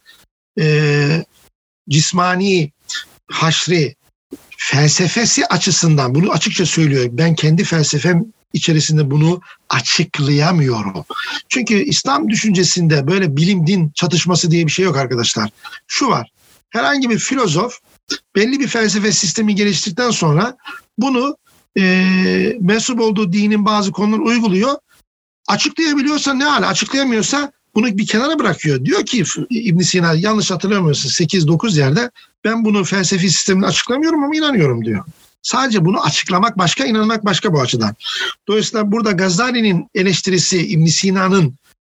e, 0.59 1.25
cismani 1.89 2.71
haşri 3.31 3.95
felsefesi 4.57 5.45
açısından 5.45 6.15
bunu 6.15 6.31
açıkça 6.31 6.65
söylüyor. 6.65 7.09
Ben 7.11 7.35
kendi 7.35 7.63
felsefem 7.63 8.25
içerisinde 8.53 9.11
bunu 9.11 9.41
açıklayamıyorum. 9.69 11.05
Çünkü 11.49 11.73
İslam 11.73 12.29
düşüncesinde 12.29 13.07
böyle 13.07 13.37
bilim 13.37 13.67
din 13.67 13.91
çatışması 13.95 14.51
diye 14.51 14.65
bir 14.65 14.71
şey 14.71 14.85
yok 14.85 14.97
arkadaşlar. 14.97 15.49
Şu 15.87 16.07
var. 16.07 16.31
Herhangi 16.69 17.09
bir 17.09 17.19
filozof 17.19 17.79
belli 18.35 18.59
bir 18.59 18.67
felsefe 18.67 19.11
sistemi 19.11 19.55
geliştirdikten 19.55 20.11
sonra 20.11 20.57
bunu 20.97 21.37
e, 21.79 22.57
mensup 22.59 22.99
olduğu 22.99 23.33
dinin 23.33 23.65
bazı 23.65 23.91
konuları 23.91 24.21
uyguluyor. 24.21 24.75
Açıklayabiliyorsa 25.47 26.33
ne 26.33 26.43
hala 26.43 26.67
açıklayamıyorsa 26.67 27.51
bunu 27.75 27.97
bir 27.97 28.07
kenara 28.07 28.39
bırakıyor. 28.39 28.85
Diyor 28.85 29.05
ki 29.05 29.23
İbn 29.49 29.79
Sina 29.79 30.13
yanlış 30.13 30.51
hatırlamıyorsun 30.51 31.09
8-9 31.09 31.79
yerde 31.79 32.11
ben 32.43 32.65
bunu 32.65 32.83
felsefi 32.83 33.29
sistemini 33.29 33.65
açıklamıyorum 33.65 34.23
ama 34.23 34.35
inanıyorum 34.35 34.85
diyor. 34.85 35.05
Sadece 35.41 35.85
bunu 35.85 36.03
açıklamak 36.03 36.57
başka, 36.57 36.85
inanmak 36.85 37.25
başka 37.25 37.53
bu 37.53 37.61
açıdan. 37.61 37.95
Dolayısıyla 38.47 38.91
burada 38.91 39.11
Gazali'nin 39.11 39.87
eleştirisi 39.95 40.67
İbn 40.67 40.85
Sina'nın 40.85 41.55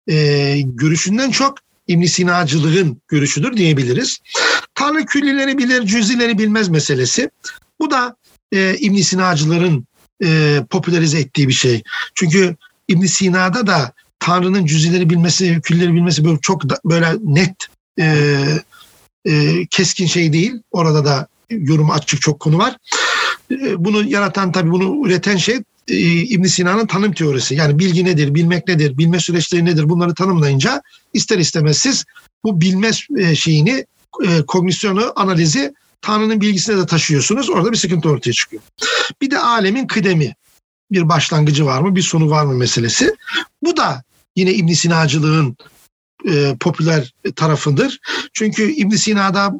e, 0.09 0.61
görüşünden 0.65 1.31
çok 1.31 1.59
İbn 1.87 2.05
Sina'cılığın 2.05 3.03
görüşüdür 3.09 3.57
diyebiliriz. 3.57 4.19
Tanrı 4.75 5.07
küllileri 5.07 5.59
bilir, 5.59 5.87
cüzileri 5.87 6.39
bilmez 6.39 6.69
meselesi. 6.69 7.31
Bu 7.81 7.91
da 7.91 8.17
e, 8.53 8.77
İbn 8.81 8.97
Sina'cıların 8.97 9.87
e, 10.25 10.61
popülerize 10.71 11.19
ettiği 11.19 11.49
bir 11.49 11.53
şey. 11.53 11.83
Çünkü 12.15 12.57
İbn 12.89 13.07
Sina'da 13.07 13.67
da 13.67 13.93
Tanrı'nın 14.19 14.67
cüzileri 14.67 15.11
bilmesi, 15.11 15.61
külleri 15.63 15.95
bilmesi 15.95 16.25
böyle 16.25 16.39
çok 16.43 16.69
da, 16.69 16.79
böyle 16.85 17.09
net 17.25 17.55
e, 18.01 18.45
e, 19.27 19.67
keskin 19.67 20.07
şey 20.07 20.33
değil. 20.33 20.55
Orada 20.71 21.05
da 21.05 21.27
yorum 21.51 21.91
açık 21.91 22.21
çok 22.21 22.41
konu 22.41 22.59
var. 22.59 22.77
E, 23.51 23.85
bunu 23.85 24.05
yaratan 24.09 24.53
tabii 24.53 24.71
bunu 24.71 25.07
üreten 25.07 25.37
şey 25.37 25.61
e, 25.89 25.97
İbn 26.11 26.45
Sina'nın 26.45 26.87
tanım 26.87 27.13
teorisi. 27.13 27.55
Yani 27.55 27.79
bilgi 27.79 28.05
nedir, 28.05 28.35
bilmek 28.35 28.69
nedir, 28.69 28.99
bilme 28.99 29.21
süreçleri 29.21 29.65
nedir 29.65 29.89
bunları 29.89 30.15
tanımlayınca 30.15 30.83
ister 31.13 31.39
istemez 31.39 31.79
siz 31.79 32.05
bu 32.45 32.61
bilme 32.61 32.91
e, 33.19 33.35
şeyini, 33.35 33.87
e, 34.27 34.43
kognisyonu, 34.47 35.13
analizi 35.17 35.75
Tanrı'nın 36.05 36.41
bilgisine 36.41 36.77
de 36.77 36.87
taşıyorsunuz. 36.87 37.51
Orada 37.51 37.73
bir 37.73 37.77
sıkıntı 37.77 38.09
ortaya 38.09 38.33
çıkıyor. 38.33 38.63
Bir 39.23 39.31
de 39.31 39.39
alemin 39.39 39.87
kıdemi. 39.87 40.35
Bir 40.91 41.09
başlangıcı 41.09 41.67
var 41.67 41.81
mı, 41.81 41.97
bir 41.97 42.03
sonu 42.03 42.31
var 42.31 42.45
mı 42.45 42.55
meselesi. 42.55 43.15
Bu 43.63 43.77
da 43.77 44.03
yine 44.37 44.53
İbn 44.53 44.73
Sina'cılığın 44.73 45.57
e, 46.29 46.57
popüler 46.61 47.15
tarafıdır. 47.37 48.01
Çünkü 48.33 48.73
İbn 48.73 48.95
Sina'da 48.95 49.55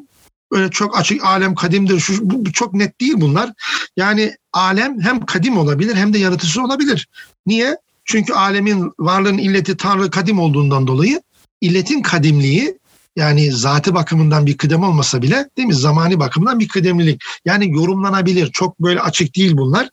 öyle 0.51 0.69
çok 0.69 0.97
açık 0.97 1.25
alem 1.25 1.55
kadimdir 1.55 1.99
şu 1.99 2.19
bu 2.21 2.51
çok 2.51 2.73
net 2.73 3.01
değil 3.01 3.13
bunlar. 3.17 3.51
Yani 3.97 4.35
alem 4.53 5.01
hem 5.01 5.25
kadim 5.25 5.57
olabilir 5.57 5.95
hem 5.95 6.13
de 6.13 6.17
yaratıcı 6.17 6.63
olabilir. 6.63 7.07
Niye? 7.45 7.77
Çünkü 8.05 8.33
alemin 8.33 8.91
varlığın 8.99 9.37
illeti 9.37 9.77
Tanrı 9.77 10.11
kadim 10.11 10.39
olduğundan 10.39 10.87
dolayı 10.87 11.21
illetin 11.61 12.01
kadimliği 12.01 12.77
yani 13.15 13.51
zatı 13.51 13.95
bakımından 13.95 14.45
bir 14.45 14.57
kıdem 14.57 14.83
olmasa 14.83 15.21
bile 15.21 15.49
değil 15.57 15.67
mi 15.67 15.75
zamani 15.75 16.19
bakımından 16.19 16.59
bir 16.59 16.67
kıdemlilik. 16.67 17.21
Yani 17.45 17.71
yorumlanabilir. 17.71 18.51
Çok 18.51 18.79
böyle 18.79 19.01
açık 19.01 19.35
değil 19.35 19.57
bunlar. 19.57 19.89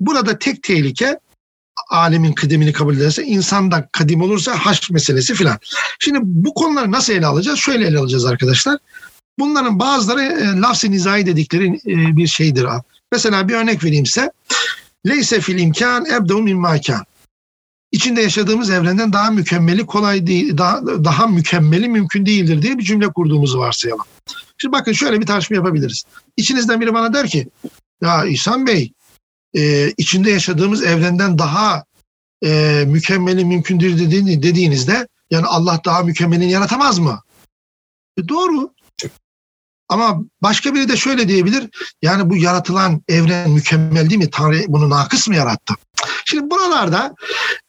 Burada 0.00 0.38
tek 0.38 0.62
tehlike 0.62 1.18
alemin 1.90 2.32
kıdemini 2.32 2.72
kabul 2.72 2.96
ederse 2.96 3.22
insan 3.22 3.70
da 3.70 3.88
kadim 3.92 4.22
olursa 4.22 4.54
haş 4.58 4.90
meselesi 4.90 5.34
filan. 5.34 5.58
Şimdi 5.98 6.18
bu 6.22 6.54
konuları 6.54 6.92
nasıl 6.92 7.12
ele 7.12 7.26
alacağız? 7.26 7.58
Şöyle 7.58 7.86
ele 7.86 7.98
alacağız 7.98 8.24
arkadaşlar. 8.24 8.78
Bunların 9.38 9.78
bazıları 9.78 10.22
e, 10.22 10.60
lafz-ı 10.60 10.90
nizai 10.90 11.26
dedikleri 11.26 11.66
e, 11.66 12.16
bir 12.16 12.26
şeydir. 12.26 12.66
Mesela 13.12 13.48
bir 13.48 13.54
örnek 13.54 13.84
vereyim 13.84 14.06
size. 14.06 14.30
Leyse 15.06 15.40
fil 15.40 15.58
imkan 15.58 16.06
ebde'u 16.06 16.42
min 16.42 16.58
makan. 16.58 17.04
İçinde 17.94 18.20
yaşadığımız 18.22 18.70
evrenden 18.70 19.12
daha 19.12 19.30
mükemmeli 19.30 19.86
kolay 19.86 20.26
değil, 20.26 20.58
daha, 20.58 20.86
daha 20.86 21.26
mükemmeli 21.26 21.88
mümkün 21.88 22.26
değildir 22.26 22.62
diye 22.62 22.78
bir 22.78 22.82
cümle 22.82 23.08
kurduğumuzu 23.08 23.58
varsayalım. 23.58 24.04
Şimdi 24.58 24.72
bakın 24.72 24.92
şöyle 24.92 25.20
bir 25.20 25.26
tartışma 25.26 25.56
yapabiliriz. 25.56 26.04
İçinizden 26.36 26.80
biri 26.80 26.94
bana 26.94 27.14
der 27.14 27.28
ki, 27.28 27.48
ya 28.02 28.24
İhsan 28.24 28.66
Bey, 28.66 28.92
e, 29.56 29.90
içinde 29.96 30.30
yaşadığımız 30.30 30.82
evrenden 30.82 31.38
daha 31.38 31.84
e, 32.44 32.84
mükemmeli 32.86 33.44
mümkündür 33.44 33.98
dediğini, 33.98 34.42
dediğinizde 34.42 35.08
yani 35.30 35.46
Allah 35.46 35.80
daha 35.84 36.02
mükemmelini 36.02 36.50
yaratamaz 36.50 36.98
mı? 36.98 37.22
E, 38.18 38.28
doğru. 38.28 38.70
Ama 39.88 40.20
başka 40.42 40.74
biri 40.74 40.88
de 40.88 40.96
şöyle 40.96 41.28
diyebilir. 41.28 41.68
Yani 42.02 42.30
bu 42.30 42.36
yaratılan 42.36 43.02
evren 43.08 43.50
mükemmel 43.50 44.10
değil 44.10 44.20
mi? 44.20 44.30
Tanrı 44.30 44.64
bunu 44.68 44.90
nakıs 44.90 45.28
mı 45.28 45.36
yarattı? 45.36 45.74
Şimdi 46.24 46.50
buralarda 46.50 47.14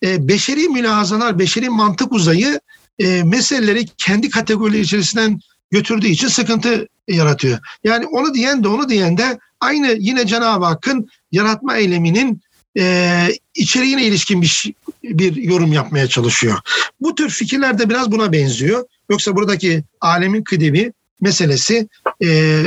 e, 0.04 0.28
beşeri 0.28 0.70
mülahazalar, 0.70 1.40
beşeri 1.40 1.70
mantık 1.70 2.12
uzayı 2.12 2.60
e, 3.00 3.24
meseleleri 3.24 3.86
kendi 3.98 4.30
kategorileri 4.30 4.82
içerisinden 4.82 5.40
götürdüğü 5.72 6.08
için 6.08 6.28
sıkıntı 6.28 6.88
yaratıyor. 7.08 7.60
Yani 7.84 8.08
onu 8.08 8.34
diyen 8.34 8.64
de 8.64 8.68
onu 8.68 8.90
diyen 8.90 9.18
de 9.18 9.40
aynı 9.60 9.96
yine 10.00 10.28
Cenab-ı 10.28 10.66
Hakk'ın 10.66 11.10
yaratma 11.32 11.78
eyleminin 11.78 12.42
e, 12.78 13.28
içeriğine 13.56 14.06
ilişkin 14.06 14.42
bir, 14.42 14.74
bir 15.04 15.36
yorum 15.36 15.74
yapmaya 15.74 16.08
çalışıyor. 16.08 16.58
Bu 17.02 17.16
tür 17.16 17.30
fikirler 17.30 17.80
de 17.80 17.90
biraz 17.90 18.12
buna 18.12 18.32
benziyor. 18.32 18.86
Yoksa 19.10 19.36
buradaki 19.36 19.84
alemin 20.02 20.44
kıdemi 20.44 20.92
meselesi 21.21 21.89
e, 22.23 22.63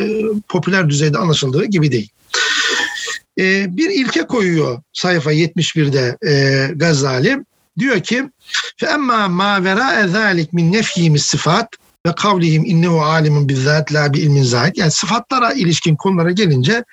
popüler 0.49 0.89
düzeyde 0.89 1.17
anlaşıldığı 1.17 1.65
gibi 1.65 1.91
değil. 1.91 2.09
E, 3.39 3.77
bir 3.77 3.89
ilke 3.89 4.27
koyuyor 4.27 4.81
sayfa 4.93 5.33
71'de 5.33 6.17
e, 6.29 6.67
Gazali. 6.73 7.37
Diyor 7.79 7.99
ki 7.99 8.23
فَاَمَّا 8.81 9.25
مَا 9.39 9.51
وَرَاءَ 9.65 10.07
ذَٰلِكْ 10.07 10.47
مِنْ 10.47 10.77
نَفْيِهِمِ 10.77 11.17
sıfat 11.17 11.67
ve 12.07 12.15
kavlihim 12.15 12.65
innehu 12.65 13.01
alimun 13.01 13.49
bizzat 13.49 13.93
la 13.93 14.13
bi 14.13 14.19
ilmin 14.19 14.43
zahid. 14.43 14.75
Yani 14.75 14.91
sıfatlara 14.91 15.53
ilişkin 15.53 15.95
konulara 15.95 16.31
gelince 16.31 16.83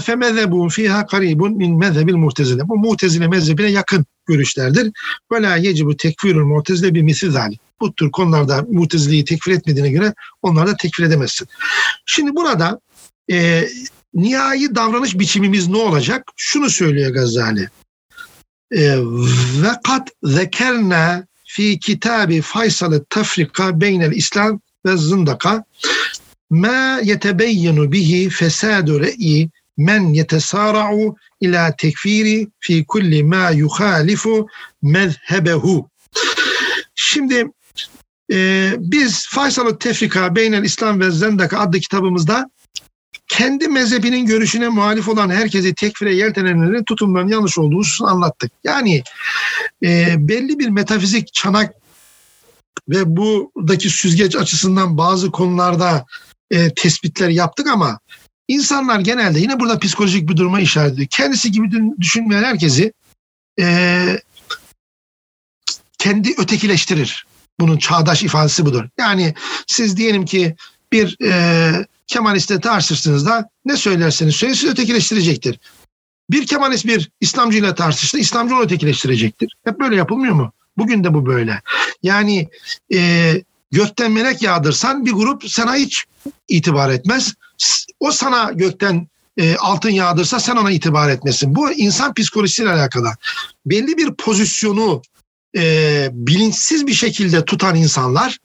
femezebun 0.00 0.68
fiha 0.68 1.06
karibun 1.06 1.56
min 1.56 1.78
mezhebil 1.78 2.14
muhtezile. 2.14 2.68
Bu 2.68 2.76
muhtezile 2.76 3.28
mezhebine 3.28 3.70
yakın 3.70 4.06
görüşlerdir. 4.26 4.92
Ve 5.32 5.42
la 5.42 5.56
yecibu 5.56 5.96
tekfirul 5.96 6.46
muhtezile 6.46 6.94
bir 6.94 7.02
misli 7.02 7.30
zalik. 7.30 7.60
Bu 7.79 7.95
tür 7.95 8.11
konularda 8.11 8.65
muhteziliği 8.71 9.25
tekfir 9.25 9.51
etmediğine 9.51 9.89
göre 9.89 10.13
onları 10.41 10.67
da 10.67 10.77
tekfir 10.77 11.03
edemezsin. 11.03 11.47
Şimdi 12.05 12.35
burada 12.35 12.79
e, 13.31 13.67
nihai 14.13 14.75
davranış 14.75 15.19
biçimimiz 15.19 15.67
ne 15.67 15.77
olacak? 15.77 16.31
Şunu 16.35 16.69
söylüyor 16.69 17.13
Gazali. 17.13 17.69
E, 18.71 18.97
ve 19.61 19.71
kat 19.83 20.09
zekerna 20.23 21.27
fi 21.45 21.79
kitabi 21.79 22.41
Faysal 22.41 22.99
tefrika 23.09 23.81
beynel 23.81 24.11
İslam 24.11 24.59
ve 24.85 24.97
zındaka 24.97 25.63
ma 26.49 26.99
yetebeyyenu 27.03 27.91
bihi 27.91 28.29
fesadu 28.29 28.99
re'i 28.99 29.49
men 29.77 30.13
yetesara'u 30.13 31.15
ila 31.41 31.75
tekfiri 31.75 32.47
fi 32.59 32.85
kulli 32.85 33.23
ma 33.23 33.49
yuhalifu 33.49 34.47
mezhebehu. 34.81 35.89
Şimdi 36.95 37.45
e, 38.31 38.71
biz 38.77 39.27
Faysal-ı 39.29 39.79
Tefrika 39.79 40.35
Beynel 40.35 40.63
İslam 40.63 40.99
ve 40.99 41.11
Zendaka 41.11 41.59
adlı 41.59 41.79
kitabımızda 41.79 42.49
kendi 43.27 43.67
mezhebinin 43.67 44.25
görüşüne 44.25 44.69
muhalif 44.69 45.09
olan 45.09 45.29
herkesi 45.29 45.73
tekfire 45.75 46.15
yeltenenlerin 46.15 46.83
tutumlarının 46.83 47.31
yanlış 47.31 47.57
olduğunu 47.57 47.83
anlattık. 48.01 48.51
Yani 48.63 49.03
e, 49.83 50.15
belli 50.17 50.59
bir 50.59 50.69
metafizik 50.69 51.33
çanak 51.33 51.73
ve 52.89 53.17
buradaki 53.17 53.89
süzgeç 53.89 54.35
açısından 54.35 54.97
bazı 54.97 55.31
konularda 55.31 56.05
e, 56.51 56.73
tespitler 56.73 57.29
yaptık 57.29 57.67
ama 57.67 57.99
insanlar 58.47 58.99
genelde 58.99 59.39
yine 59.39 59.59
burada 59.59 59.79
psikolojik 59.79 60.29
bir 60.29 60.37
duruma 60.37 60.59
işaret 60.59 60.93
ediyor. 60.93 61.07
Kendisi 61.11 61.51
gibi 61.51 61.71
düşünmeyen 61.99 62.43
herkesi 62.43 62.93
e, 63.59 64.19
kendi 65.97 66.35
ötekileştirir. 66.37 67.27
Bunun 67.59 67.77
çağdaş 67.77 68.23
ifadesi 68.23 68.65
budur. 68.65 68.85
Yani 68.97 69.33
siz 69.67 69.97
diyelim 69.97 70.25
ki 70.25 70.55
bir 70.91 71.17
e, 71.23 71.71
Kemalist'e 72.07 72.59
tartıştığınızda 72.59 73.49
ne 73.65 73.77
söylerseniz 73.77 74.35
söyleyin 74.35 74.55
sizi 74.55 74.71
ötekileştirecektir. 74.71 75.59
Bir 76.29 76.45
Kemalist 76.45 76.85
bir 76.85 77.11
İslamcı 77.21 77.57
ile 77.57 77.75
tartıştı, 77.75 78.17
İslamcı 78.17 78.55
onu 78.55 78.63
ötekileştirecektir. 78.63 79.55
Hep 79.63 79.79
böyle 79.79 79.95
yapılmıyor 79.95 80.33
mu? 80.33 80.51
Bugün 80.77 81.03
de 81.03 81.13
bu 81.13 81.25
böyle. 81.25 81.61
Yani 82.03 82.49
e, 82.93 83.33
gökten 83.71 84.11
melek 84.11 84.41
yağdırsan 84.41 85.05
bir 85.05 85.11
grup 85.11 85.49
sana 85.49 85.75
hiç 85.75 86.05
itibar 86.47 86.89
etmez. 86.89 87.33
O 87.99 88.11
sana 88.11 88.51
gökten 88.51 89.07
e, 89.37 89.55
altın 89.55 89.89
yağdırsa 89.89 90.39
sen 90.39 90.55
ona 90.55 90.71
itibar 90.71 91.09
etmesin. 91.09 91.55
Bu 91.55 91.71
insan 91.71 92.13
psikolojisiyle 92.13 92.71
alakalı. 92.71 93.11
Belli 93.65 93.97
bir 93.97 94.13
pozisyonu 94.13 95.01
e, 95.55 96.09
bilinçsiz 96.11 96.87
bir 96.87 96.93
şekilde 96.93 97.45
tutan 97.45 97.75
insanlar 97.75 98.37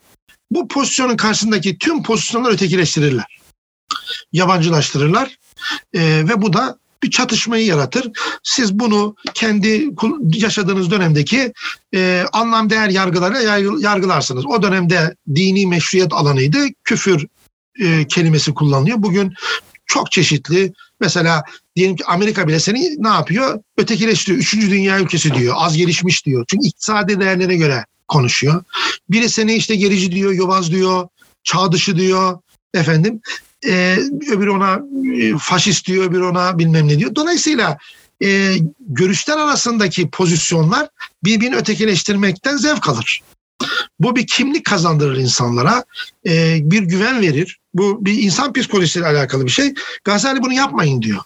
bu 0.50 0.68
pozisyonun 0.68 1.16
karşısındaki 1.16 1.78
tüm 1.78 2.02
pozisyonları 2.02 2.52
ötekileştirirler. 2.52 3.38
Yabancılaştırırlar 4.32 5.38
e, 5.94 6.00
ve 6.28 6.42
bu 6.42 6.52
da 6.52 6.78
bir 7.02 7.10
çatışmayı 7.10 7.66
yaratır. 7.66 8.10
Siz 8.42 8.78
bunu 8.78 9.16
kendi 9.34 9.90
yaşadığınız 10.22 10.90
dönemdeki 10.90 11.52
e, 11.94 12.24
anlam 12.32 12.70
değer 12.70 12.88
yargılarıyla 12.88 13.58
yargılarsınız. 13.80 14.46
O 14.46 14.62
dönemde 14.62 15.16
dini 15.34 15.66
meşruiyet 15.66 16.12
alanıydı. 16.12 16.58
Küfür 16.84 17.26
e, 17.82 18.06
kelimesi 18.06 18.54
kullanılıyor. 18.54 19.02
Bugün 19.02 19.34
çok 19.86 20.12
çeşitli. 20.12 20.72
Mesela 21.02 21.44
diyelim 21.76 21.96
ki 21.96 22.04
Amerika 22.04 22.48
bile 22.48 22.60
seni 22.60 22.96
ne 22.98 23.08
yapıyor? 23.08 23.60
Ötekileştiriyor. 23.76 24.42
Üçüncü 24.42 24.70
dünya 24.70 25.00
ülkesi 25.00 25.34
diyor. 25.34 25.54
Az 25.58 25.76
gelişmiş 25.76 26.26
diyor. 26.26 26.44
Çünkü 26.48 26.66
iktisadi 26.66 27.20
değerlere 27.20 27.56
göre 27.56 27.84
konuşuyor. 28.08 28.64
Biri 29.10 29.28
seni 29.28 29.54
işte 29.54 29.76
gerici 29.76 30.12
diyor, 30.12 30.32
yobaz 30.32 30.70
diyor, 30.70 31.08
çağ 31.44 31.72
dışı 31.72 31.96
diyor. 31.96 32.38
Efendim 32.74 33.20
e, 33.66 33.98
öbürü 34.30 34.50
ona 34.50 34.80
e, 35.22 35.38
faşist 35.38 35.86
diyor, 35.86 36.04
öbürü 36.04 36.24
ona 36.24 36.58
bilmem 36.58 36.88
ne 36.88 36.98
diyor. 36.98 37.14
Dolayısıyla 37.14 37.78
e, 38.24 38.56
görüşler 38.80 39.36
arasındaki 39.36 40.10
pozisyonlar 40.10 40.88
birbirini 41.24 41.56
ötekileştirmekten 41.56 42.56
zevk 42.56 42.88
alır. 42.88 43.22
Bu 44.02 44.16
bir 44.16 44.26
kimlik 44.26 44.64
kazandırır 44.64 45.16
insanlara, 45.16 45.84
e, 46.26 46.58
bir 46.62 46.82
güven 46.82 47.20
verir. 47.20 47.58
Bu 47.74 48.04
bir 48.04 48.22
insan 48.22 48.52
psikolojisiyle 48.52 49.06
alakalı 49.06 49.44
bir 49.44 49.50
şey. 49.50 49.74
Gazali 50.04 50.42
bunu 50.42 50.52
yapmayın 50.52 51.02
diyor. 51.02 51.20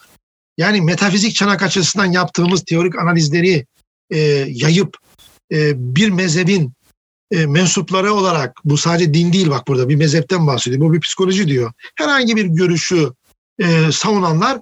Yani 0.59 0.81
metafizik 0.81 1.35
çanak 1.35 1.63
açısından 1.63 2.13
yaptığımız 2.13 2.65
teorik 2.65 2.99
analizleri 2.99 3.67
e, 4.11 4.19
yayıp 4.49 4.97
e, 5.53 5.73
bir 5.97 6.11
mezhebin 6.11 6.73
e, 7.31 7.47
mensupları 7.47 8.15
olarak 8.15 8.57
bu 8.65 8.77
sadece 8.77 9.15
din 9.15 9.33
değil 9.33 9.51
bak 9.51 9.69
burada 9.69 9.89
bir 9.89 9.97
mezhepten 9.97 10.47
bahsediyor. 10.47 10.83
Bu 10.83 10.93
bir 10.93 11.01
psikoloji 11.01 11.49
diyor. 11.49 11.73
Herhangi 11.95 12.37
bir 12.37 12.45
görüşü 12.45 13.13
e, 13.59 13.93
savunanlar 13.93 14.61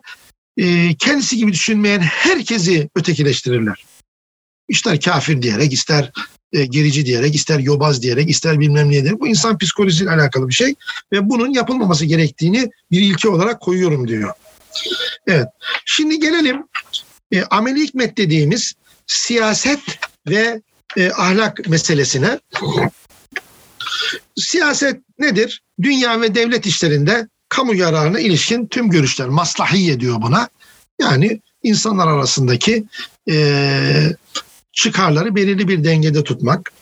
e, 0.56 0.94
kendisi 0.94 1.36
gibi 1.36 1.52
düşünmeyen 1.52 2.00
herkesi 2.00 2.90
ötekileştirirler. 2.94 3.84
İster 4.68 5.00
kafir 5.00 5.42
diyerek, 5.42 5.72
ister 5.72 6.12
e, 6.55 6.64
gerici 6.64 7.07
diyerek, 7.07 7.34
ister 7.34 7.59
yobaz 7.59 8.02
diyerek, 8.02 8.30
ister 8.30 8.61
bilmem 8.61 8.88
ne 8.88 9.02
diyerek. 9.02 9.20
Bu 9.20 9.28
insan 9.28 9.59
psikolojisiyle 9.59 10.11
alakalı 10.11 10.48
bir 10.48 10.55
şey 10.55 10.74
ve 11.12 11.28
bunun 11.28 11.52
yapılmaması 11.52 12.05
gerektiğini 12.05 12.70
bir 12.90 13.00
ilke 13.00 13.28
olarak 13.28 13.61
koyuyorum 13.61 14.09
diyor. 14.09 14.30
Evet. 15.26 15.46
Şimdi 15.84 16.20
gelelim 16.20 16.62
e, 17.32 17.42
ameli 17.42 17.80
hikmet 17.80 18.16
dediğimiz 18.16 18.72
siyaset 19.07 19.80
ve 20.28 20.62
e, 20.96 21.11
ahlak 21.11 21.68
meselesine. 21.68 22.40
Siyaset 24.36 25.00
nedir? 25.18 25.64
dünya 25.82 26.20
ve 26.20 26.34
devlet 26.34 26.66
işlerinde 26.66 27.28
kamu 27.48 27.74
yararına 27.74 28.20
ilişkin 28.20 28.66
tüm 28.66 28.90
görüşler. 28.90 29.28
Maslahiye 29.28 30.00
diyor 30.00 30.22
buna. 30.22 30.48
Yani 31.00 31.40
insanlar 31.62 32.07
arasındaki 32.07 32.84
e, 33.30 33.36
çıkarları 34.75 35.35
belirli 35.35 35.68
bir 35.68 35.85
dengede 35.85 36.25
tutmak. 36.25 36.72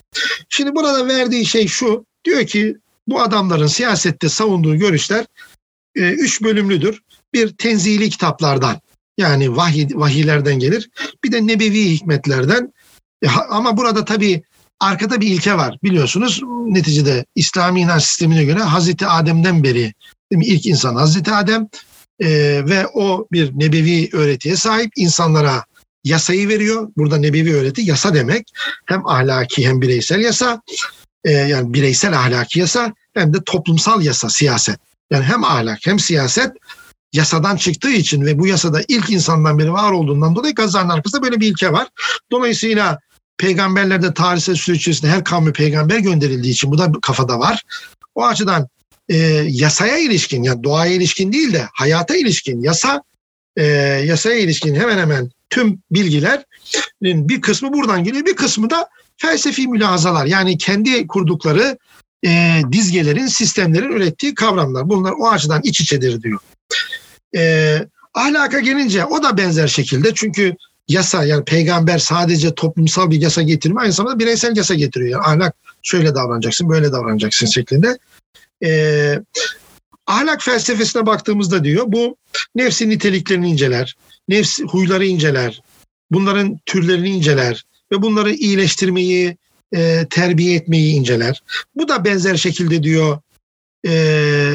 Şimdi 0.49 0.74
burada 0.74 1.09
verdiği 1.09 1.47
şey 1.47 1.66
şu. 1.66 2.07
Diyor 2.24 2.47
ki 2.47 2.76
bu 3.07 3.20
adamların 3.20 3.66
siyasette 3.66 4.28
savunduğu 4.28 4.76
görüşler 4.76 5.26
e, 5.97 6.11
üç 6.11 6.43
bölümlüdür. 6.43 7.03
Bir 7.34 7.57
tenzili 7.57 8.11
kitaplardan 8.11 8.80
yani 9.18 9.57
vahiy, 9.57 9.88
vahiylerden 9.95 10.59
gelir. 10.59 10.90
Bir 11.24 11.32
de 11.32 11.47
nebevi 11.47 11.90
hikmetlerden. 11.90 12.72
E, 13.22 13.28
ama 13.51 13.76
burada 13.76 14.05
tabii 14.05 14.43
arkada 14.80 15.20
bir 15.20 15.26
ilke 15.26 15.55
var 15.55 15.78
biliyorsunuz. 15.82 16.40
Neticede 16.66 17.24
İslami 17.34 17.80
inanç 17.80 18.03
sistemine 18.03 18.45
göre 18.45 18.59
Hazreti 18.59 19.07
Adem'den 19.07 19.62
beri 19.62 19.95
ilk 20.30 20.66
insan 20.66 20.95
Hazreti 20.95 21.32
Adem 21.32 21.68
e, 22.20 22.28
ve 22.68 22.86
o 22.86 23.26
bir 23.32 23.51
nebevi 23.55 24.09
öğretiye 24.12 24.57
sahip 24.57 24.93
insanlara 24.97 25.64
yasayı 26.05 26.48
veriyor. 26.48 26.88
Burada 26.96 27.16
nebevi 27.16 27.55
öğreti 27.55 27.82
yasa 27.82 28.14
demek. 28.14 28.53
Hem 28.86 29.07
ahlaki 29.07 29.68
hem 29.68 29.82
bireysel 29.82 30.20
yasa. 30.20 30.62
E, 31.24 31.32
yani 31.32 31.74
bireysel 31.74 32.18
ahlaki 32.18 32.61
yasa 32.61 32.92
hem 33.14 33.34
de 33.34 33.38
toplumsal 33.46 34.03
yasa, 34.03 34.28
siyaset. 34.28 34.78
Yani 35.11 35.24
hem 35.24 35.44
ahlak 35.44 35.78
hem 35.86 35.98
siyaset 35.98 36.53
yasadan 37.12 37.57
çıktığı 37.57 37.90
için 37.90 38.26
ve 38.26 38.38
bu 38.38 38.46
yasada 38.46 38.80
ilk 38.88 39.11
insandan 39.11 39.59
beri 39.59 39.72
var 39.72 39.92
olduğundan 39.92 40.36
dolayı 40.36 40.55
Gazze'nin 40.55 40.88
arkasında 40.88 41.22
böyle 41.22 41.40
bir 41.40 41.48
ilke 41.48 41.72
var. 41.72 41.88
Dolayısıyla 42.30 42.98
peygamberlerde 43.38 44.14
tarihsel 44.14 44.55
süreç 44.55 44.80
içerisinde 44.80 45.11
her 45.11 45.24
kavmi 45.24 45.53
peygamber 45.53 45.98
gönderildiği 45.98 46.53
için 46.53 46.70
bu 46.70 46.78
da 46.78 46.92
kafada 47.03 47.38
var. 47.38 47.62
O 48.14 48.24
açıdan 48.24 48.68
e, 49.09 49.16
yasaya 49.48 49.98
ilişkin 49.98 50.42
yani 50.42 50.64
doğaya 50.64 50.92
ilişkin 50.92 51.32
değil 51.32 51.53
de 51.53 51.68
hayata 51.72 52.16
ilişkin 52.16 52.62
yasa 52.62 53.03
e, 53.57 53.64
yasaya 54.07 54.38
ilişkin 54.38 54.74
hemen 54.74 54.98
hemen 54.98 55.30
tüm 55.50 55.78
bilgilerin 55.90 57.28
bir 57.28 57.40
kısmı 57.40 57.72
buradan 57.72 58.05
geliyor 58.05 58.26
bir 58.26 58.36
kısmı 58.36 58.70
da 58.70 58.88
felsefi 59.16 59.68
mülahazalar 59.68 60.26
yani 60.26 60.59
kendi 60.59 61.07
kurdukları 61.07 61.78
e, 62.26 62.62
dizgelerin 62.72 63.26
sistemlerin 63.26 63.92
ürettiği 63.92 64.34
kavramlar 64.34 64.88
bunlar 64.88 65.12
o 65.18 65.28
açıdan 65.28 65.61
iç 65.64 65.80
içedir 65.80 66.22
diyor. 66.22 66.40
E, 67.36 67.78
ahlaka 68.14 68.61
gelince 68.61 69.05
o 69.05 69.22
da 69.22 69.36
benzer 69.36 69.68
şekilde 69.68 70.14
çünkü 70.14 70.57
yasa 70.88 71.24
yani 71.24 71.44
peygamber 71.44 71.98
sadece 71.98 72.55
toplumsal 72.55 73.11
bir 73.11 73.20
yasa 73.20 73.42
getirmiyor 73.42 73.82
aynı 73.82 73.92
zamanda 73.92 74.18
bireysel 74.18 74.57
yasa 74.57 74.74
getiriyor. 74.74 75.11
Yani 75.11 75.22
ahlak 75.26 75.55
şöyle 75.82 76.14
davranacaksın 76.14 76.68
böyle 76.68 76.92
davranacaksın 76.92 77.46
şeklinde. 77.46 77.98
E, 78.64 78.70
ahlak 80.07 80.42
felsefesine 80.42 81.07
baktığımızda 81.07 81.64
diyor 81.64 81.84
bu 81.88 82.16
nefsin 82.55 82.90
niteliklerini 82.90 83.50
inceler, 83.50 83.96
nefs 84.28 84.61
huyları 84.61 85.07
inceler, 85.07 85.62
bunların 86.11 86.59
türlerini 86.66 87.09
inceler 87.09 87.64
ve 87.92 88.03
bunları 88.03 88.32
iyileştirmeyi, 88.32 89.36
e, 89.74 90.07
terbiye 90.11 90.55
etmeyi 90.55 90.94
inceler. 90.94 91.42
Bu 91.74 91.88
da 91.88 92.05
benzer 92.05 92.36
şekilde 92.36 92.82
diyor 92.82 93.18
e, 93.86 93.92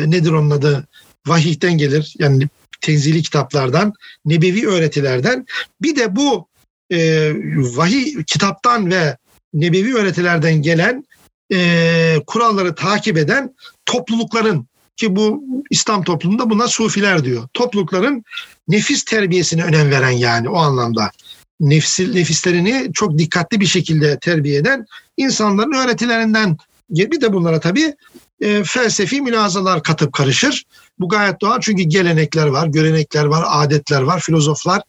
nedir 0.07 0.31
onun 0.31 0.49
adı 0.49 0.87
vahiyden 1.27 1.77
gelir 1.77 2.15
yani 2.19 2.47
tenzili 2.81 3.23
kitaplardan, 3.23 3.93
nebevi 4.25 4.67
öğretilerden 4.67 5.45
bir 5.81 5.95
de 5.95 6.15
bu 6.15 6.47
e, 6.91 7.31
vahiy 7.57 8.23
kitaptan 8.23 8.91
ve 8.91 9.17
nebevi 9.53 9.95
öğretilerden 9.95 10.61
gelen 10.61 11.05
e, 11.53 12.15
kuralları 12.27 12.75
takip 12.75 13.17
eden 13.17 13.55
toplulukların 13.85 14.67
ki 14.97 15.15
bu 15.15 15.43
İslam 15.69 16.03
toplumunda 16.03 16.49
buna 16.49 16.67
sufiler 16.67 17.23
diyor. 17.23 17.47
Toplulukların 17.53 18.23
nefis 18.67 19.03
terbiyesine 19.03 19.63
önem 19.63 19.91
veren 19.91 20.09
yani 20.09 20.49
o 20.49 20.57
anlamda. 20.57 21.11
Nefsi, 21.59 22.15
nefislerini 22.15 22.89
çok 22.93 23.17
dikkatli 23.17 23.59
bir 23.59 23.65
şekilde 23.65 24.19
terbiye 24.19 24.57
eden 24.57 24.85
insanların 25.17 25.71
öğretilerinden 25.71 26.57
bir 26.89 27.21
de 27.21 27.33
bunlara 27.33 27.59
tabii 27.59 27.95
e, 28.41 28.63
felsefi 28.63 29.21
mülazalar 29.21 29.83
katıp 29.83 30.13
karışır. 30.13 30.63
Bu 30.99 31.09
gayet 31.09 31.41
doğal 31.41 31.59
çünkü 31.61 31.83
gelenekler 31.83 32.47
var, 32.47 32.67
görenekler 32.67 33.25
var, 33.25 33.45
adetler 33.47 34.01
var, 34.01 34.19
filozoflar 34.19 34.81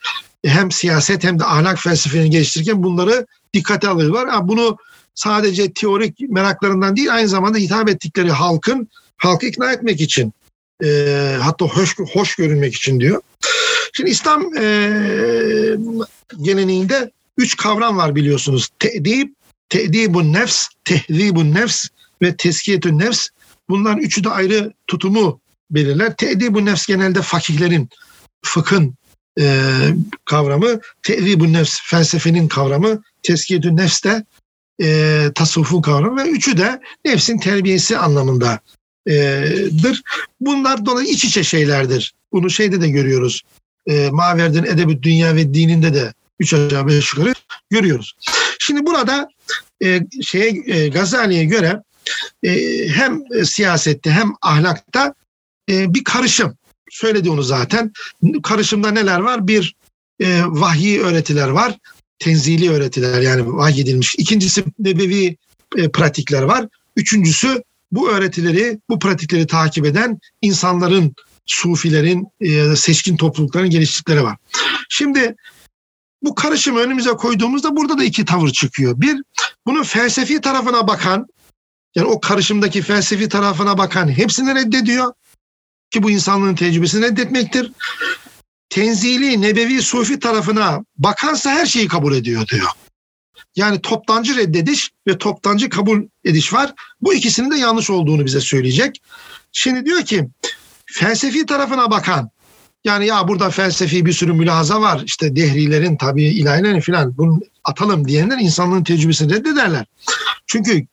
hem 0.44 0.70
siyaset 0.70 1.24
hem 1.24 1.38
de 1.38 1.44
ahlak 1.44 1.78
felsefeni 1.78 2.30
geliştirirken 2.30 2.82
bunları 2.82 3.26
dikkate 3.54 3.88
alıyorlar. 3.88 4.28
Ha, 4.28 4.48
bunu 4.48 4.76
sadece 5.14 5.72
teorik 5.72 6.20
meraklarından 6.20 6.96
değil 6.96 7.14
aynı 7.14 7.28
zamanda 7.28 7.58
hitap 7.58 7.88
ettikleri 7.88 8.30
halkın 8.30 8.88
halkı 9.18 9.46
ikna 9.46 9.72
etmek 9.72 10.00
için 10.00 10.32
e, 10.84 10.88
hatta 11.40 11.64
hoş, 11.64 11.98
hoş 11.98 12.34
görünmek 12.34 12.74
için 12.74 13.00
diyor. 13.00 13.22
Şimdi 13.92 14.10
İslam 14.10 14.56
e, 14.56 14.64
geleneğinde 16.42 17.10
üç 17.38 17.56
kavram 17.56 17.96
var 17.96 18.14
biliyorsunuz. 18.14 18.68
Te'dib, 18.78 19.28
te'dibun 19.68 20.32
nefs, 20.32 20.68
tehdibun 20.84 21.54
nefs 21.54 21.88
ve 22.22 22.36
teskiyetün 22.36 22.98
nefs. 22.98 23.28
Bunların 23.68 23.98
üçü 23.98 24.24
de 24.24 24.28
ayrı 24.28 24.72
tutumu 24.86 25.40
belirler. 25.70 26.16
Te'dibun 26.16 26.66
nefs 26.66 26.86
genelde 26.86 27.22
fakihlerin, 27.22 27.88
fıkhın 28.44 28.94
e, 29.40 29.72
kavramı. 30.24 30.80
Te'dibun 31.02 31.52
nefs 31.52 31.80
felsefenin 31.82 32.48
kavramı. 32.48 33.02
Teskiyetün 33.22 33.76
nefs 33.76 34.04
de 34.04 34.24
e, 34.82 35.30
tasavvufun 35.34 35.82
kavramı 35.82 36.24
ve 36.24 36.28
üçü 36.28 36.58
de 36.58 36.80
nefsin 37.04 37.38
terbiyesi 37.38 37.98
anlamında 37.98 38.60
dır. 39.82 40.02
Bunlar 40.40 40.86
dolayı 40.86 41.08
iç 41.08 41.24
içe 41.24 41.44
şeylerdir. 41.44 42.14
Bunu 42.32 42.50
şeyde 42.50 42.80
de 42.80 42.88
görüyoruz. 42.88 43.42
E, 43.86 44.10
Maverdi'nin 44.10 44.66
Edebi 44.66 45.02
Dünya 45.02 45.36
ve 45.36 45.54
Dininde 45.54 45.94
de 45.94 46.12
üç 46.40 46.54
aşağı 46.54 46.86
beş 46.86 47.14
yukarı 47.14 47.34
görüyoruz. 47.70 48.14
Şimdi 48.58 48.86
burada 48.86 49.28
e, 49.84 50.00
şeye 50.22 50.62
e, 50.66 50.88
Gazali'ye 50.88 51.44
göre 51.44 51.82
e, 52.42 52.52
hem 52.88 53.22
siyasette 53.44 54.10
hem 54.10 54.32
ahlakta 54.42 55.14
e, 55.70 55.94
bir 55.94 56.04
karışım. 56.04 56.56
Söyledi 56.90 57.30
onu 57.30 57.42
zaten. 57.42 57.92
Karışımda 58.42 58.90
neler 58.90 59.20
var? 59.20 59.48
Bir 59.48 59.74
e, 60.20 60.42
vahyi 60.46 61.00
öğretiler 61.00 61.48
var. 61.48 61.78
Tenzili 62.18 62.70
öğretiler 62.70 63.20
yani 63.20 63.46
vahyedilmiş. 63.46 64.14
İkincisi 64.18 64.64
nebevi 64.78 65.36
e, 65.76 65.88
pratikler 65.90 66.42
var. 66.42 66.68
Üçüncüsü 66.96 67.62
bu 67.92 68.10
öğretileri, 68.10 68.78
bu 68.90 68.98
pratikleri 68.98 69.46
takip 69.46 69.86
eden 69.86 70.18
insanların, 70.42 71.14
sufilerin, 71.46 72.26
e, 72.40 72.76
seçkin 72.76 73.16
toplulukların 73.16 73.70
geliştikleri 73.70 74.22
var. 74.22 74.36
Şimdi 74.88 75.36
bu 76.22 76.34
karışımı 76.34 76.78
önümüze 76.78 77.10
koyduğumuzda 77.10 77.76
burada 77.76 77.98
da 77.98 78.04
iki 78.04 78.24
tavır 78.24 78.48
çıkıyor. 78.50 79.00
Bir, 79.00 79.22
bunun 79.66 79.82
felsefi 79.82 80.40
tarafına 80.40 80.88
bakan, 80.88 81.26
yani 81.94 82.08
o 82.08 82.20
karışımdaki 82.20 82.82
felsefi 82.82 83.28
tarafına 83.28 83.78
bakan 83.78 84.08
hepsini 84.08 84.54
reddediyor. 84.54 85.12
Ki 85.90 86.02
bu 86.02 86.10
insanlığın 86.10 86.54
tecrübesini 86.54 87.04
reddetmektir. 87.04 87.72
Tenzili, 88.70 89.42
nebevi, 89.42 89.82
sufi 89.82 90.18
tarafına 90.18 90.84
bakansa 90.96 91.50
her 91.50 91.66
şeyi 91.66 91.88
kabul 91.88 92.14
ediyor 92.14 92.46
diyor. 92.46 92.68
Yani 93.56 93.80
toptancı 93.80 94.36
reddediş 94.36 94.90
ve 95.06 95.18
toptancı 95.18 95.68
kabul 95.68 96.02
ediş 96.24 96.52
var. 96.52 96.74
Bu 97.00 97.14
ikisinin 97.14 97.50
de 97.50 97.56
yanlış 97.56 97.90
olduğunu 97.90 98.24
bize 98.26 98.40
söyleyecek. 98.40 99.02
Şimdi 99.52 99.86
diyor 99.86 100.02
ki 100.02 100.28
felsefi 100.86 101.46
tarafına 101.46 101.90
bakan 101.90 102.30
yani 102.84 103.06
ya 103.06 103.28
burada 103.28 103.50
felsefi 103.50 104.06
bir 104.06 104.12
sürü 104.12 104.32
mülahaza 104.32 104.80
var. 104.80 105.02
İşte 105.04 105.36
dehrilerin 105.36 105.96
tabi 105.96 106.24
ilahilerin 106.24 106.80
filan 106.80 107.18
bunu 107.18 107.40
atalım 107.64 108.08
diyenler 108.08 108.38
insanlığın 108.38 108.84
tecrübesini 108.84 109.34
reddederler. 109.34 109.86
Çünkü 110.46 110.86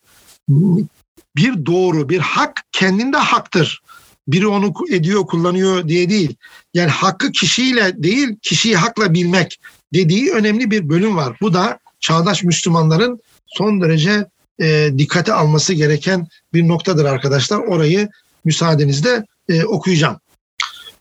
bir 1.36 1.66
doğru, 1.66 2.10
bir 2.10 2.20
hak 2.20 2.64
kendinde 2.72 3.18
haktır. 3.18 3.82
Biri 4.28 4.48
onu 4.48 4.74
ediyor, 4.92 5.28
kullanıyor 5.28 5.88
diye 5.88 6.10
değil. 6.10 6.36
Yani 6.74 6.92
hakkı 6.92 7.32
kişiyle 7.32 8.04
değil, 8.04 8.36
kişiyi 8.42 8.78
hakla 8.78 9.14
bilmek 9.14 9.60
dediği 9.94 10.32
önemli 10.32 10.72
bir 10.72 10.90
bölüm 10.90 11.16
var. 11.16 11.38
Bu 11.42 11.54
da 11.54 11.80
çağdaş 12.06 12.44
Müslümanların 12.44 13.20
son 13.48 13.82
derece 13.82 14.30
e, 14.60 14.92
dikkate 14.98 15.34
alması 15.34 15.74
gereken 15.74 16.28
bir 16.54 16.68
noktadır 16.68 17.06
arkadaşlar. 17.06 17.58
Orayı 17.58 18.10
müsaadenizle 18.44 19.26
e, 19.50 19.64
okuyacağım. 19.64 20.20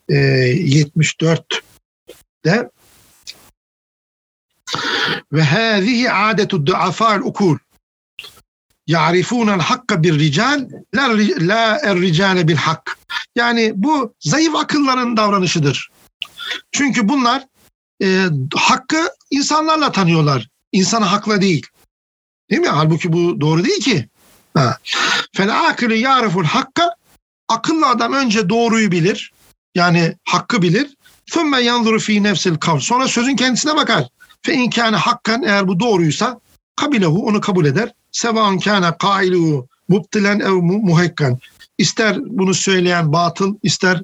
E, 0.08 0.14
74'de 0.14 2.70
ve 5.32 5.42
hâzihi 5.42 6.10
âdetu 6.10 6.66
du'afâ'l 6.66 7.20
ukul 7.20 7.58
ya'rifûnel 8.86 9.60
hakka 9.60 10.02
bir 10.02 10.18
rical 10.18 10.68
la 11.40 11.78
er 11.82 12.00
ricale 12.00 12.48
bil 12.48 12.56
hak. 12.56 12.98
Yani 13.36 13.72
bu 13.76 14.14
zayıf 14.20 14.54
akılların 14.54 15.16
davranışıdır. 15.16 15.90
Çünkü 16.72 17.08
bunlar 17.08 17.46
e, 18.02 18.26
hakkı 18.54 19.08
insanlarla 19.30 19.92
tanıyorlar 19.92 20.53
insan 20.74 21.02
hakla 21.02 21.40
değil. 21.40 21.66
Değil 22.50 22.62
mi? 22.62 22.68
Halbuki 22.68 23.12
bu 23.12 23.40
doğru 23.40 23.64
değil 23.64 23.80
ki. 23.80 24.08
Ha. 24.54 24.78
Fel 25.32 25.68
akılü 25.68 25.94
yariful 25.94 26.44
hakka 26.44 26.90
akıllı 27.48 27.86
adam 27.86 28.12
önce 28.12 28.48
doğruyu 28.48 28.90
bilir. 28.90 29.32
Yani 29.74 30.14
hakkı 30.24 30.62
bilir. 30.62 30.96
Sümme 31.26 31.60
yanzuru 31.60 31.98
fi 31.98 32.22
nefsil 32.22 32.54
kavl. 32.54 32.80
Sonra 32.80 33.08
sözün 33.08 33.36
kendisine 33.36 33.76
bakar. 33.76 34.08
Fe 34.42 34.54
inkâne 34.54 34.96
hakkan 34.96 35.42
eğer 35.42 35.68
bu 35.68 35.80
doğruysa 35.80 36.40
kabilehu 36.76 37.26
onu 37.26 37.40
kabul 37.40 37.64
eder. 37.64 37.92
Sevan 38.12 38.58
kâne 38.58 38.96
kailuhu 38.98 39.68
mubtilen 39.88 40.40
ev 40.40 40.52
muhekkan. 40.52 41.38
İster 41.78 42.16
bunu 42.20 42.54
söyleyen 42.54 43.12
batıl, 43.12 43.54
ister 43.62 44.02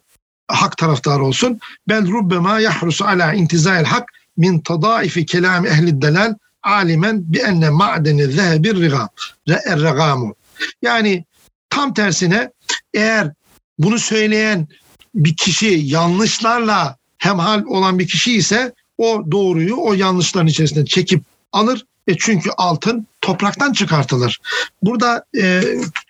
hak 0.49 0.77
taraftarı 0.77 1.25
olsun. 1.25 1.61
Bel 1.89 2.07
rubbema 2.07 2.61
yahrusu 2.61 3.05
ala 3.05 3.35
intizail 3.35 3.85
hak 3.85 4.13
min 4.37 4.61
tadaifi 4.61 5.27
kelam 5.27 5.67
ehli 5.67 6.03
delal 6.03 6.35
alimen 6.63 7.33
bi 7.33 7.39
enne 7.39 7.71
ma'deni 7.71 8.27
zehebir 8.27 8.81
rigam. 8.81 9.09
Regamu. 9.49 10.35
Yani 10.83 11.25
tam 11.71 11.95
tersine 11.95 12.51
eğer 12.95 13.33
bunu 13.79 13.99
söyleyen 13.99 14.69
bir 15.15 15.37
kişi 15.37 15.67
yanlışlarla 15.67 16.97
hemhal 17.19 17.65
olan 17.65 17.99
bir 17.99 18.09
kişi 18.09 18.33
ise 18.33 18.73
o 18.99 19.23
doğruyu 19.31 19.77
o 19.77 19.93
yanlışların 19.93 20.47
içerisinde 20.47 20.85
çekip 20.85 21.23
alır. 21.53 21.87
E 22.09 22.17
çünkü 22.19 22.51
altın 22.51 23.07
topraktan 23.21 23.73
çıkartılır. 23.73 24.41
Burada 24.83 25.25
e, 25.41 25.63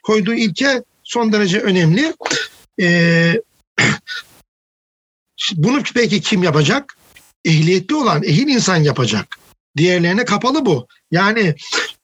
koyduğu 0.03 0.35
ilke 0.35 0.83
son 1.05 1.33
derece 1.33 1.61
önemli. 1.61 2.15
E, 2.81 3.35
bunu 5.55 5.83
peki 5.95 6.21
kim 6.21 6.43
yapacak? 6.43 6.97
Ehliyetli 7.45 7.95
olan, 7.95 8.23
ehil 8.23 8.49
insan 8.49 8.77
yapacak. 8.77 9.40
Diğerlerine 9.77 10.25
kapalı 10.25 10.67
bu. 10.67 10.87
Yani 11.11 11.55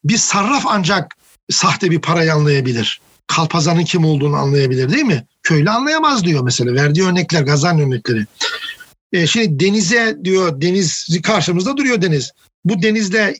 bir 0.04 0.16
sarraf 0.16 0.64
ancak 0.66 1.16
sahte 1.50 1.90
bir 1.90 2.00
parayı 2.00 2.34
anlayabilir. 2.34 3.00
Kalpazanın 3.26 3.84
kim 3.84 4.04
olduğunu 4.04 4.36
anlayabilir 4.36 4.92
değil 4.92 5.04
mi? 5.04 5.26
Köylü 5.42 5.70
anlayamaz 5.70 6.24
diyor 6.24 6.44
mesela. 6.44 6.74
Verdiği 6.74 7.04
örnekler, 7.04 7.42
gazan 7.42 7.80
örnekleri. 7.80 8.26
E, 9.12 9.26
şimdi 9.26 9.64
denize 9.64 10.16
diyor, 10.24 10.60
deniz 10.60 11.08
karşımızda 11.22 11.76
duruyor 11.76 12.02
deniz. 12.02 12.32
Bu 12.64 12.82
denizle 12.82 13.34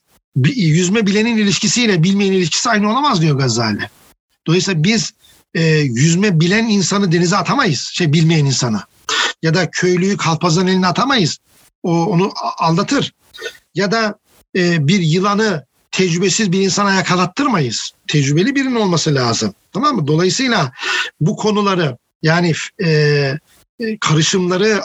yüzme 0.55 1.07
bilenin 1.07 1.37
ilişkisiyle 1.37 2.03
bilmeyen 2.03 2.33
ilişkisi 2.33 2.71
aynı 2.71 2.93
olamaz 2.93 3.23
diyor 3.23 3.39
Gazali. 3.39 3.91
Dolayısıyla 4.47 4.85
biz 4.85 5.13
e, 5.55 5.63
yüzme 5.79 6.41
bilen 6.41 6.65
insanı 6.65 7.13
denize 7.13 7.37
atamayız. 7.37 7.91
Şey 7.93 8.13
bilmeyen 8.13 8.45
insana. 8.45 8.85
Ya 9.43 9.55
da 9.55 9.71
köylüyü 9.71 10.17
kalpazan 10.17 10.67
eline 10.67 10.87
atamayız. 10.87 11.39
O 11.83 12.07
onu 12.07 12.33
aldatır. 12.59 13.13
Ya 13.77 13.91
da 13.91 14.19
e, 14.57 14.89
bir 14.89 15.01
yılanı 15.01 15.67
tecrübesiz 15.91 16.53
bir 16.53 16.61
insana 16.61 16.95
yakalattırmayız. 16.95 17.91
Tecrübeli 18.09 18.55
birinin 18.55 18.75
olması 18.75 19.15
lazım. 19.15 19.55
Tamam 19.73 19.97
mı? 19.97 20.07
Dolayısıyla 20.07 20.73
bu 21.21 21.37
konuları 21.37 21.97
yani 22.23 22.53
e, 22.85 22.89
e 23.81 23.99
karışımları 24.01 24.83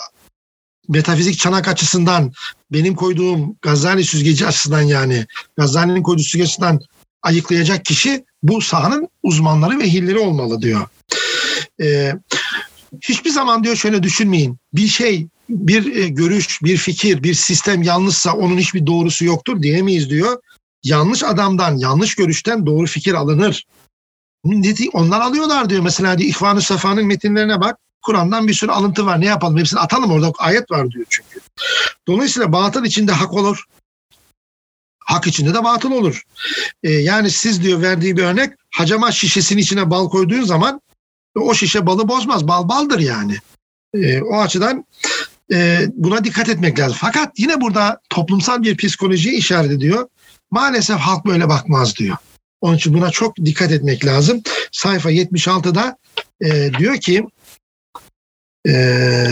metafizik 0.89 1.39
çanak 1.39 1.67
açısından 1.67 2.31
benim 2.71 2.95
koyduğum 2.95 3.55
Gazali 3.61 4.03
süzgeci 4.03 4.47
açısından 4.47 4.81
yani 4.81 5.25
Gazali'nin 5.57 6.03
koyduğu 6.03 6.21
süzgeci 6.21 6.43
açısından 6.43 6.79
ayıklayacak 7.23 7.85
kişi 7.85 8.25
bu 8.43 8.61
sahanın 8.61 9.07
uzmanları 9.23 9.79
ve 9.79 9.83
ehilleri 9.83 10.19
olmalı 10.19 10.61
diyor. 10.61 10.87
Ee, 11.81 12.13
hiçbir 13.01 13.29
zaman 13.29 13.63
diyor 13.63 13.75
şöyle 13.75 14.03
düşünmeyin. 14.03 14.57
Bir 14.73 14.87
şey, 14.87 15.27
bir 15.51 15.95
e, 15.95 16.07
görüş, 16.07 16.63
bir 16.63 16.77
fikir, 16.77 17.23
bir 17.23 17.33
sistem 17.33 17.83
yanlışsa 17.83 18.33
onun 18.33 18.57
hiçbir 18.57 18.87
doğrusu 18.87 19.25
yoktur 19.25 19.61
diyemeyiz 19.61 20.09
diyor. 20.09 20.41
Yanlış 20.83 21.23
adamdan, 21.23 21.77
yanlış 21.77 22.15
görüşten 22.15 22.65
doğru 22.65 22.87
fikir 22.87 23.13
alınır. 23.13 23.65
Onlar 24.93 25.21
alıyorlar 25.21 25.69
diyor. 25.69 25.81
Mesela 25.81 26.17
diyor 26.17 26.29
İhvan-ı 26.29 26.61
Safa'nın 26.61 27.05
metinlerine 27.05 27.61
bak. 27.61 27.77
Kur'an'dan 28.01 28.47
bir 28.47 28.53
sürü 28.53 28.71
alıntı 28.71 29.05
var. 29.05 29.21
Ne 29.21 29.25
yapalım? 29.25 29.57
Hepsini 29.57 29.79
atalım 29.79 30.11
orada 30.11 30.31
ayet 30.37 30.71
var 30.71 30.91
diyor 30.91 31.05
çünkü. 31.09 31.39
Dolayısıyla 32.07 32.51
batıl 32.51 32.85
içinde 32.85 33.11
hak 33.11 33.33
olur. 33.33 33.65
Hak 34.99 35.27
içinde 35.27 35.53
de 35.53 35.63
batıl 35.63 35.91
olur. 35.91 36.23
Ee, 36.83 36.91
yani 36.91 37.29
siz 37.31 37.63
diyor 37.63 37.81
verdiği 37.81 38.17
bir 38.17 38.23
örnek 38.23 38.53
hacama 38.71 39.11
şişesinin 39.11 39.61
içine 39.61 39.89
bal 39.89 40.09
koyduğun 40.09 40.43
zaman 40.43 40.81
o 41.35 41.53
şişe 41.53 41.85
balı 41.85 42.07
bozmaz. 42.07 42.47
Bal 42.47 42.69
baldır 42.69 42.99
yani. 42.99 43.37
Ee, 43.93 44.21
o 44.21 44.37
açıdan 44.37 44.85
e, 45.51 45.87
buna 45.93 46.23
dikkat 46.23 46.49
etmek 46.49 46.79
lazım. 46.79 46.97
Fakat 47.01 47.39
yine 47.39 47.61
burada 47.61 48.01
toplumsal 48.09 48.63
bir 48.63 48.77
psikolojiye 48.77 49.35
işaret 49.35 49.71
ediyor. 49.71 50.07
Maalesef 50.51 50.97
halk 50.97 51.25
böyle 51.25 51.49
bakmaz 51.49 51.97
diyor. 51.97 52.17
Onun 52.61 52.77
için 52.77 52.93
buna 52.93 53.09
çok 53.09 53.37
dikkat 53.37 53.71
etmek 53.71 54.05
lazım. 54.05 54.41
Sayfa 54.71 55.11
76'da 55.11 55.97
e, 56.41 56.71
diyor 56.79 56.97
ki 56.97 57.25
ee, 58.67 59.27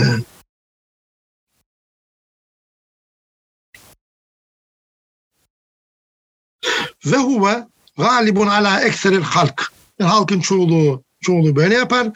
ve 7.06 7.16
huve 7.16 7.66
galibun 7.98 8.46
ala 8.46 8.80
ekseril 8.80 9.22
halk. 9.22 9.72
Halkın 10.02 10.40
çoğulu 10.40 11.04
çoğulu 11.20 11.56
böyle 11.56 11.74
yapar. 11.74 12.08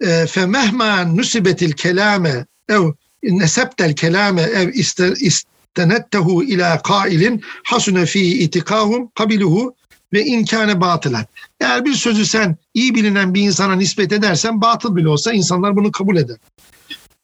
Ee, 0.00 0.26
fe 0.26 0.46
mehma 0.46 1.04
nusibetil 1.04 1.72
kelame 1.72 2.46
ev 2.68 2.92
nesebtel 3.22 3.94
kelame 3.94 4.42
ev 4.42 4.72
istenettehu 5.20 6.42
ila 6.44 6.82
kailin 6.82 7.42
hasune 7.64 8.06
fi 8.06 8.20
itikahum 8.20 9.10
kabiluhu 9.14 9.74
ve 10.12 10.24
inkâne 10.24 10.80
batılan. 10.80 11.26
Eğer 11.60 11.84
bir 11.84 11.94
sözü 11.94 12.26
sen 12.26 12.56
iyi 12.74 12.94
bilinen 12.94 13.34
bir 13.34 13.42
insana 13.42 13.74
nispet 13.74 14.12
edersen 14.12 14.60
batıl 14.60 14.96
bile 14.96 15.08
olsa 15.08 15.32
insanlar 15.32 15.76
bunu 15.76 15.92
kabul 15.92 16.16
eder. 16.16 16.36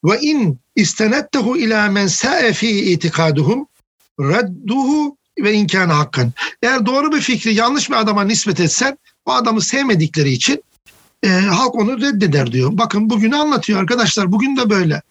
Ve 0.05 0.20
in 0.20 0.59
istenettehu 0.76 1.57
ila 1.57 1.90
men 1.90 2.07
sa'e 2.07 2.53
fi 2.53 2.92
itikaduhum 2.92 3.66
redduhu 4.20 5.16
ve 5.38 5.53
inkâne 5.53 5.92
hakkan. 5.92 6.32
Eğer 6.62 6.86
doğru 6.86 7.12
bir 7.12 7.20
fikri 7.20 7.55
yanlış 7.55 7.90
bir 7.90 7.94
adama 7.94 8.24
nispet 8.24 8.61
etsen 8.61 8.99
o 9.24 9.32
adamı 9.32 9.61
sevmedikleri 9.61 10.30
için 10.30 10.62
e, 11.22 11.28
halk 11.28 11.74
onu 11.74 12.01
reddeder 12.01 12.53
diyor. 12.53 12.70
Bakın 12.72 13.11
bugün 13.11 13.32
anlatıyor 13.32 13.80
arkadaşlar. 13.80 14.32
Bugün 14.32 14.57
de 14.57 14.70
böyle. 14.70 15.03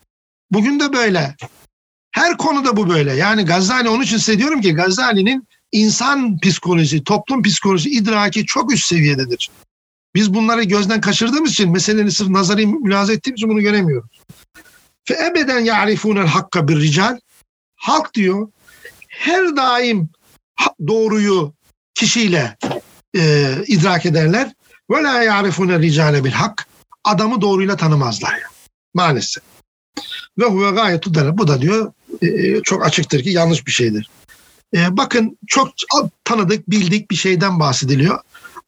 Bugün 0.52 0.80
de 0.80 0.94
böyle. 0.94 1.36
Her 2.12 2.38
konuda 2.38 2.78
bu 2.78 2.90
böyle. 2.90 3.14
Yani 3.14 3.46
Gazali 3.46 3.90
onun 3.90 4.04
için 4.04 4.18
size 4.18 4.62
ki 4.62 4.74
Gazali'nin 4.74 5.48
insan 5.72 6.40
psikolojisi, 6.40 7.04
toplum 7.04 7.44
psikolojisi, 7.44 7.90
idraki 7.90 8.46
çok 8.46 8.74
üst 8.74 8.86
seviyededir. 8.86 9.50
Biz 10.16 10.34
bunları 10.34 10.64
gözden 10.64 11.02
kaçırdığımız 11.02 11.52
için 11.52 11.72
meselenin 11.72 12.10
sırf 12.10 12.30
nazari 12.30 12.68
mülaza 12.68 13.14
ettiğimiz 13.14 13.40
için 13.40 13.50
bunu 13.50 13.62
göremiyoruz. 13.62 14.22
Fe 15.04 15.26
ebeden 15.26 15.60
ya'rifunel 15.60 16.28
hakka 16.28 16.68
bir 16.68 16.82
rical. 16.82 17.20
Halk 17.76 18.14
diyor 18.14 18.48
her 19.08 19.56
daim 19.56 20.10
doğruyu 20.88 21.54
kişiyle 21.94 22.58
e, 23.18 23.54
idrak 23.68 24.06
ederler. 24.06 24.54
Ve 24.92 25.04
la 25.04 25.24
ya'rifune 25.24 25.80
ricale 25.80 26.24
bil 26.24 26.32
hak. 26.32 26.68
Adamı 27.04 27.42
doğruyla 27.42 27.78
tanımazlar. 27.78 28.40
Maalesef. 28.94 29.44
Ve 30.38 30.46
huve 30.46 30.72
gayetu 30.72 31.38
Bu 31.38 31.48
da 31.48 31.62
diyor 31.62 31.92
e, 32.22 32.62
çok 32.62 32.86
açıktır 32.86 33.24
ki 33.24 33.30
yanlış 33.30 33.68
bir 33.68 33.72
şeydir. 33.72 34.10
E, 34.76 34.98
bakın 34.98 35.38
çok 35.48 35.70
tanıdık, 36.24 36.72
bildik 36.72 37.12
bir 37.12 37.16
şeyden 37.16 37.60
bahsediliyor. 37.60 38.20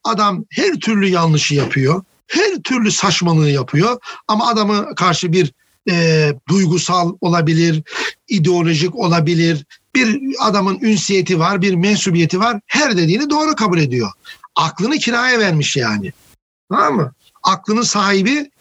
Adam 0.03 0.45
her 0.51 0.73
türlü 0.73 1.07
yanlışı 1.07 1.55
yapıyor. 1.55 2.03
Her 2.27 2.55
türlü 2.63 2.91
saçmalığı 2.91 3.49
yapıyor. 3.49 3.99
Ama 4.27 4.47
adamı 4.47 4.95
karşı 4.95 5.33
bir 5.33 5.53
e, 5.89 6.33
duygusal 6.49 7.13
olabilir, 7.21 7.83
ideolojik 8.27 8.95
olabilir. 8.95 9.65
Bir 9.95 10.19
adamın 10.39 10.79
ünsiyeti 10.81 11.39
var, 11.39 11.61
bir 11.61 11.73
mensubiyeti 11.73 12.39
var. 12.39 12.59
Her 12.67 12.97
dediğini 12.97 13.29
doğru 13.29 13.55
kabul 13.55 13.79
ediyor. 13.79 14.11
Aklını 14.55 14.97
kiraya 14.97 15.39
vermiş 15.39 15.77
yani. 15.77 16.13
Tamam 16.69 16.95
mı? 16.95 17.13
Aklının 17.43 17.81
sahibi 17.81 18.51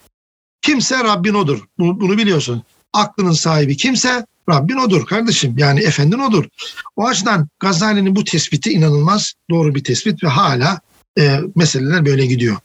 kimse 0.63 1.05
Rabbin 1.05 1.35
odur. 1.35 1.65
Bunu, 1.79 2.01
bunu 2.01 2.19
biliyorsun. 2.19 2.63
Aklının 2.93 3.33
sahibi 3.33 3.77
kimse 3.77 4.27
Rabbin 4.51 4.77
odur 4.77 5.07
kardeşim. 5.07 5.55
Yani 5.59 5.81
efendin 5.81 6.19
odur. 6.19 6.45
O 6.97 7.07
açıdan 7.07 7.49
Gazali'nin 7.61 8.17
bu 8.17 8.25
tespiti 8.25 8.71
inanılmaz 8.71 9.35
doğru 9.51 9.75
bir 9.75 9.85
tespit 9.85 10.25
ve 10.25 10.29
hala 10.29 10.81
e, 11.19 11.41
meseleler 11.55 12.07
böyle 12.07 12.27
gidiyor. 12.27 12.57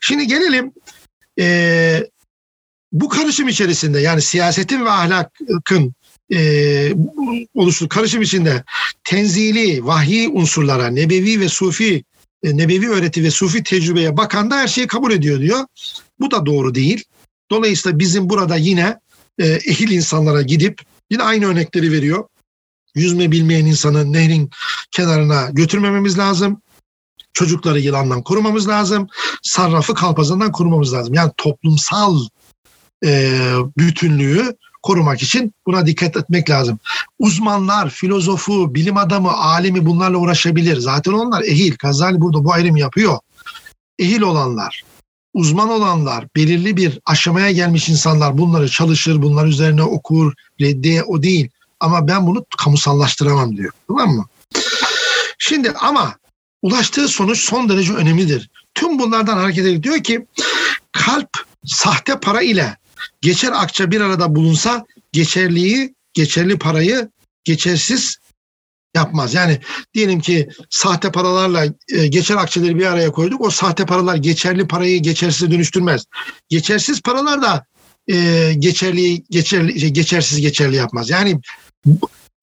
Şimdi 0.00 0.26
gelelim 0.26 0.72
e, 1.38 2.06
bu 2.92 3.08
karışım 3.08 3.48
içerisinde 3.48 4.00
yani 4.00 4.22
siyasetin 4.22 4.84
ve 4.84 4.90
ahlakın 4.90 5.94
e, 6.32 6.92
oluştuğu 7.54 7.88
karışım 7.88 8.22
içinde 8.22 8.64
tenzili, 9.04 9.86
vahyi 9.86 10.28
unsurlara, 10.28 10.86
nebevi 10.86 11.40
ve 11.40 11.48
sufi, 11.48 12.04
e, 12.42 12.56
nebevi 12.56 12.88
öğreti 12.88 13.24
ve 13.24 13.30
sufi 13.30 13.62
tecrübeye 13.62 14.16
bakan 14.16 14.50
da 14.50 14.56
her 14.56 14.68
şeyi 14.68 14.86
kabul 14.86 15.12
ediyor 15.12 15.40
diyor. 15.40 15.66
Bu 16.20 16.30
da 16.30 16.46
doğru 16.46 16.74
değil. 16.74 17.04
Dolayısıyla 17.50 17.98
bizim 17.98 18.30
burada 18.30 18.56
yine 18.56 19.00
e, 19.38 19.46
ehil 19.46 19.90
insanlara 19.90 20.42
gidip 20.42 20.80
Yine 21.10 21.22
aynı 21.22 21.46
örnekleri 21.46 21.92
veriyor. 21.92 22.24
Yüzme 22.94 23.30
bilmeyen 23.30 23.66
insanı 23.66 24.12
nehrin 24.12 24.50
kenarına 24.90 25.48
götürmememiz 25.52 26.18
lazım. 26.18 26.62
Çocukları 27.32 27.80
yılandan 27.80 28.22
korumamız 28.22 28.68
lazım. 28.68 29.08
Sarrafı 29.42 29.94
kalpazından 29.94 30.52
korumamız 30.52 30.92
lazım. 30.94 31.14
Yani 31.14 31.32
toplumsal 31.36 32.20
e, 33.04 33.40
bütünlüğü 33.78 34.56
korumak 34.82 35.22
için 35.22 35.52
buna 35.66 35.86
dikkat 35.86 36.16
etmek 36.16 36.50
lazım. 36.50 36.78
Uzmanlar, 37.18 37.90
filozofu, 37.90 38.74
bilim 38.74 38.96
adamı, 38.96 39.32
alimi 39.32 39.86
bunlarla 39.86 40.18
uğraşabilir. 40.18 40.76
Zaten 40.76 41.12
onlar 41.12 41.42
ehil. 41.42 41.76
Gazali 41.78 42.20
burada 42.20 42.44
bu 42.44 42.52
ayrım 42.52 42.76
yapıyor. 42.76 43.18
Ehil 43.98 44.20
olanlar, 44.20 44.84
uzman 45.38 45.68
olanlar, 45.68 46.24
belirli 46.36 46.76
bir 46.76 46.98
aşamaya 47.06 47.50
gelmiş 47.50 47.88
insanlar 47.88 48.38
bunları 48.38 48.68
çalışır, 48.68 49.22
bunlar 49.22 49.46
üzerine 49.46 49.82
okur, 49.82 50.32
reddiye 50.60 51.02
o 51.02 51.22
değil. 51.22 51.48
Ama 51.80 52.08
ben 52.08 52.26
bunu 52.26 52.44
kamusallaştıramam 52.58 53.56
diyor. 53.56 53.72
Tamam 53.88 54.10
mı? 54.10 54.26
Şimdi 55.38 55.70
ama 55.70 56.16
ulaştığı 56.62 57.08
sonuç 57.08 57.40
son 57.40 57.68
derece 57.68 57.92
önemlidir. 57.92 58.50
Tüm 58.74 58.98
bunlardan 58.98 59.36
hareket 59.36 59.66
edip 59.66 59.82
diyor 59.82 60.02
ki 60.02 60.26
kalp 60.92 61.30
sahte 61.64 62.20
para 62.20 62.42
ile 62.42 62.76
geçer 63.20 63.52
akça 63.54 63.90
bir 63.90 64.00
arada 64.00 64.34
bulunsa 64.34 64.84
geçerliği, 65.12 65.94
geçerli 66.14 66.58
parayı 66.58 67.08
geçersiz 67.44 68.18
yapmaz. 68.94 69.34
Yani 69.34 69.60
diyelim 69.94 70.20
ki 70.20 70.48
sahte 70.70 71.12
paralarla 71.12 71.64
e, 71.92 72.06
geçer 72.06 72.36
akçeleri 72.36 72.78
bir 72.78 72.86
araya 72.86 73.12
koyduk. 73.12 73.40
O 73.40 73.50
sahte 73.50 73.86
paralar 73.86 74.16
geçerli 74.16 74.68
parayı 74.68 75.02
geçersiz 75.02 75.50
dönüştürmez. 75.50 76.04
Geçersiz 76.48 77.02
paralar 77.02 77.42
da 77.42 77.66
e, 78.08 78.54
geçerli 78.58 79.24
geçerli 79.30 79.80
şey, 79.80 79.90
geçersiz 79.90 80.40
geçerli 80.40 80.76
yapmaz. 80.76 81.10
Yani 81.10 81.40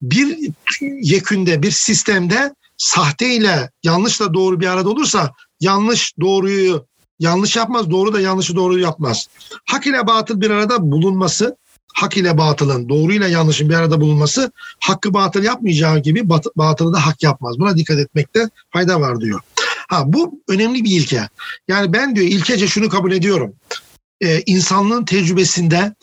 bir 0.02 0.38
yekünde 0.82 1.62
bir 1.62 1.72
sistemde 1.72 2.54
sahte 2.78 3.36
ile 3.36 3.70
yanlışla 3.84 4.34
doğru 4.34 4.60
bir 4.60 4.68
arada 4.68 4.90
olursa 4.90 5.32
yanlış 5.60 6.14
doğruyu 6.20 6.86
yanlış 7.20 7.56
yapmaz, 7.56 7.92
doğru 7.92 8.14
da 8.14 8.22
yanlışı 8.22 8.56
doğru 8.56 8.80
yapmaz. 8.80 9.28
Hak 9.66 9.88
ile 9.88 10.08
batıl 10.08 10.42
bir 10.42 10.50
arada 10.50 10.92
bulunması, 10.92 11.58
hak 11.96 12.18
ile 12.18 12.38
batılın, 12.38 12.90
doğru 12.90 13.14
ile 13.14 13.28
yanlışın 13.28 13.70
bir 13.70 13.74
arada 13.74 14.02
bulunması 14.02 14.52
hakkı 14.80 15.14
batıl 15.14 15.44
yapmayacağı 15.44 16.00
gibi 16.00 16.30
bat, 16.30 16.46
batılı 16.56 16.94
da 16.94 17.06
hak 17.06 17.24
yapmaz. 17.24 17.60
Buna 17.60 17.78
dikkat 17.78 18.00
etmekte 18.00 18.50
fayda 18.70 19.02
var 19.02 19.22
diyor. 19.22 19.40
Ha 19.88 20.04
bu 20.06 20.42
önemli 20.48 20.84
bir 20.84 20.92
ilke. 20.92 21.30
Yani 21.68 21.94
ben 21.94 22.16
diyor 22.16 22.28
ilkece 22.28 22.68
şunu 22.68 22.90
kabul 22.90 23.12
ediyorum. 23.12 23.54
Ee, 24.22 24.42
insanlığın 24.46 25.06
tecrübesinde 25.06 25.96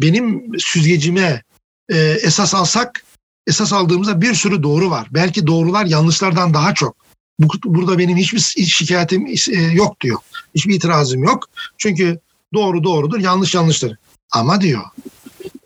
benim 0.00 0.50
süzgecime 0.58 1.42
e, 1.88 1.98
esas 1.98 2.54
alsak 2.54 3.04
esas 3.46 3.72
aldığımızda 3.72 4.20
bir 4.20 4.34
sürü 4.34 4.62
doğru 4.62 4.90
var. 4.90 5.08
Belki 5.10 5.46
doğrular 5.46 5.86
yanlışlardan 5.86 6.54
daha 6.54 6.74
çok. 6.74 6.96
Bu, 7.40 7.48
burada 7.64 7.98
benim 7.98 8.16
hiçbir 8.16 8.38
şikayetim 8.66 9.26
e, 9.26 9.60
yok 9.60 10.00
diyor. 10.00 10.18
Hiçbir 10.54 10.74
itirazım 10.74 11.22
yok. 11.22 11.48
Çünkü 11.78 12.20
doğru 12.54 12.84
doğrudur, 12.84 13.20
yanlış 13.20 13.54
yanlıştır. 13.54 13.96
Ama 14.30 14.60
diyor 14.60 14.82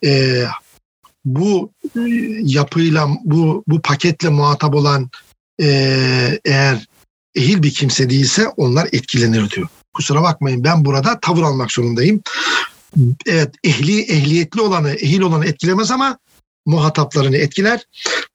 e, 0.05 0.45
bu 1.25 1.73
yapıyla, 2.43 3.09
bu, 3.25 3.65
bu 3.67 3.83
paketle 3.83 4.29
muhatap 4.29 4.75
olan 4.75 5.11
e, 5.63 5.69
eğer 6.45 6.87
ehil 7.35 7.63
bir 7.63 7.75
kimse 7.75 8.11
değilse 8.11 8.49
onlar 8.49 8.89
etkilenir 8.93 9.51
diyor. 9.51 9.69
Kusura 9.95 10.23
bakmayın 10.23 10.65
ben 10.65 10.85
burada 10.85 11.21
tavır 11.21 11.43
almak 11.43 11.73
zorundayım. 11.73 12.23
Evet 13.27 13.55
ehli 13.65 14.01
ehliyetli 14.01 14.61
olanı 14.61 14.91
ehil 14.91 15.21
olanı 15.21 15.47
etkilemez 15.47 15.91
ama 15.91 16.19
muhataplarını 16.67 17.37
etkiler. 17.37 17.87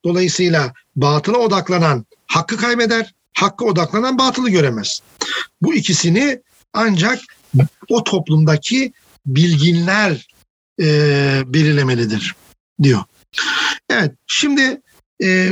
Dolayısıyla 0.06 0.74
batıla 0.96 1.38
odaklanan 1.38 2.06
hakkı 2.28 2.58
kaybeder, 2.58 3.14
hakkı 3.34 3.66
odaklanan 3.66 4.18
batılı 4.18 4.50
göremez. 4.50 5.00
Bu 5.62 5.74
ikisini 5.74 6.42
ancak 6.74 7.20
o 7.90 8.04
toplumdaki 8.04 8.94
bilginler 9.26 10.28
e, 10.82 11.42
belirlemelidir 11.46 12.36
diyor. 12.84 13.04
Evet 13.90 14.12
şimdi 14.28 14.82
e, 15.24 15.52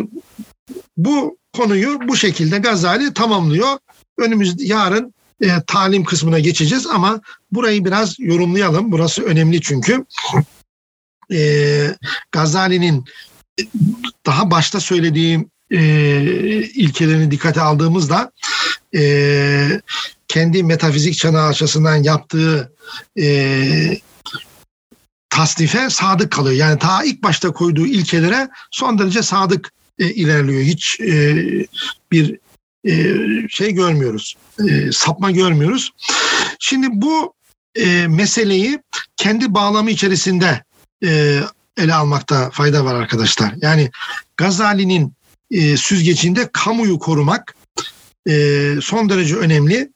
bu 0.98 1.38
konuyu 1.54 2.00
bu 2.08 2.16
şekilde 2.16 2.58
Gazali 2.58 3.14
tamamlıyor. 3.14 3.78
Önümüz 4.18 4.70
yarın 4.70 5.14
e, 5.42 5.48
talim 5.68 6.04
kısmına 6.04 6.40
geçeceğiz 6.40 6.88
ama 6.88 7.22
burayı 7.52 7.86
biraz 7.86 8.20
yorumlayalım. 8.20 8.92
Burası 8.92 9.24
önemli 9.24 9.62
çünkü. 9.62 10.06
E, 11.32 11.96
Gazali'nin 12.32 13.06
daha 14.26 14.52
başta 14.52 14.80
söylediğim 14.80 15.50
e, 15.72 15.80
ilkelerini 16.62 17.32
dikkate 17.32 17.62
aldığımızda 17.62 18.32
e, 18.96 19.82
kendi 20.28 20.64
metafizik 20.64 21.18
çanağı 21.18 21.48
açısından 21.48 21.96
yaptığı 21.96 22.72
e, 23.20 23.98
tasnife 25.36 25.90
sadık 25.90 26.32
kalıyor. 26.32 26.56
Yani 26.56 26.80
ta 26.80 27.04
ilk 27.04 27.24
başta 27.24 27.52
koyduğu 27.52 27.86
ilkelere 27.86 28.50
son 28.72 29.00
derece 29.00 29.22
sadık 29.22 29.72
e, 30.00 30.10
ilerliyor. 30.10 30.62
Hiç 30.62 31.00
e, 31.00 31.36
bir 32.12 32.40
e, 32.88 32.94
şey 33.50 33.72
görmüyoruz, 33.72 34.36
e, 34.70 34.92
sapma 34.92 35.32
görmüyoruz. 35.32 35.92
Şimdi 36.60 36.88
bu 36.92 37.34
e, 37.76 38.08
meseleyi 38.08 38.80
kendi 39.18 39.54
bağlamı 39.54 39.92
içerisinde 39.92 40.64
e, 41.06 41.40
ele 41.78 41.94
almakta 41.94 42.50
fayda 42.50 42.86
var 42.86 42.96
arkadaşlar. 42.96 43.54
Yani 43.62 43.92
Gazali'nin 44.38 45.14
e, 45.52 45.78
süzgecinde 45.78 46.50
kamuyu 46.54 47.00
korumak 47.00 47.56
e, 48.30 48.76
son 48.82 49.10
derece 49.10 49.36
önemli. 49.36 49.92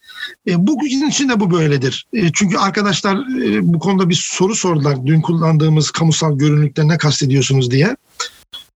E, 0.48 0.68
bugün 0.68 1.08
için 1.08 1.30
de 1.30 1.40
bu 1.40 1.52
böyledir. 1.52 2.06
E, 2.14 2.32
çünkü 2.34 2.58
arkadaşlar 2.58 3.16
e, 3.44 3.74
bu 3.74 3.80
konuda 3.80 4.10
bir 4.10 4.22
soru 4.30 4.56
sordular. 4.56 5.06
Dün 5.06 5.22
kullandığımız 5.22 5.92
kamusal 5.92 6.38
görünürlükten 6.38 6.88
ne 6.88 6.98
kastediyorsunuz 6.98 7.72
diye. 7.72 7.96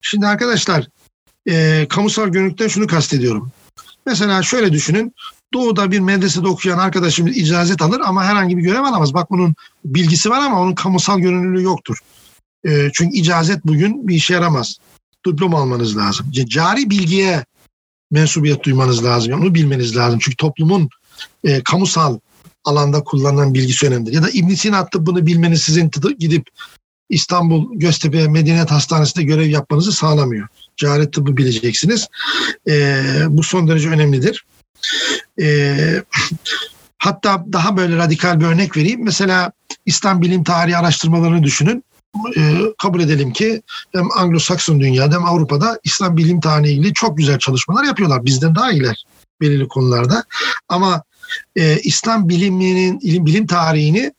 Şimdi 0.02 0.28
arkadaşlar 0.28 0.88
e, 1.50 1.86
kamusal 1.90 2.28
görünürlükten 2.28 2.68
şunu 2.68 2.88
kastediyorum. 2.88 3.52
Mesela 4.06 4.44
şöyle 4.44 4.72
düşünün. 4.74 5.14
Doğuda 5.54 5.92
bir 5.92 6.00
medresede 6.00 6.48
okuyan 6.48 6.78
arkadaşımız 6.78 7.38
icazet 7.38 7.82
alır 7.82 8.02
ama 8.06 8.24
herhangi 8.24 8.58
bir 8.58 8.62
görev 8.62 8.84
alamaz. 8.84 9.14
Bak 9.14 9.32
bunun 9.32 9.56
bilgisi 9.86 10.30
var 10.30 10.40
ama 10.40 10.62
onun 10.62 10.76
kamusal 10.76 11.20
görünürlüğü 11.20 11.64
yoktur. 11.64 11.98
E, 12.66 12.90
çünkü 12.94 13.18
icazet 13.18 13.66
bugün 13.66 14.08
bir 14.08 14.16
işe 14.16 14.34
yaramaz. 14.34 14.78
Diploma 15.28 15.60
almanız 15.60 15.98
lazım. 15.98 16.32
Cari 16.32 16.90
bilgiye 16.90 17.46
mensubiyet 18.12 18.64
duymanız 18.64 19.06
lazım. 19.06 19.34
Onu 19.34 19.56
bilmeniz 19.56 19.98
lazım. 19.98 20.20
Çünkü 20.22 20.38
toplumun 20.38 20.90
e, 21.44 21.64
kamusal 21.64 22.20
alanda 22.64 23.04
kullanılan 23.04 23.54
bilgisi 23.54 23.88
önemlidir. 23.88 24.14
Ya 24.14 24.24
da 24.24 24.30
İbn 24.30 24.54
Sina 24.54 24.86
tıbbını 24.90 25.26
bilmeniz 25.26 25.62
sizin 25.62 25.92
gidip 26.20 26.48
İstanbul 27.10 27.80
Göztepe 27.80 28.28
Medeniyet 28.28 28.72
Hastanesi'nde 28.72 29.24
görev 29.24 29.50
yapmanızı 29.50 29.92
sağlamıyor. 29.92 30.48
Cari 30.78 31.12
tıbbı 31.12 31.38
bileceksiniz. 31.38 32.08
E, 32.70 33.04
bu 33.30 33.44
son 33.44 33.68
derece 33.68 33.90
önemlidir. 33.90 34.46
E, 35.42 35.78
hatta 36.98 37.46
daha 37.54 37.78
böyle 37.78 37.98
radikal 37.98 38.40
bir 38.40 38.46
örnek 38.46 38.78
vereyim. 38.78 39.04
Mesela 39.04 39.52
İslam 39.86 40.22
bilim 40.22 40.44
tarihi 40.44 40.78
araştırmalarını 40.78 41.44
düşünün. 41.44 41.84
E, 42.38 42.42
kabul 42.78 43.02
edelim 43.02 43.34
ki 43.34 43.62
hem 43.92 44.06
Anglo-Sakson 44.06 44.80
dünyada 44.80 45.16
hem 45.16 45.26
Avrupa'da 45.26 45.80
İslam 45.84 46.18
bilim 46.18 46.40
tarihi 46.40 46.72
ilgili 46.72 46.94
çok 46.94 47.18
güzel 47.18 47.40
çalışmalar 47.40 47.84
yapıyorlar. 47.84 48.26
Bizden 48.26 48.56
daha 48.56 48.72
iyiler 48.72 49.06
belirli 49.42 49.68
konularda. 49.68 50.24
Ama 50.70 51.04
e, 51.56 51.80
İslam 51.80 52.30
biliminin 52.30 53.00
ilim 53.00 53.26
bilim 53.26 53.48
tarihini 53.48 54.14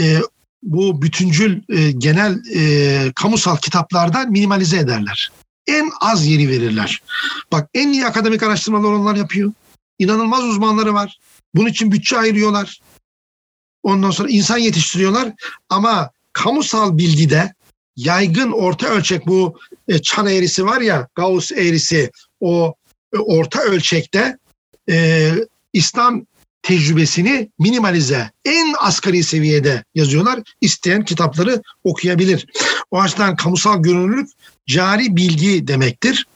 e, 0.00 0.20
bu 0.62 1.02
bütüncül 1.02 1.62
e, 1.68 1.92
genel 1.92 2.42
e, 2.54 3.12
kamusal 3.12 3.56
kitaplarda 3.56 4.24
minimalize 4.24 4.78
ederler. 4.78 5.32
En 5.66 5.90
az 6.00 6.26
yeri 6.26 6.48
verirler. 6.48 7.02
Bak 7.52 7.68
en 7.74 7.88
iyi 7.88 8.06
akademik 8.06 8.42
araştırmalar 8.42 8.92
onlar 8.92 9.16
yapıyor. 9.16 9.52
İnanılmaz 9.98 10.44
uzmanları 10.44 10.94
var. 10.94 11.18
Bunun 11.54 11.68
için 11.68 11.92
bütçe 11.92 12.18
ayırıyorlar. 12.18 12.80
Ondan 13.82 14.10
sonra 14.10 14.28
insan 14.28 14.58
yetiştiriyorlar 14.58 15.32
ama 15.68 16.10
kamusal 16.32 16.98
bilgide 16.98 17.54
yaygın 17.96 18.52
orta 18.52 18.88
ölçek 18.88 19.26
bu 19.26 19.58
e, 19.88 20.02
çan 20.02 20.26
eğrisi 20.26 20.66
var 20.66 20.80
ya 20.80 21.08
Gauss 21.14 21.52
eğrisi 21.52 22.10
o 22.40 22.74
e, 23.14 23.18
orta 23.18 23.62
ölçekte 23.62 24.38
e, 24.90 25.32
İslam 25.72 26.26
tecrübesini 26.62 27.50
minimalize, 27.58 28.30
en 28.44 28.74
asgari 28.80 29.22
seviyede 29.22 29.84
yazıyorlar. 29.94 30.40
İsteyen 30.60 31.04
kitapları 31.04 31.62
okuyabilir. 31.84 32.46
O 32.90 33.00
açıdan 33.00 33.36
kamusal 33.36 33.82
görünürlük 33.82 34.28
cari 34.66 35.16
bilgi 35.16 35.68
demektir. 35.68 36.26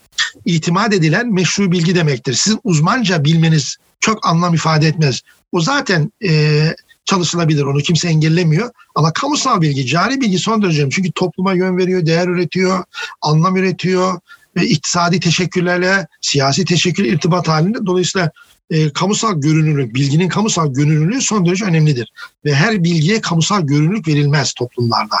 İtimat 0.45 0.93
edilen 0.93 1.33
meşru 1.33 1.71
bilgi 1.71 1.95
demektir. 1.95 2.33
Sizin 2.33 2.59
uzmanca 2.63 3.23
bilmeniz 3.23 3.77
çok 3.99 4.27
anlam 4.27 4.53
ifade 4.53 4.87
etmez. 4.87 5.21
O 5.51 5.61
zaten 5.61 6.11
e, 6.23 6.61
çalışılabilir. 7.05 7.63
Onu 7.63 7.79
kimse 7.79 8.07
engellemiyor. 8.07 8.71
Ama 8.95 9.13
kamusal 9.13 9.61
bilgi, 9.61 9.85
cari 9.85 10.21
bilgi 10.21 10.39
son 10.39 10.61
derece 10.61 10.89
Çünkü 10.89 11.11
topluma 11.11 11.53
yön 11.53 11.77
veriyor, 11.77 12.05
değer 12.05 12.27
üretiyor, 12.27 12.83
anlam 13.21 13.57
üretiyor 13.57 14.19
ve 14.57 14.67
iktisadi 14.67 15.19
teşekkürlerle 15.19 16.07
siyasi 16.21 16.65
teşekkür 16.65 17.03
irtibat 17.03 17.47
halinde. 17.47 17.85
Dolayısıyla 17.85 18.31
e, 18.69 18.93
kamusal 18.93 19.41
görünürlük, 19.41 19.95
bilginin 19.95 20.29
kamusal 20.29 20.73
görünürlüğü 20.73 21.21
son 21.21 21.45
derece 21.45 21.65
önemlidir. 21.65 22.11
Ve 22.45 22.55
her 22.55 22.83
bilgiye 22.83 23.21
kamusal 23.21 23.61
görünürlük 23.61 24.07
verilmez 24.07 24.53
toplumlarda. 24.53 25.17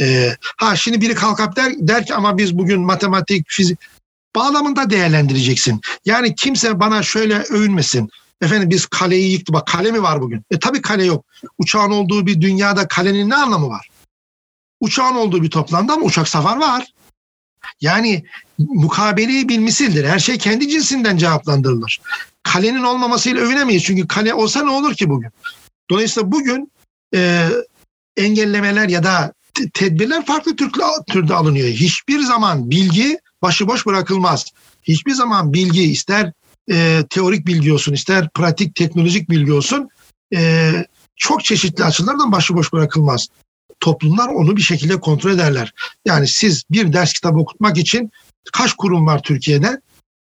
E, 0.00 0.36
ha 0.56 0.76
şimdi 0.76 1.00
biri 1.00 1.14
kalkıp 1.14 1.56
der, 1.56 1.72
der 1.78 2.06
ki 2.06 2.14
ama 2.14 2.38
biz 2.38 2.58
bugün 2.58 2.80
matematik, 2.80 3.44
fizik 3.48 3.78
bağlamında 4.36 4.90
değerlendireceksin. 4.90 5.80
Yani 6.04 6.34
kimse 6.34 6.80
bana 6.80 7.02
şöyle 7.02 7.38
övünmesin. 7.42 8.10
Efendim 8.42 8.70
biz 8.70 8.86
kaleyi 8.86 9.32
yıktık. 9.32 9.54
Bak 9.54 9.66
kale 9.66 9.92
mi 9.92 10.02
var 10.02 10.20
bugün? 10.20 10.44
E 10.50 10.58
tabii 10.58 10.82
kale 10.82 11.04
yok. 11.04 11.24
Uçağın 11.58 11.90
olduğu 11.90 12.26
bir 12.26 12.40
dünyada 12.40 12.88
kalenin 12.88 13.30
ne 13.30 13.36
anlamı 13.36 13.68
var? 13.68 13.88
Uçağın 14.80 15.14
olduğu 15.14 15.42
bir 15.42 15.50
toplamda 15.50 15.92
ama 15.92 16.04
uçak 16.04 16.28
safar 16.28 16.56
var. 16.56 16.86
Yani 17.80 18.24
mukabeleyi 18.58 19.48
bilmisildir. 19.48 20.04
Her 20.04 20.18
şey 20.18 20.38
kendi 20.38 20.68
cinsinden 20.68 21.16
cevaplandırılır. 21.16 22.00
Kalenin 22.42 22.82
olmamasıyla 22.82 23.42
övünemeyiz. 23.42 23.84
Çünkü 23.84 24.08
kale 24.08 24.34
olsa 24.34 24.62
ne 24.62 24.70
olur 24.70 24.94
ki 24.94 25.08
bugün? 25.08 25.30
Dolayısıyla 25.90 26.32
bugün 26.32 26.72
e, 27.14 27.48
engellemeler 28.16 28.88
ya 28.88 29.04
da 29.04 29.32
tedbirler 29.74 30.26
farklı 30.26 30.56
türde 31.10 31.34
alınıyor. 31.34 31.68
Hiçbir 31.68 32.20
zaman 32.20 32.70
bilgi 32.70 33.18
başıboş 33.42 33.86
bırakılmaz. 33.86 34.46
Hiçbir 34.82 35.12
zaman 35.12 35.52
bilgi 35.52 35.82
ister 35.82 36.32
e, 36.70 37.04
teorik 37.10 37.46
bilgi 37.46 37.72
olsun 37.72 37.92
ister 37.92 38.28
pratik 38.28 38.74
teknolojik 38.74 39.30
bilgi 39.30 39.52
olsun 39.52 39.88
e, 40.34 40.72
çok 41.16 41.44
çeşitli 41.44 41.84
açılardan 41.84 42.32
başıboş 42.32 42.72
bırakılmaz. 42.72 43.28
Toplumlar 43.80 44.28
onu 44.28 44.56
bir 44.56 44.62
şekilde 44.62 45.00
kontrol 45.00 45.30
ederler. 45.30 45.72
Yani 46.04 46.28
siz 46.28 46.62
bir 46.70 46.92
ders 46.92 47.12
kitabı 47.12 47.38
okutmak 47.38 47.78
için 47.78 48.10
kaç 48.52 48.72
kurum 48.72 49.06
var 49.06 49.22
Türkiye'de? 49.22 49.80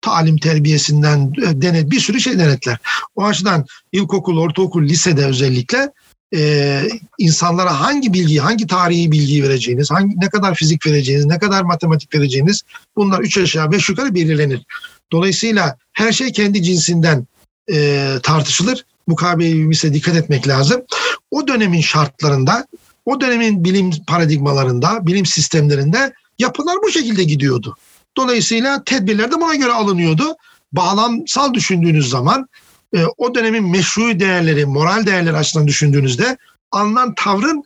Talim 0.01 0.39
terbiyesinden 0.39 1.33
e, 1.47 1.63
denet 1.63 1.91
bir 1.91 2.01
sürü 2.01 2.21
şey 2.21 2.39
denetler. 2.39 2.79
O 3.17 3.25
açıdan 3.25 3.67
ilkokul, 3.93 4.39
ortaokul, 4.39 4.83
lisede 4.83 5.27
özellikle 5.27 5.93
e, 6.35 6.83
insanlara 7.19 7.81
hangi 7.81 8.13
bilgiyi, 8.13 8.41
hangi 8.41 8.67
tarihi 8.67 9.13
bilgiyi 9.13 9.43
vereceğiniz, 9.43 9.91
hangi 9.91 10.21
ne 10.21 10.29
kadar 10.29 10.55
fizik 10.55 10.87
vereceğiniz, 10.87 11.27
ne 11.27 11.39
kadar 11.39 11.63
matematik 11.63 12.15
vereceğiniz 12.15 12.63
bunlar 12.97 13.21
üç 13.21 13.39
aşağı 13.39 13.73
beş 13.73 13.89
yukarı 13.89 14.15
belirlenir. 14.15 14.67
Dolayısıyla 15.13 15.77
her 15.93 16.13
şey 16.13 16.33
kendi 16.33 16.63
cinsinden 16.63 17.27
e, 17.73 18.09
tartışılır. 18.23 18.85
Mukabele 19.07 19.95
dikkat 19.95 20.17
etmek 20.17 20.49
lazım. 20.49 20.83
O 21.31 21.49
dönemin 21.49 21.81
şartlarında, 21.81 22.67
o 23.09 23.21
dönemin 23.21 23.65
bilim 23.65 23.91
paradigmalarında, 24.07 25.07
bilim 25.07 25.27
sistemlerinde 25.27 26.13
yapılar 26.39 26.77
bu 26.85 26.91
şekilde 26.91 27.25
gidiyordu. 27.25 27.77
Dolayısıyla 28.17 28.85
tedbirler 28.85 29.33
de 29.33 29.35
buna 29.35 29.55
göre 29.55 29.73
alınıyordu. 29.73 30.37
Bağlamsal 30.73 31.55
düşündüğünüz 31.55 32.11
zaman 32.11 32.49
e, 32.97 33.05
o 33.17 33.35
dönemin 33.35 33.71
meşru 33.71 34.21
değerleri, 34.21 34.67
moral 34.67 35.07
değerleri 35.07 35.37
açısından 35.37 35.67
düşündüğünüzde 35.67 36.37
alınan 36.73 37.15
tavrın 37.15 37.65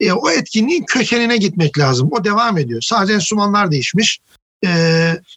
e, 0.00 0.12
o 0.12 0.30
etkinliğin 0.30 0.84
kökenine 0.84 1.36
gitmek 1.36 1.78
lazım. 1.78 2.08
O 2.12 2.24
devam 2.24 2.58
ediyor. 2.58 2.80
Sadece 2.82 3.12
enstrümanlar 3.12 3.70
değişmiş. 3.70 4.20
E, 4.66 4.70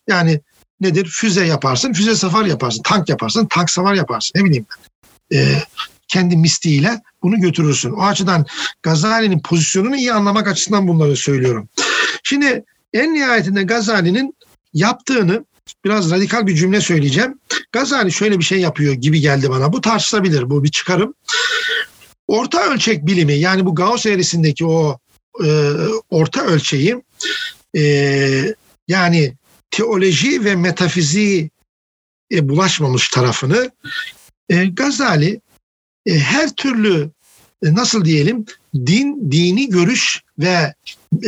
yani 0.08 0.42
nedir? 0.82 1.06
Füze 1.06 1.46
yaparsın, 1.46 1.94
füze 1.94 2.16
safar 2.16 2.46
yaparsın. 2.46 2.84
Tank 2.84 3.10
yaparsın, 3.10 3.48
tank 3.50 3.70
safar 3.70 3.94
yaparsın. 3.94 4.40
Ne 4.40 4.46
bileyim 4.46 4.66
ben. 4.72 5.38
E, 5.38 5.64
kendi 6.08 6.38
mistiğiyle 6.38 7.02
bunu 7.24 7.40
götürürsün. 7.40 7.92
O 7.92 8.04
açıdan 8.04 8.46
Gazali'nin 8.84 9.40
pozisyonunu 9.40 9.96
iyi 9.96 10.14
anlamak 10.14 10.48
açısından 10.48 10.88
bunları 10.88 11.16
söylüyorum. 11.16 11.70
Şimdi 12.24 12.64
en 12.94 13.14
nihayetinde 13.14 13.64
Gazali'nin 13.64 14.36
yaptığını 14.74 15.46
biraz 15.86 16.12
radikal 16.12 16.48
bir 16.48 16.56
cümle 16.56 16.82
söyleyeceğim. 16.82 17.40
Gazali 17.72 18.12
şöyle 18.12 18.40
bir 18.40 18.44
şey 18.44 18.60
yapıyor 18.60 18.94
gibi 18.94 19.22
geldi 19.22 19.50
bana. 19.50 19.74
Bu 19.74 19.82
tartışılabilir, 19.82 20.50
bu 20.50 20.64
bir 20.64 20.72
çıkarım. 20.72 21.14
Orta 22.28 22.64
ölçek 22.64 23.06
bilimi 23.06 23.34
yani 23.34 23.66
bu 23.66 23.76
Gauss 23.76 24.06
eğrisindeki 24.06 24.66
o 24.66 25.00
e, 25.46 25.72
orta 26.10 26.46
ölçeği 26.46 27.04
e, 27.78 28.56
yani 28.88 29.34
teoloji 29.72 30.46
ve 30.46 30.56
metafiziği 30.56 31.50
e, 32.32 32.50
bulaşmamış 32.50 33.10
tarafını 33.10 33.72
e, 34.50 34.66
Gazali 34.66 35.42
her 36.08 36.50
türlü 36.50 37.10
e, 37.64 37.74
nasıl 37.74 38.06
diyelim 38.06 38.46
din, 38.76 39.32
dini 39.32 39.70
görüş 39.70 40.24
ve 40.40 40.74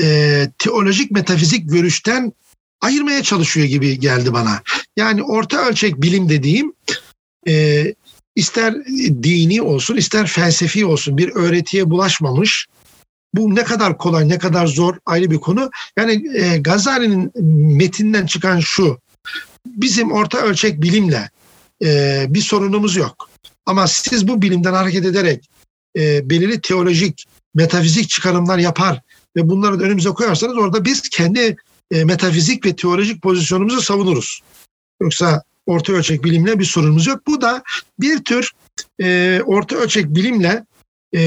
e, 0.02 0.48
teolojik 0.58 1.12
metafizik 1.12 1.70
görüşten 1.70 2.34
ayırmaya 2.82 3.24
çalışıyor 3.24 3.68
gibi 3.68 4.00
geldi 4.00 4.34
bana. 4.34 4.62
Yani 4.98 5.24
orta 5.24 5.66
ölçek 5.66 6.02
bilim 6.02 6.30
dediğim 6.30 6.74
e, 7.48 7.86
ister 8.36 8.76
dini 9.24 9.62
olsun 9.62 9.98
ister 9.98 10.28
felsefi 10.28 10.86
olsun 10.86 11.18
bir 11.18 11.30
öğretiye 11.36 11.90
bulaşmamış. 11.90 12.68
Bu 13.34 13.56
ne 13.56 13.64
kadar 13.64 13.98
kolay 13.98 14.30
ne 14.30 14.38
kadar 14.38 14.68
zor 14.68 14.96
ayrı 15.06 15.32
bir 15.32 15.38
konu. 15.38 15.70
Yani 15.98 16.38
e, 16.38 16.58
Gazali'nin 16.58 17.32
metinden 17.78 18.26
çıkan 18.26 18.60
şu. 18.60 19.00
Bizim 19.66 20.12
orta 20.12 20.38
ölçek 20.38 20.82
bilimle 20.82 21.30
e, 21.84 22.26
bir 22.30 22.42
sorunumuz 22.42 22.96
yok. 22.96 23.30
Ama 23.66 23.88
siz 23.88 24.28
bu 24.28 24.42
bilimden 24.42 24.74
hareket 24.74 25.06
ederek 25.06 25.50
e, 25.98 26.30
belirli 26.30 26.62
teolojik, 26.62 27.26
metafizik 27.56 28.10
çıkarımlar 28.10 28.58
yapar 28.58 29.02
ve 29.36 29.50
bunları 29.50 29.80
da 29.80 29.84
önümüze 29.84 30.10
koyarsanız 30.10 30.58
orada 30.58 30.86
biz 30.86 31.10
kendi 31.10 31.56
e, 31.92 32.04
metafizik 32.04 32.66
ve 32.66 32.76
teolojik 32.76 33.22
pozisyonumuzu 33.22 33.82
savunuruz. 33.82 34.42
Yoksa 35.02 35.44
orta 35.66 35.94
ölçek 35.94 36.24
bilimle 36.24 36.60
bir 36.60 36.66
sorunumuz 36.66 37.08
yok. 37.08 37.28
Bu 37.28 37.42
da 37.42 37.64
bir 38.00 38.24
tür 38.24 38.52
e, 39.02 39.42
orta 39.46 39.76
ölçek 39.76 40.06
bilimle 40.06 40.66
e, 41.16 41.22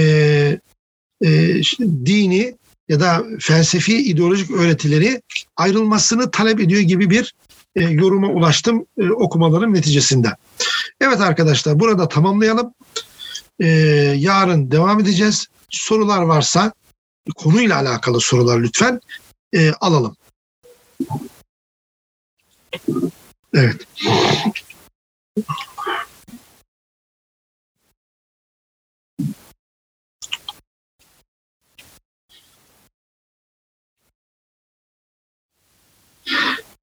e, 1.25 1.63
dini 2.07 2.55
ya 2.89 3.01
da 3.01 3.25
felsefi 3.41 3.97
ideolojik 3.99 4.51
öğretileri 4.51 5.23
ayrılmasını 5.57 6.31
talep 6.31 6.61
ediyor 6.61 6.81
gibi 6.81 7.11
bir 7.11 7.35
e, 7.77 7.83
yoruma 7.85 8.29
ulaştım 8.29 8.87
e, 8.99 9.11
okumaların 9.11 9.75
neticesinde. 9.75 10.37
Evet 11.03 11.21
arkadaşlar 11.21 11.81
burada 11.81 12.09
tamamlayalım. 12.09 12.75
E, 13.61 13.67
yarın 14.17 14.71
devam 14.71 15.01
edeceğiz. 15.01 15.47
Sorular 15.71 16.23
varsa 16.23 16.73
konuyla 17.37 17.77
alakalı 17.77 18.21
sorular 18.21 18.61
lütfen 18.61 19.01
e, 19.53 19.73
alalım. 19.73 20.17
Evet. 23.55 23.87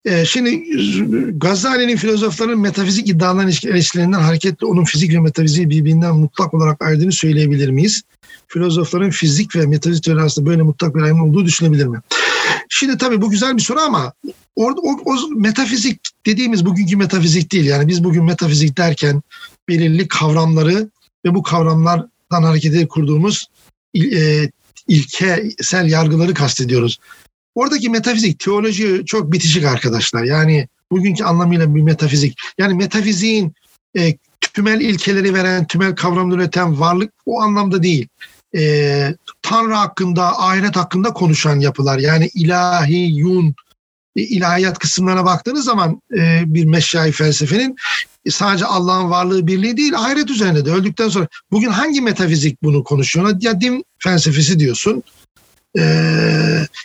Ee, 0.06 0.26
şimdi 0.26 0.64
Gazali'nin 1.38 1.98
filozofların 1.98 2.60
metafizik 2.60 3.10
iddiaların 3.10 3.48
ilişkilerinden 3.48 4.20
hareketle 4.20 4.68
onun 4.68 4.84
fizik 4.84 5.14
ve 5.14 5.20
metafiziği 5.20 5.70
birbirinden 5.70 6.16
mutlak 6.16 6.54
olarak 6.54 6.82
ayrıldığını 6.82 7.12
söyleyebilir 7.12 7.70
miyiz? 7.70 8.02
Filozofların 8.48 9.10
fizik 9.10 9.56
ve 9.56 9.66
metafizik 9.66 10.08
arasında 10.08 10.46
böyle 10.46 10.62
mutlak 10.62 10.96
bir 10.96 11.02
ayrım 11.02 11.22
olduğu 11.22 11.46
düşünebilir 11.46 11.86
mi? 11.86 12.00
Şimdi 12.70 12.98
tabii 12.98 13.22
bu 13.22 13.30
güzel 13.30 13.58
bir 13.58 13.62
soru 13.62 13.80
ama 13.80 14.14
orada 14.56 14.82
o, 14.82 15.00
o 15.06 15.16
metafizik 15.36 16.00
dediğimiz 16.26 16.66
bugünkü 16.66 16.98
metafizik 16.98 17.52
değil. 17.52 17.66
Yani 17.66 17.88
biz 17.88 18.04
bugün 18.04 18.24
metafizik 18.24 18.78
derken 18.78 19.22
belirli 19.70 20.08
kavramları 20.08 20.90
ve 21.26 21.36
bu 21.36 21.44
kavramlardan 21.44 22.44
hareket 22.44 22.74
edip 22.74 22.90
kurduğumuz 22.90 23.48
e, 23.96 24.50
ilkesel 24.88 25.90
yargıları 25.90 26.34
kastediyoruz. 26.34 26.98
Oradaki 27.60 27.90
metafizik 27.90 28.40
teoloji 28.40 29.04
çok 29.06 29.32
bitişik 29.32 29.66
arkadaşlar. 29.66 30.24
Yani 30.24 30.68
bugünkü 30.92 31.24
anlamıyla 31.24 31.76
bir 31.76 31.82
metafizik. 31.82 32.38
Yani 32.58 32.74
metafiziğin 32.74 33.54
e, 33.98 34.18
tümel 34.54 34.82
ilkeleri 34.82 35.34
veren, 35.34 35.68
tümel 35.68 35.96
kavramları 35.96 36.42
üreten 36.42 36.80
varlık 36.80 37.14
o 37.26 37.42
anlamda 37.42 37.84
değil 37.84 38.08
e, 38.56 39.16
Tanrı 39.42 39.74
hakkında, 39.74 40.40
ahiret 40.40 40.76
hakkında 40.76 41.14
konuşan 41.14 41.60
yapılar. 41.60 42.00
Yani 42.00 42.30
ilahi, 42.34 42.96
yun, 42.96 43.56
e, 44.16 44.22
ilahiyat 44.22 44.80
kısımlarına 44.80 45.26
baktığınız 45.26 45.66
zaman 45.66 46.02
e, 46.18 46.44
bir 46.46 46.66
meşayi 46.66 47.12
felsefenin 47.12 47.76
sadece 48.30 48.66
Allah'ın 48.66 49.10
varlığı 49.10 49.48
birliği 49.48 49.78
değil 49.78 49.96
ahiret 49.96 50.30
üzerinde 50.30 50.66
de 50.66 50.72
öldükten 50.72 51.10
sonra 51.10 51.28
bugün 51.52 51.70
hangi 51.70 52.02
metafizik 52.02 52.64
bunu 52.64 52.84
konuşuyor? 52.84 53.36
Ya 53.42 53.62
din 53.62 53.86
felsefesi 54.00 54.60
diyorsun. 54.60 55.04
Ee, 55.78 55.82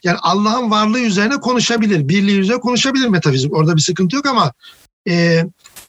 yani 0.05 0.19
Allah'ın 0.23 0.70
varlığı 0.70 1.01
üzerine 1.01 1.40
konuşabilir, 1.40 2.09
birliği 2.09 2.39
üzerine 2.39 2.61
konuşabilir 2.61 3.09
metafizik. 3.09 3.52
Orada 3.52 3.77
bir 3.77 3.81
sıkıntı 3.81 4.16
yok 4.16 4.27
ama 4.27 4.52
e, 5.09 5.44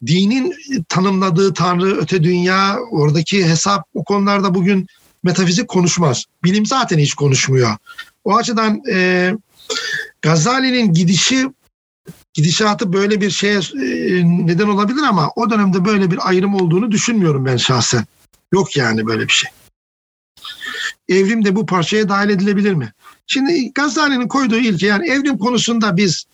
dinin 0.06 0.54
tanımladığı 0.88 1.54
Tanrı, 1.54 1.96
öte 1.96 2.22
dünya, 2.22 2.78
oradaki 2.90 3.48
hesap 3.48 3.84
o 3.94 4.04
konularda 4.04 4.54
bugün 4.54 4.86
metafizik 5.22 5.68
konuşmaz. 5.68 6.24
Bilim 6.44 6.66
zaten 6.66 6.98
hiç 6.98 7.14
konuşmuyor. 7.14 7.76
O 8.24 8.36
açıdan 8.36 8.82
e, 8.92 9.32
Gazali'nin 10.22 10.92
gidişi 10.92 11.46
gidişatı 12.34 12.92
böyle 12.92 13.20
bir 13.20 13.30
şeye 13.30 13.58
e, 13.58 14.24
neden 14.46 14.68
olabilir 14.68 15.02
ama 15.02 15.30
o 15.36 15.50
dönemde 15.50 15.84
böyle 15.84 16.10
bir 16.10 16.28
ayrım 16.28 16.54
olduğunu 16.54 16.90
düşünmüyorum 16.90 17.46
ben 17.46 17.56
şahsen. 17.56 18.06
Yok 18.52 18.76
yani 18.76 19.06
böyle 19.06 19.22
bir 19.22 19.32
şey. 19.32 19.50
Evrim 21.08 21.44
de 21.44 21.56
bu 21.56 21.66
parçaya 21.66 22.08
dahil 22.08 22.28
edilebilir 22.28 22.72
mi? 22.72 22.92
Şimdi 23.26 23.72
Gazali'nin 23.72 24.28
koyduğu 24.28 24.56
ilke 24.56 24.86
yani 24.86 25.08
evrim 25.08 25.38
konusunda 25.38 25.96
biz 25.96 26.24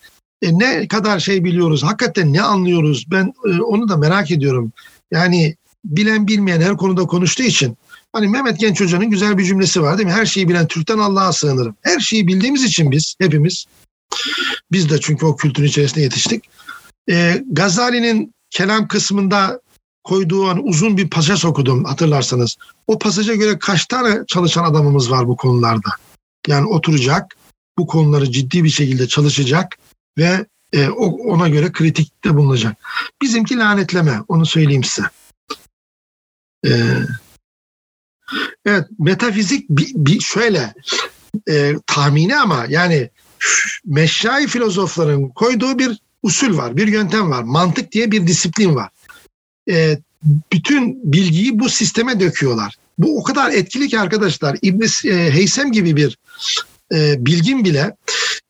e, 0.41 0.59
ne 0.59 0.87
kadar 0.87 1.19
şey 1.19 1.43
biliyoruz, 1.43 1.83
hakikaten 1.83 2.33
ne 2.33 2.41
anlıyoruz 2.41 3.05
ben 3.11 3.33
e, 3.45 3.61
onu 3.61 3.89
da 3.89 3.97
merak 3.97 4.31
ediyorum. 4.31 4.71
Yani 5.11 5.55
bilen 5.85 6.27
bilmeyen 6.27 6.61
her 6.61 6.77
konuda 6.77 7.03
konuştuğu 7.03 7.43
için 7.43 7.77
hani 8.13 8.27
Mehmet 8.27 8.59
Genç 8.59 8.81
Hoca'nın 8.81 9.09
güzel 9.09 9.37
bir 9.37 9.43
cümlesi 9.43 9.81
var 9.81 9.97
değil 9.97 10.07
mi? 10.07 10.13
Her 10.13 10.25
şeyi 10.25 10.49
bilen 10.49 10.67
Türk'ten 10.67 10.97
Allah'a 10.97 11.33
sığınırım. 11.33 11.75
Her 11.81 11.99
şeyi 11.99 12.27
bildiğimiz 12.27 12.63
için 12.63 12.91
biz 12.91 13.15
hepimiz 13.19 13.65
biz 14.71 14.89
de 14.89 14.99
çünkü 14.99 15.25
o 15.25 15.35
kültürün 15.35 15.67
içerisinde 15.67 16.01
yetiştik. 16.01 16.43
E, 17.09 17.43
Gazali'nin 17.51 18.33
kelam 18.49 18.87
kısmında 18.87 19.61
koyduğu 20.03 20.47
hani 20.47 20.59
uzun 20.59 20.97
bir 20.97 21.09
pasaj 21.09 21.45
okudum 21.45 21.83
hatırlarsanız. 21.83 22.57
O 22.87 22.99
pasaja 22.99 23.35
göre 23.35 23.59
kaç 23.59 23.85
tane 23.85 24.23
çalışan 24.27 24.63
adamımız 24.63 25.11
var 25.11 25.27
bu 25.27 25.35
konularda? 25.35 25.89
Yani 26.47 26.67
oturacak, 26.67 27.35
bu 27.77 27.87
konuları 27.87 28.31
ciddi 28.31 28.63
bir 28.63 28.69
şekilde 28.69 29.07
çalışacak 29.07 29.77
ve 30.17 30.45
e, 30.73 30.89
ona 30.89 31.49
göre 31.49 31.71
kritikte 31.71 32.35
bulunacak. 32.35 32.77
Bizimki 33.21 33.57
lanetleme, 33.57 34.21
onu 34.27 34.45
söyleyeyim 34.45 34.83
size. 34.83 35.07
E, 36.65 36.71
evet, 38.65 38.87
metafizik 38.99 39.69
bir, 39.69 39.91
bir 39.95 40.19
şöyle 40.19 40.73
e, 41.49 41.75
tahmini 41.87 42.35
ama 42.35 42.65
yani 42.69 43.09
meşai 43.85 44.47
filozofların 44.47 45.29
koyduğu 45.29 45.79
bir 45.79 45.99
usul 46.23 46.57
var, 46.57 46.77
bir 46.77 46.87
yöntem 46.87 47.31
var. 47.31 47.43
Mantık 47.43 47.91
diye 47.91 48.11
bir 48.11 48.27
disiplin 48.27 48.75
var. 48.75 48.89
E, 49.69 49.97
bütün 50.53 51.13
bilgiyi 51.13 51.59
bu 51.59 51.69
sisteme 51.69 52.19
döküyorlar. 52.19 52.75
Bu 52.97 53.19
o 53.19 53.23
kadar 53.23 53.51
etkili 53.51 53.87
ki 53.87 53.99
arkadaşlar 53.99 54.57
İbn 54.61 54.83
e, 55.09 55.31
Heysem 55.31 55.71
gibi 55.71 55.95
bir 55.95 56.17
e, 56.93 57.25
bilgin 57.25 57.65
bile 57.65 57.95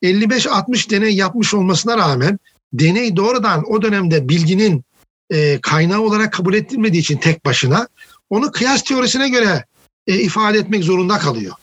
55-60 0.02 0.90
deney 0.90 1.14
yapmış 1.14 1.54
olmasına 1.54 1.98
rağmen 1.98 2.38
deney 2.72 3.16
doğrudan 3.16 3.72
o 3.72 3.82
dönemde 3.82 4.28
bilginin 4.28 4.84
e, 5.30 5.60
kaynağı 5.60 6.00
olarak 6.00 6.32
kabul 6.32 6.54
edilmediği 6.54 7.02
için 7.02 7.18
tek 7.18 7.44
başına 7.44 7.88
onu 8.30 8.52
kıyas 8.52 8.82
teorisine 8.82 9.28
göre 9.28 9.64
e, 10.06 10.20
ifade 10.20 10.58
etmek 10.58 10.84
zorunda 10.84 11.18
kalıyor. 11.18 11.54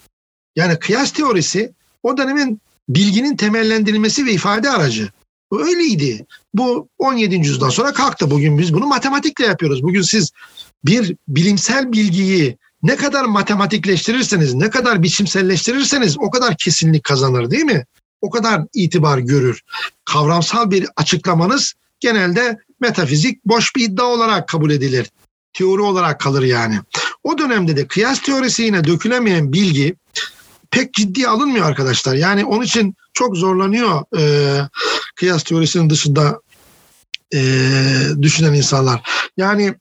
Yani 0.56 0.80
kıyas 0.80 1.12
teorisi 1.12 1.72
o 2.04 2.18
dönemin 2.18 2.62
bilginin 2.90 3.36
temellendirilmesi 3.36 4.26
ve 4.26 4.32
ifade 4.32 4.70
aracı. 4.70 5.10
Öyleydi. 5.52 6.26
Bu 6.54 6.88
17. 6.98 7.36
yüzyıldan 7.36 7.70
sonra 7.70 7.94
kalktı. 7.94 8.32
Bugün 8.32 8.58
biz 8.58 8.74
bunu 8.74 8.88
matematikle 8.88 9.46
yapıyoruz. 9.46 9.84
Bugün 9.84 10.02
siz 10.02 10.32
bir 10.86 11.16
bilimsel 11.28 11.92
bilgiyi 11.92 12.58
ne 12.84 12.96
kadar 12.96 13.26
matematikleştirirseniz, 13.26 14.54
ne 14.54 14.70
kadar 14.70 15.04
biçimselleştirirseniz 15.04 16.18
o 16.20 16.30
kadar 16.30 16.58
kesinlik 16.58 17.04
kazanır 17.04 17.52
değil 17.52 17.64
mi? 17.64 17.86
O 18.22 18.30
kadar 18.30 18.62
itibar 18.74 19.18
görür. 19.18 19.62
Kavramsal 20.06 20.72
bir 20.72 20.88
açıklamanız 20.96 21.74
genelde 22.00 22.58
metafizik 22.80 23.46
boş 23.46 23.76
bir 23.76 23.84
iddia 23.84 24.06
olarak 24.06 24.48
kabul 24.48 24.72
edilir. 24.72 25.12
Teori 25.54 25.82
olarak 25.82 26.20
kalır 26.20 26.44
yani. 26.44 26.80
O 27.24 27.38
dönemde 27.38 27.78
de 27.78 27.88
kıyas 27.88 28.22
teorisiyle 28.22 28.84
dökülemeyen 28.84 29.54
bilgi 29.54 29.96
pek 30.72 30.94
ciddiye 30.94 31.28
alınmıyor 31.28 31.66
arkadaşlar. 31.66 32.16
Yani 32.16 32.46
onun 32.46 32.64
için 32.64 32.96
çok 33.14 33.38
zorlanıyor 33.38 34.04
e, 34.18 34.24
kıyas 35.16 35.44
teorisinin 35.44 35.90
dışında 35.90 36.42
e, 37.34 37.42
düşünen 38.22 38.54
insanlar. 38.54 39.02
Yani 39.38 39.76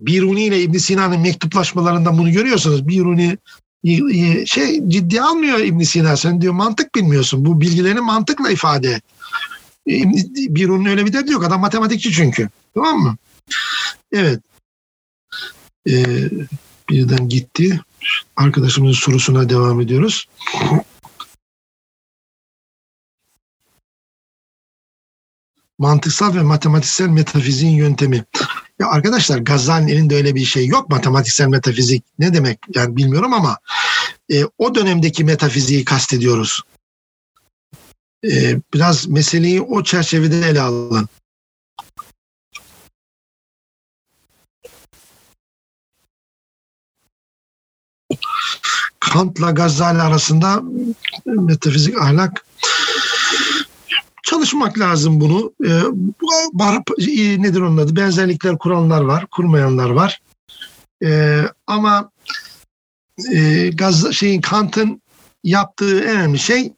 Biruni 0.00 0.44
ile 0.44 0.60
İbn 0.62 0.76
Sina'nın 0.76 1.20
mektuplaşmalarında 1.20 2.18
bunu 2.18 2.32
görüyorsunuz. 2.32 2.88
Biruni 2.88 3.38
şey 4.46 4.88
ciddi 4.88 5.22
almıyor 5.22 5.58
İbn 5.58 5.80
Sina. 5.80 6.16
Sen 6.16 6.40
diyor 6.40 6.52
mantık 6.52 6.94
bilmiyorsun. 6.94 7.44
Bu 7.44 7.60
bilgilerini 7.60 8.00
mantıkla 8.00 8.50
ifade 8.50 8.88
et. 8.88 9.02
Biruni'nin 10.54 10.88
öyle 10.88 11.06
bir 11.06 11.12
derdi 11.12 11.32
yok. 11.32 11.44
Adam 11.44 11.60
matematikçi 11.60 12.12
çünkü. 12.12 12.48
Tamam 12.74 12.98
mı? 12.98 13.16
Evet. 14.12 14.40
Ee, 15.88 16.04
birden 16.90 17.28
gitti. 17.28 17.80
Arkadaşımızın 18.36 19.00
sorusuna 19.00 19.48
devam 19.48 19.80
ediyoruz. 19.80 20.26
Mantıksal 25.78 26.34
ve 26.34 26.42
matematiksel 26.42 27.08
metafiziğin 27.08 27.76
yöntemi. 27.76 28.24
Ya 28.78 28.88
arkadaşlar 28.88 29.38
Gazali'nin 29.38 29.92
elinde 29.92 30.16
öyle 30.16 30.34
bir 30.34 30.44
şey 30.44 30.66
yok 30.66 30.90
matematiksel 30.90 31.48
metafizik. 31.48 32.04
Ne 32.18 32.34
demek 32.34 32.58
yani 32.74 32.96
bilmiyorum 32.96 33.32
ama 33.32 33.58
e, 34.32 34.44
o 34.58 34.74
dönemdeki 34.74 35.24
metafiziği 35.24 35.84
kastediyoruz. 35.84 36.62
E, 38.24 38.60
biraz 38.74 39.06
meseleyi 39.06 39.60
o 39.60 39.84
çerçevede 39.84 40.48
ele 40.48 40.60
alın. 40.60 41.08
Kant'la 49.10 49.50
Gazali 49.50 50.02
arasında 50.02 50.62
metafizik 51.26 51.98
ahlak 51.98 52.44
çalışmak 54.22 54.78
lazım 54.78 55.20
bunu. 55.20 55.52
E, 55.64 55.70
bar, 56.52 56.78
nedir 57.38 57.60
onun 57.60 57.76
adı? 57.76 57.96
Benzerlikler 57.96 58.58
kuranlar 58.58 59.00
var, 59.00 59.26
kurmayanlar 59.26 59.90
var. 59.90 60.20
E, 61.04 61.40
ama 61.66 62.10
e, 63.32 63.68
gaz 63.68 64.12
şeyin 64.12 64.40
Kant'ın 64.40 65.02
yaptığı 65.44 66.00
en 66.00 66.16
önemli 66.16 66.38
şey 66.38 66.72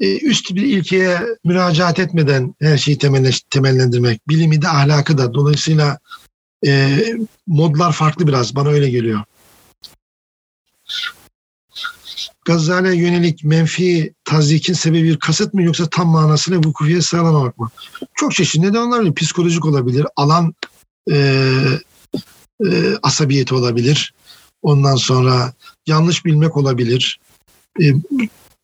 e, 0.00 0.18
üst 0.18 0.54
bir 0.54 0.62
ilkeye 0.62 1.20
müracaat 1.44 1.98
etmeden 1.98 2.54
her 2.60 2.78
şeyi 2.78 2.98
temellendirmek. 3.50 4.28
Bilimi 4.28 4.62
de 4.62 4.68
ahlakı 4.68 5.18
da. 5.18 5.34
Dolayısıyla 5.34 5.98
e, 6.66 6.98
modlar 7.46 7.92
farklı 7.92 8.26
biraz. 8.26 8.56
Bana 8.56 8.68
öyle 8.68 8.90
geliyor. 8.90 9.20
Gazali'ye 12.44 12.94
yönelik 12.94 13.44
menfi 13.44 14.14
tazikin 14.24 14.72
sebebi 14.72 15.04
bir 15.04 15.16
kasıt 15.16 15.54
mı 15.54 15.62
yoksa 15.62 15.86
tam 15.86 16.08
manasıyla 16.08 16.58
vukufiye 16.58 17.02
sağlamamak 17.02 17.58
mı? 17.58 17.70
Çok 18.14 18.34
çeşitli 18.34 18.62
nedenler 18.62 18.96
olabilir. 18.96 19.14
Psikolojik 19.14 19.64
olabilir, 19.64 20.06
alan 20.16 20.54
e, 21.10 21.16
e, 22.66 22.96
asabiyeti 23.02 23.54
olabilir. 23.54 24.14
Ondan 24.62 24.96
sonra 24.96 25.52
yanlış 25.86 26.24
bilmek 26.24 26.56
olabilir. 26.56 27.20
E, 27.82 27.92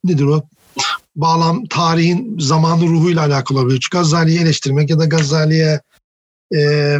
nedir 0.04 0.24
o? 0.24 0.42
Bağlam, 1.16 1.66
tarihin 1.66 2.38
zamanı 2.38 2.86
ruhuyla 2.86 3.22
alakalı 3.22 3.58
olabilir. 3.58 3.88
Gazali'yi 3.92 4.40
eleştirmek 4.40 4.90
ya 4.90 4.98
da 4.98 5.04
Gazali'ye 5.04 5.80
e, 6.54 6.98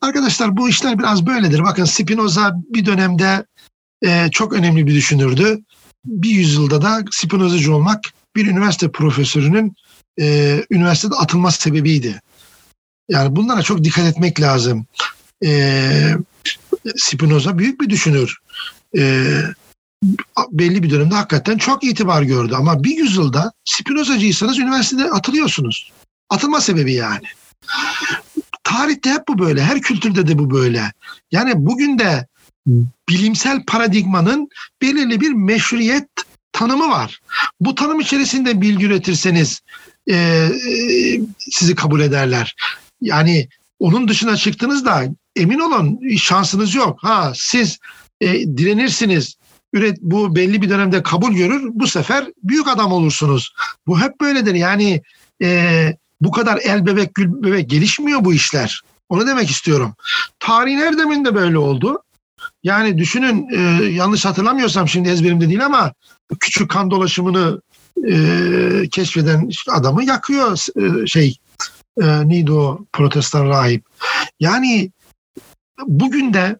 arkadaşlar 0.00 0.56
bu 0.56 0.68
işler 0.68 0.98
biraz 0.98 1.26
böyledir. 1.26 1.64
Bakın 1.64 1.84
Spinoza 1.84 2.56
bir 2.68 2.86
dönemde 2.86 3.46
e, 4.04 4.28
çok 4.30 4.52
önemli 4.52 4.86
bir 4.86 4.94
düşünürdü 4.94 5.60
bir 6.04 6.30
yüzyılda 6.30 6.82
da 6.82 7.04
Spinozacı 7.10 7.74
olmak 7.74 8.00
bir 8.36 8.46
üniversite 8.46 8.90
profesörünün 8.90 9.76
e, 10.20 10.58
üniversitede 10.70 11.14
atılma 11.14 11.50
sebebiydi. 11.50 12.20
Yani 13.08 13.36
bunlara 13.36 13.62
çok 13.62 13.84
dikkat 13.84 14.06
etmek 14.06 14.40
lazım. 14.40 14.86
E, 15.44 16.16
Spinoza 16.96 17.58
büyük 17.58 17.80
bir 17.80 17.90
düşünür. 17.90 18.38
E, 18.98 19.32
belli 20.50 20.82
bir 20.82 20.90
dönemde 20.90 21.14
hakikaten 21.14 21.58
çok 21.58 21.84
itibar 21.84 22.22
gördü. 22.22 22.54
Ama 22.54 22.84
bir 22.84 22.96
yüzyılda 22.96 23.52
Spinozacıysanız 23.64 24.58
üniversitede 24.58 25.10
atılıyorsunuz. 25.10 25.92
Atılma 26.30 26.60
sebebi 26.60 26.92
yani. 26.92 27.26
Tarihte 28.64 29.10
hep 29.10 29.28
bu 29.28 29.38
böyle. 29.38 29.62
Her 29.62 29.80
kültürde 29.80 30.26
de 30.26 30.38
bu 30.38 30.50
böyle. 30.50 30.92
Yani 31.30 31.52
bugün 31.56 31.98
de 31.98 32.26
bilimsel 33.08 33.64
paradigmanın 33.66 34.48
belirli 34.82 35.20
bir 35.20 35.32
meşruiyet 35.32 36.08
tanımı 36.52 36.88
var. 36.88 37.20
Bu 37.60 37.74
tanım 37.74 38.00
içerisinde 38.00 38.60
bilgi 38.60 38.86
üretirseniz 38.86 39.60
e, 40.06 40.14
e, 40.14 40.48
sizi 41.38 41.74
kabul 41.74 42.00
ederler. 42.00 42.54
Yani 43.00 43.48
onun 43.78 44.08
dışına 44.08 44.36
çıktığınızda 44.36 45.04
emin 45.36 45.58
olun 45.58 46.16
şansınız 46.16 46.74
yok. 46.74 46.98
Ha 47.02 47.32
siz 47.34 47.78
e, 48.20 48.32
direnirsiniz. 48.32 49.36
Üret, 49.72 49.98
bu 50.00 50.36
belli 50.36 50.62
bir 50.62 50.70
dönemde 50.70 51.02
kabul 51.02 51.32
görür. 51.32 51.62
Bu 51.72 51.86
sefer 51.86 52.26
büyük 52.42 52.68
adam 52.68 52.92
olursunuz. 52.92 53.54
Bu 53.86 54.00
hep 54.00 54.20
böyledir. 54.20 54.54
Yani 54.54 55.02
e, 55.42 55.96
bu 56.20 56.30
kadar 56.30 56.58
el 56.62 56.86
bebek 56.86 57.14
gül 57.14 57.28
bebek 57.42 57.70
gelişmiyor 57.70 58.24
bu 58.24 58.34
işler. 58.34 58.82
Onu 59.08 59.26
demek 59.26 59.50
istiyorum. 59.50 59.94
Tarihin 60.38 60.78
her 60.78 60.98
deminde 60.98 61.34
böyle 61.34 61.58
oldu. 61.58 62.02
Yani 62.64 62.98
düşünün 62.98 63.48
e, 63.52 63.84
yanlış 63.84 64.24
hatırlamıyorsam 64.24 64.88
şimdi 64.88 65.08
ezberimde 65.08 65.48
değil 65.48 65.66
ama 65.66 65.92
küçük 66.40 66.70
kan 66.70 66.90
dolaşımını 66.90 67.60
e, 68.08 68.16
keşfeden 68.90 69.50
adamı 69.70 70.04
yakıyor 70.04 70.58
e, 70.76 71.06
şey 71.06 71.36
e, 72.02 72.28
neydi 72.28 72.52
o 72.52 72.84
protestan 72.92 73.48
rahip. 73.48 73.84
Yani 74.40 74.90
bugün 75.86 76.34
de 76.34 76.58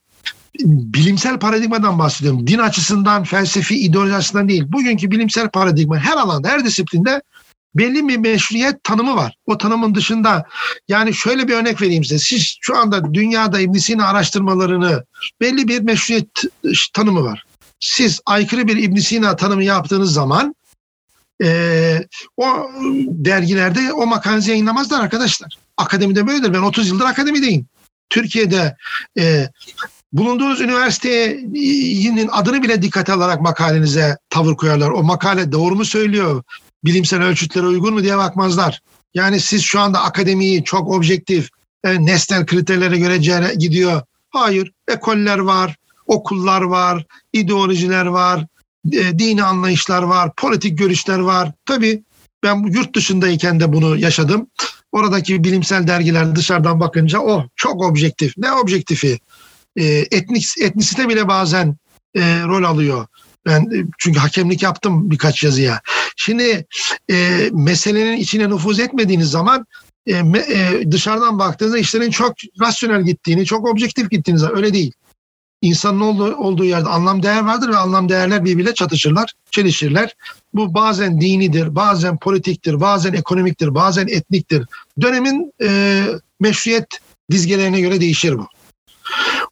bilimsel 0.64 1.38
paradigmadan 1.38 1.98
bahsediyorum. 1.98 2.46
Din 2.46 2.58
açısından, 2.58 3.24
felsefi 3.24 3.76
ideoloji 3.76 4.14
açısından 4.14 4.48
değil. 4.48 4.64
Bugünkü 4.68 5.10
bilimsel 5.10 5.50
paradigma 5.50 5.98
her 5.98 6.16
alanda, 6.16 6.48
her 6.48 6.64
disiplinde 6.64 7.22
belli 7.74 8.08
bir 8.08 8.16
meşruiyet 8.16 8.84
tanımı 8.84 9.16
var. 9.16 9.36
O 9.46 9.58
tanımın 9.58 9.94
dışında 9.94 10.44
yani 10.88 11.14
şöyle 11.14 11.48
bir 11.48 11.54
örnek 11.54 11.82
vereyim 11.82 12.04
size. 12.04 12.18
Siz 12.18 12.56
şu 12.60 12.76
anda 12.76 13.14
dünyada 13.14 13.60
İbn 13.60 13.78
Sina 13.78 14.08
araştırmalarını 14.08 15.04
belli 15.40 15.68
bir 15.68 15.80
meşruiyet 15.80 16.28
tanımı 16.92 17.24
var. 17.24 17.44
Siz 17.80 18.20
aykırı 18.26 18.68
bir 18.68 18.76
İbn 18.76 18.96
Sina 18.96 19.36
tanımı 19.36 19.64
yaptığınız 19.64 20.12
zaman 20.12 20.54
e, 21.42 22.08
o 22.36 22.70
dergilerde 23.06 23.92
o 23.92 24.06
makalenizi 24.06 24.50
yayınlamazlar 24.50 25.00
arkadaşlar. 25.00 25.58
Akademide 25.76 26.26
böyledir. 26.26 26.54
Ben 26.54 26.62
30 26.62 26.88
yıldır 26.88 27.04
akademideyim. 27.04 27.66
Türkiye'de 28.10 28.76
e, 29.18 29.48
bulunduğunuz 30.12 30.60
üniversitenin 30.60 32.28
adını 32.32 32.62
bile 32.62 32.82
dikkate 32.82 33.12
alarak 33.12 33.40
makalenize 33.40 34.18
tavır 34.30 34.56
koyarlar. 34.56 34.90
O 34.90 35.02
makale 35.02 35.52
doğru 35.52 35.76
mu 35.76 35.84
söylüyor? 35.84 36.42
Bilimsel 36.84 37.22
ölçütlere 37.22 37.66
uygun 37.66 37.94
mu 37.94 38.02
diye 38.02 38.16
bakmazlar. 38.18 38.80
Yani 39.14 39.40
siz 39.40 39.62
şu 39.62 39.80
anda 39.80 40.02
akademiyi 40.02 40.64
çok 40.64 40.90
objektif, 40.90 41.48
e, 41.84 42.06
nesnel 42.06 42.46
kriterlere 42.46 42.98
göre 42.98 43.54
gidiyor. 43.54 44.02
Hayır, 44.30 44.72
ekoller 44.88 45.38
var, 45.38 45.76
okullar 46.06 46.62
var, 46.62 47.06
ideolojiler 47.32 48.06
var, 48.06 48.46
e, 48.92 49.18
dini 49.18 49.44
anlayışlar 49.44 50.02
var, 50.02 50.34
politik 50.36 50.78
görüşler 50.78 51.18
var. 51.18 51.52
Tabii 51.66 52.02
ben 52.42 52.62
yurt 52.62 52.94
dışındayken 52.94 53.60
de 53.60 53.72
bunu 53.72 53.96
yaşadım. 53.96 54.46
Oradaki 54.92 55.44
bilimsel 55.44 55.86
dergiler 55.86 56.36
dışarıdan 56.36 56.80
bakınca 56.80 57.18
oh, 57.18 57.44
çok 57.56 57.82
objektif. 57.82 58.34
Ne 58.38 58.52
objektifi? 58.52 59.18
E, 59.76 59.84
etnik 59.86 60.46
etnisite 60.60 61.08
bile 61.08 61.28
bazen 61.28 61.76
e, 62.14 62.42
rol 62.42 62.64
alıyor. 62.64 63.06
Ben 63.46 63.60
e, 63.60 63.84
çünkü 63.98 64.18
hakemlik 64.18 64.62
yaptım 64.62 65.10
birkaç 65.10 65.42
yazıya. 65.42 65.80
Şimdi 66.16 66.66
e, 67.10 67.48
meselenin 67.52 68.16
içine 68.16 68.50
nüfuz 68.50 68.80
etmediğiniz 68.80 69.30
zaman 69.30 69.66
e, 70.06 70.12
e, 70.16 70.90
dışarıdan 70.90 71.38
baktığınızda 71.38 71.78
işlerin 71.78 72.10
çok 72.10 72.34
rasyonel 72.60 73.02
gittiğini, 73.02 73.46
çok 73.46 73.68
objektif 73.68 74.10
gittiğini 74.10 74.40
öyle 74.54 74.72
değil 74.72 74.92
insanın 75.64 76.00
olduğu, 76.00 76.36
olduğu 76.36 76.64
yerde 76.64 76.88
anlam 76.88 77.22
değer 77.22 77.40
vardır 77.40 77.68
ve 77.68 77.76
anlam 77.76 78.08
değerler 78.08 78.44
birbiriyle 78.44 78.74
çatışırlar, 78.74 79.32
çelişirler. 79.50 80.16
Bu 80.54 80.74
bazen 80.74 81.20
dinidir, 81.20 81.74
bazen 81.74 82.18
politiktir, 82.18 82.80
bazen 82.80 83.12
ekonomiktir, 83.12 83.74
bazen 83.74 84.08
etniktir. 84.08 84.66
Dönemin 85.00 85.52
e, 85.62 86.02
meşruiyet 86.40 86.86
dizgelerine 87.30 87.80
göre 87.80 88.00
değişir 88.00 88.38
bu. 88.38 88.46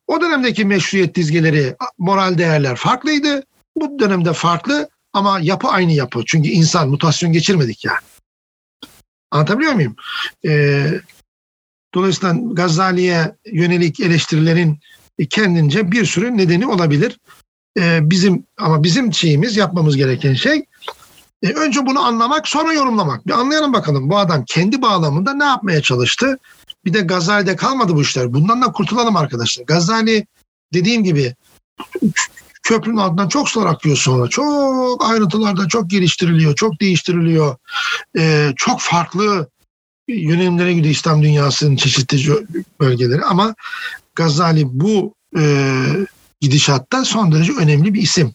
O 0.07 0.21
dönemdeki 0.21 0.65
meşruiyet 0.65 1.15
dizgeleri, 1.15 1.77
moral 1.99 2.39
değerler 2.39 2.77
farklıydı. 2.77 3.43
Bu 3.77 3.99
dönemde 3.99 4.33
farklı 4.33 4.89
ama 5.13 5.41
yapı 5.41 5.69
aynı 5.69 5.93
yapı. 5.93 6.23
Çünkü 6.27 6.49
insan 6.49 6.89
mutasyon 6.89 7.33
geçirmedik 7.33 7.85
yani. 7.85 7.99
Anlatabiliyor 9.31 9.73
muyum? 9.73 9.97
Ee, 10.47 11.01
dolayısıyla 11.95 12.35
Gazali'ye 12.53 13.37
yönelik 13.53 14.01
eleştirilerin 14.01 14.79
kendince 15.31 15.93
bir 15.93 16.05
sürü 16.05 16.37
nedeni 16.37 16.67
olabilir. 16.67 17.19
E, 17.79 18.11
bizim 18.11 18.47
ama 18.59 18.83
bizim 18.83 19.15
şeyimiz 19.15 19.57
yapmamız 19.57 19.97
gereken 19.97 20.35
şey 20.35 20.65
e, 21.43 21.53
önce 21.53 21.87
bunu 21.87 22.01
anlamak 22.01 22.49
sonra 22.49 22.73
yorumlamak. 22.73 23.27
Bir 23.27 23.33
anlayalım 23.33 23.73
bakalım 23.73 24.11
bu 24.11 24.19
adam 24.19 24.45
kendi 24.45 24.83
bağlamında 24.83 25.35
ne 25.35 25.45
yapmaya 25.45 25.83
çalıştı. 25.83 26.39
Bir 26.85 26.95
de 26.95 27.01
Gazali'de 27.01 27.57
kalmadı 27.57 27.95
bu 27.95 28.03
işler. 28.03 28.33
Bundan 28.33 28.63
da 28.63 28.73
kurtulalım 28.73 29.17
arkadaşlar. 29.17 29.65
Gazali 29.65 30.27
dediğim 30.73 31.05
gibi 31.05 31.35
köprünün 32.63 32.97
altından 32.97 33.29
çok 33.29 33.49
sular 33.49 33.67
akıyor 33.67 33.97
sonra. 33.97 34.29
Çok 34.29 35.11
ayrıntılarda 35.11 35.69
çok 35.69 35.91
geliştiriliyor, 35.91 36.55
çok 36.55 36.81
değiştiriliyor. 36.81 37.57
Ee, 38.19 38.53
çok 38.57 38.81
farklı 38.81 39.49
yönelimlere 40.09 40.75
gidiyor 40.75 40.95
İslam 40.95 41.23
dünyasının 41.23 41.77
çeşitli 41.77 42.47
bölgeleri 42.81 43.23
ama 43.23 43.55
Gazali 44.15 44.65
bu 44.67 45.15
e, 45.39 45.85
gidişatta 46.41 47.05
son 47.05 47.33
derece 47.33 47.53
önemli 47.53 47.95
bir 47.95 48.03
isim. 48.03 48.35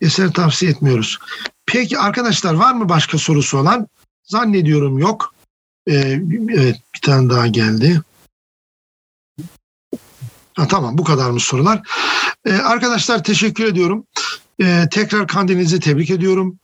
Eser 0.00 0.32
tavsiye 0.32 0.70
etmiyoruz. 0.70 1.18
Peki 1.66 1.98
arkadaşlar 1.98 2.54
var 2.54 2.74
mı 2.74 2.88
başka 2.88 3.18
sorusu 3.18 3.58
olan? 3.58 3.88
Zannediyorum 4.24 4.98
yok. 4.98 5.34
Ee, 5.88 6.20
evet 6.50 6.76
bir 6.94 7.00
tane 7.00 7.30
daha 7.30 7.46
geldi. 7.46 8.00
Ha, 10.60 10.68
tamam 10.68 10.98
bu 10.98 11.04
kadar 11.04 11.30
mı 11.30 11.40
sorular? 11.40 11.82
Ee, 12.46 12.52
arkadaşlar 12.52 13.24
teşekkür 13.24 13.64
ediyorum. 13.64 14.04
Ee, 14.62 14.84
tekrar 14.90 15.26
kandilinizi 15.26 15.80
tebrik 15.80 16.10
ediyorum. 16.10 16.58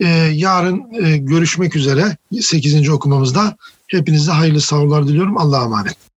Ee, 0.00 0.08
yarın 0.32 1.04
e, 1.04 1.16
görüşmek 1.16 1.76
üzere 1.76 2.16
8. 2.40 2.88
okumamızda. 2.88 3.56
Hepinize 3.86 4.32
hayırlı 4.32 4.60
sahurlar 4.60 5.08
diliyorum. 5.08 5.38
Allah'a 5.38 5.64
emanet. 5.64 6.11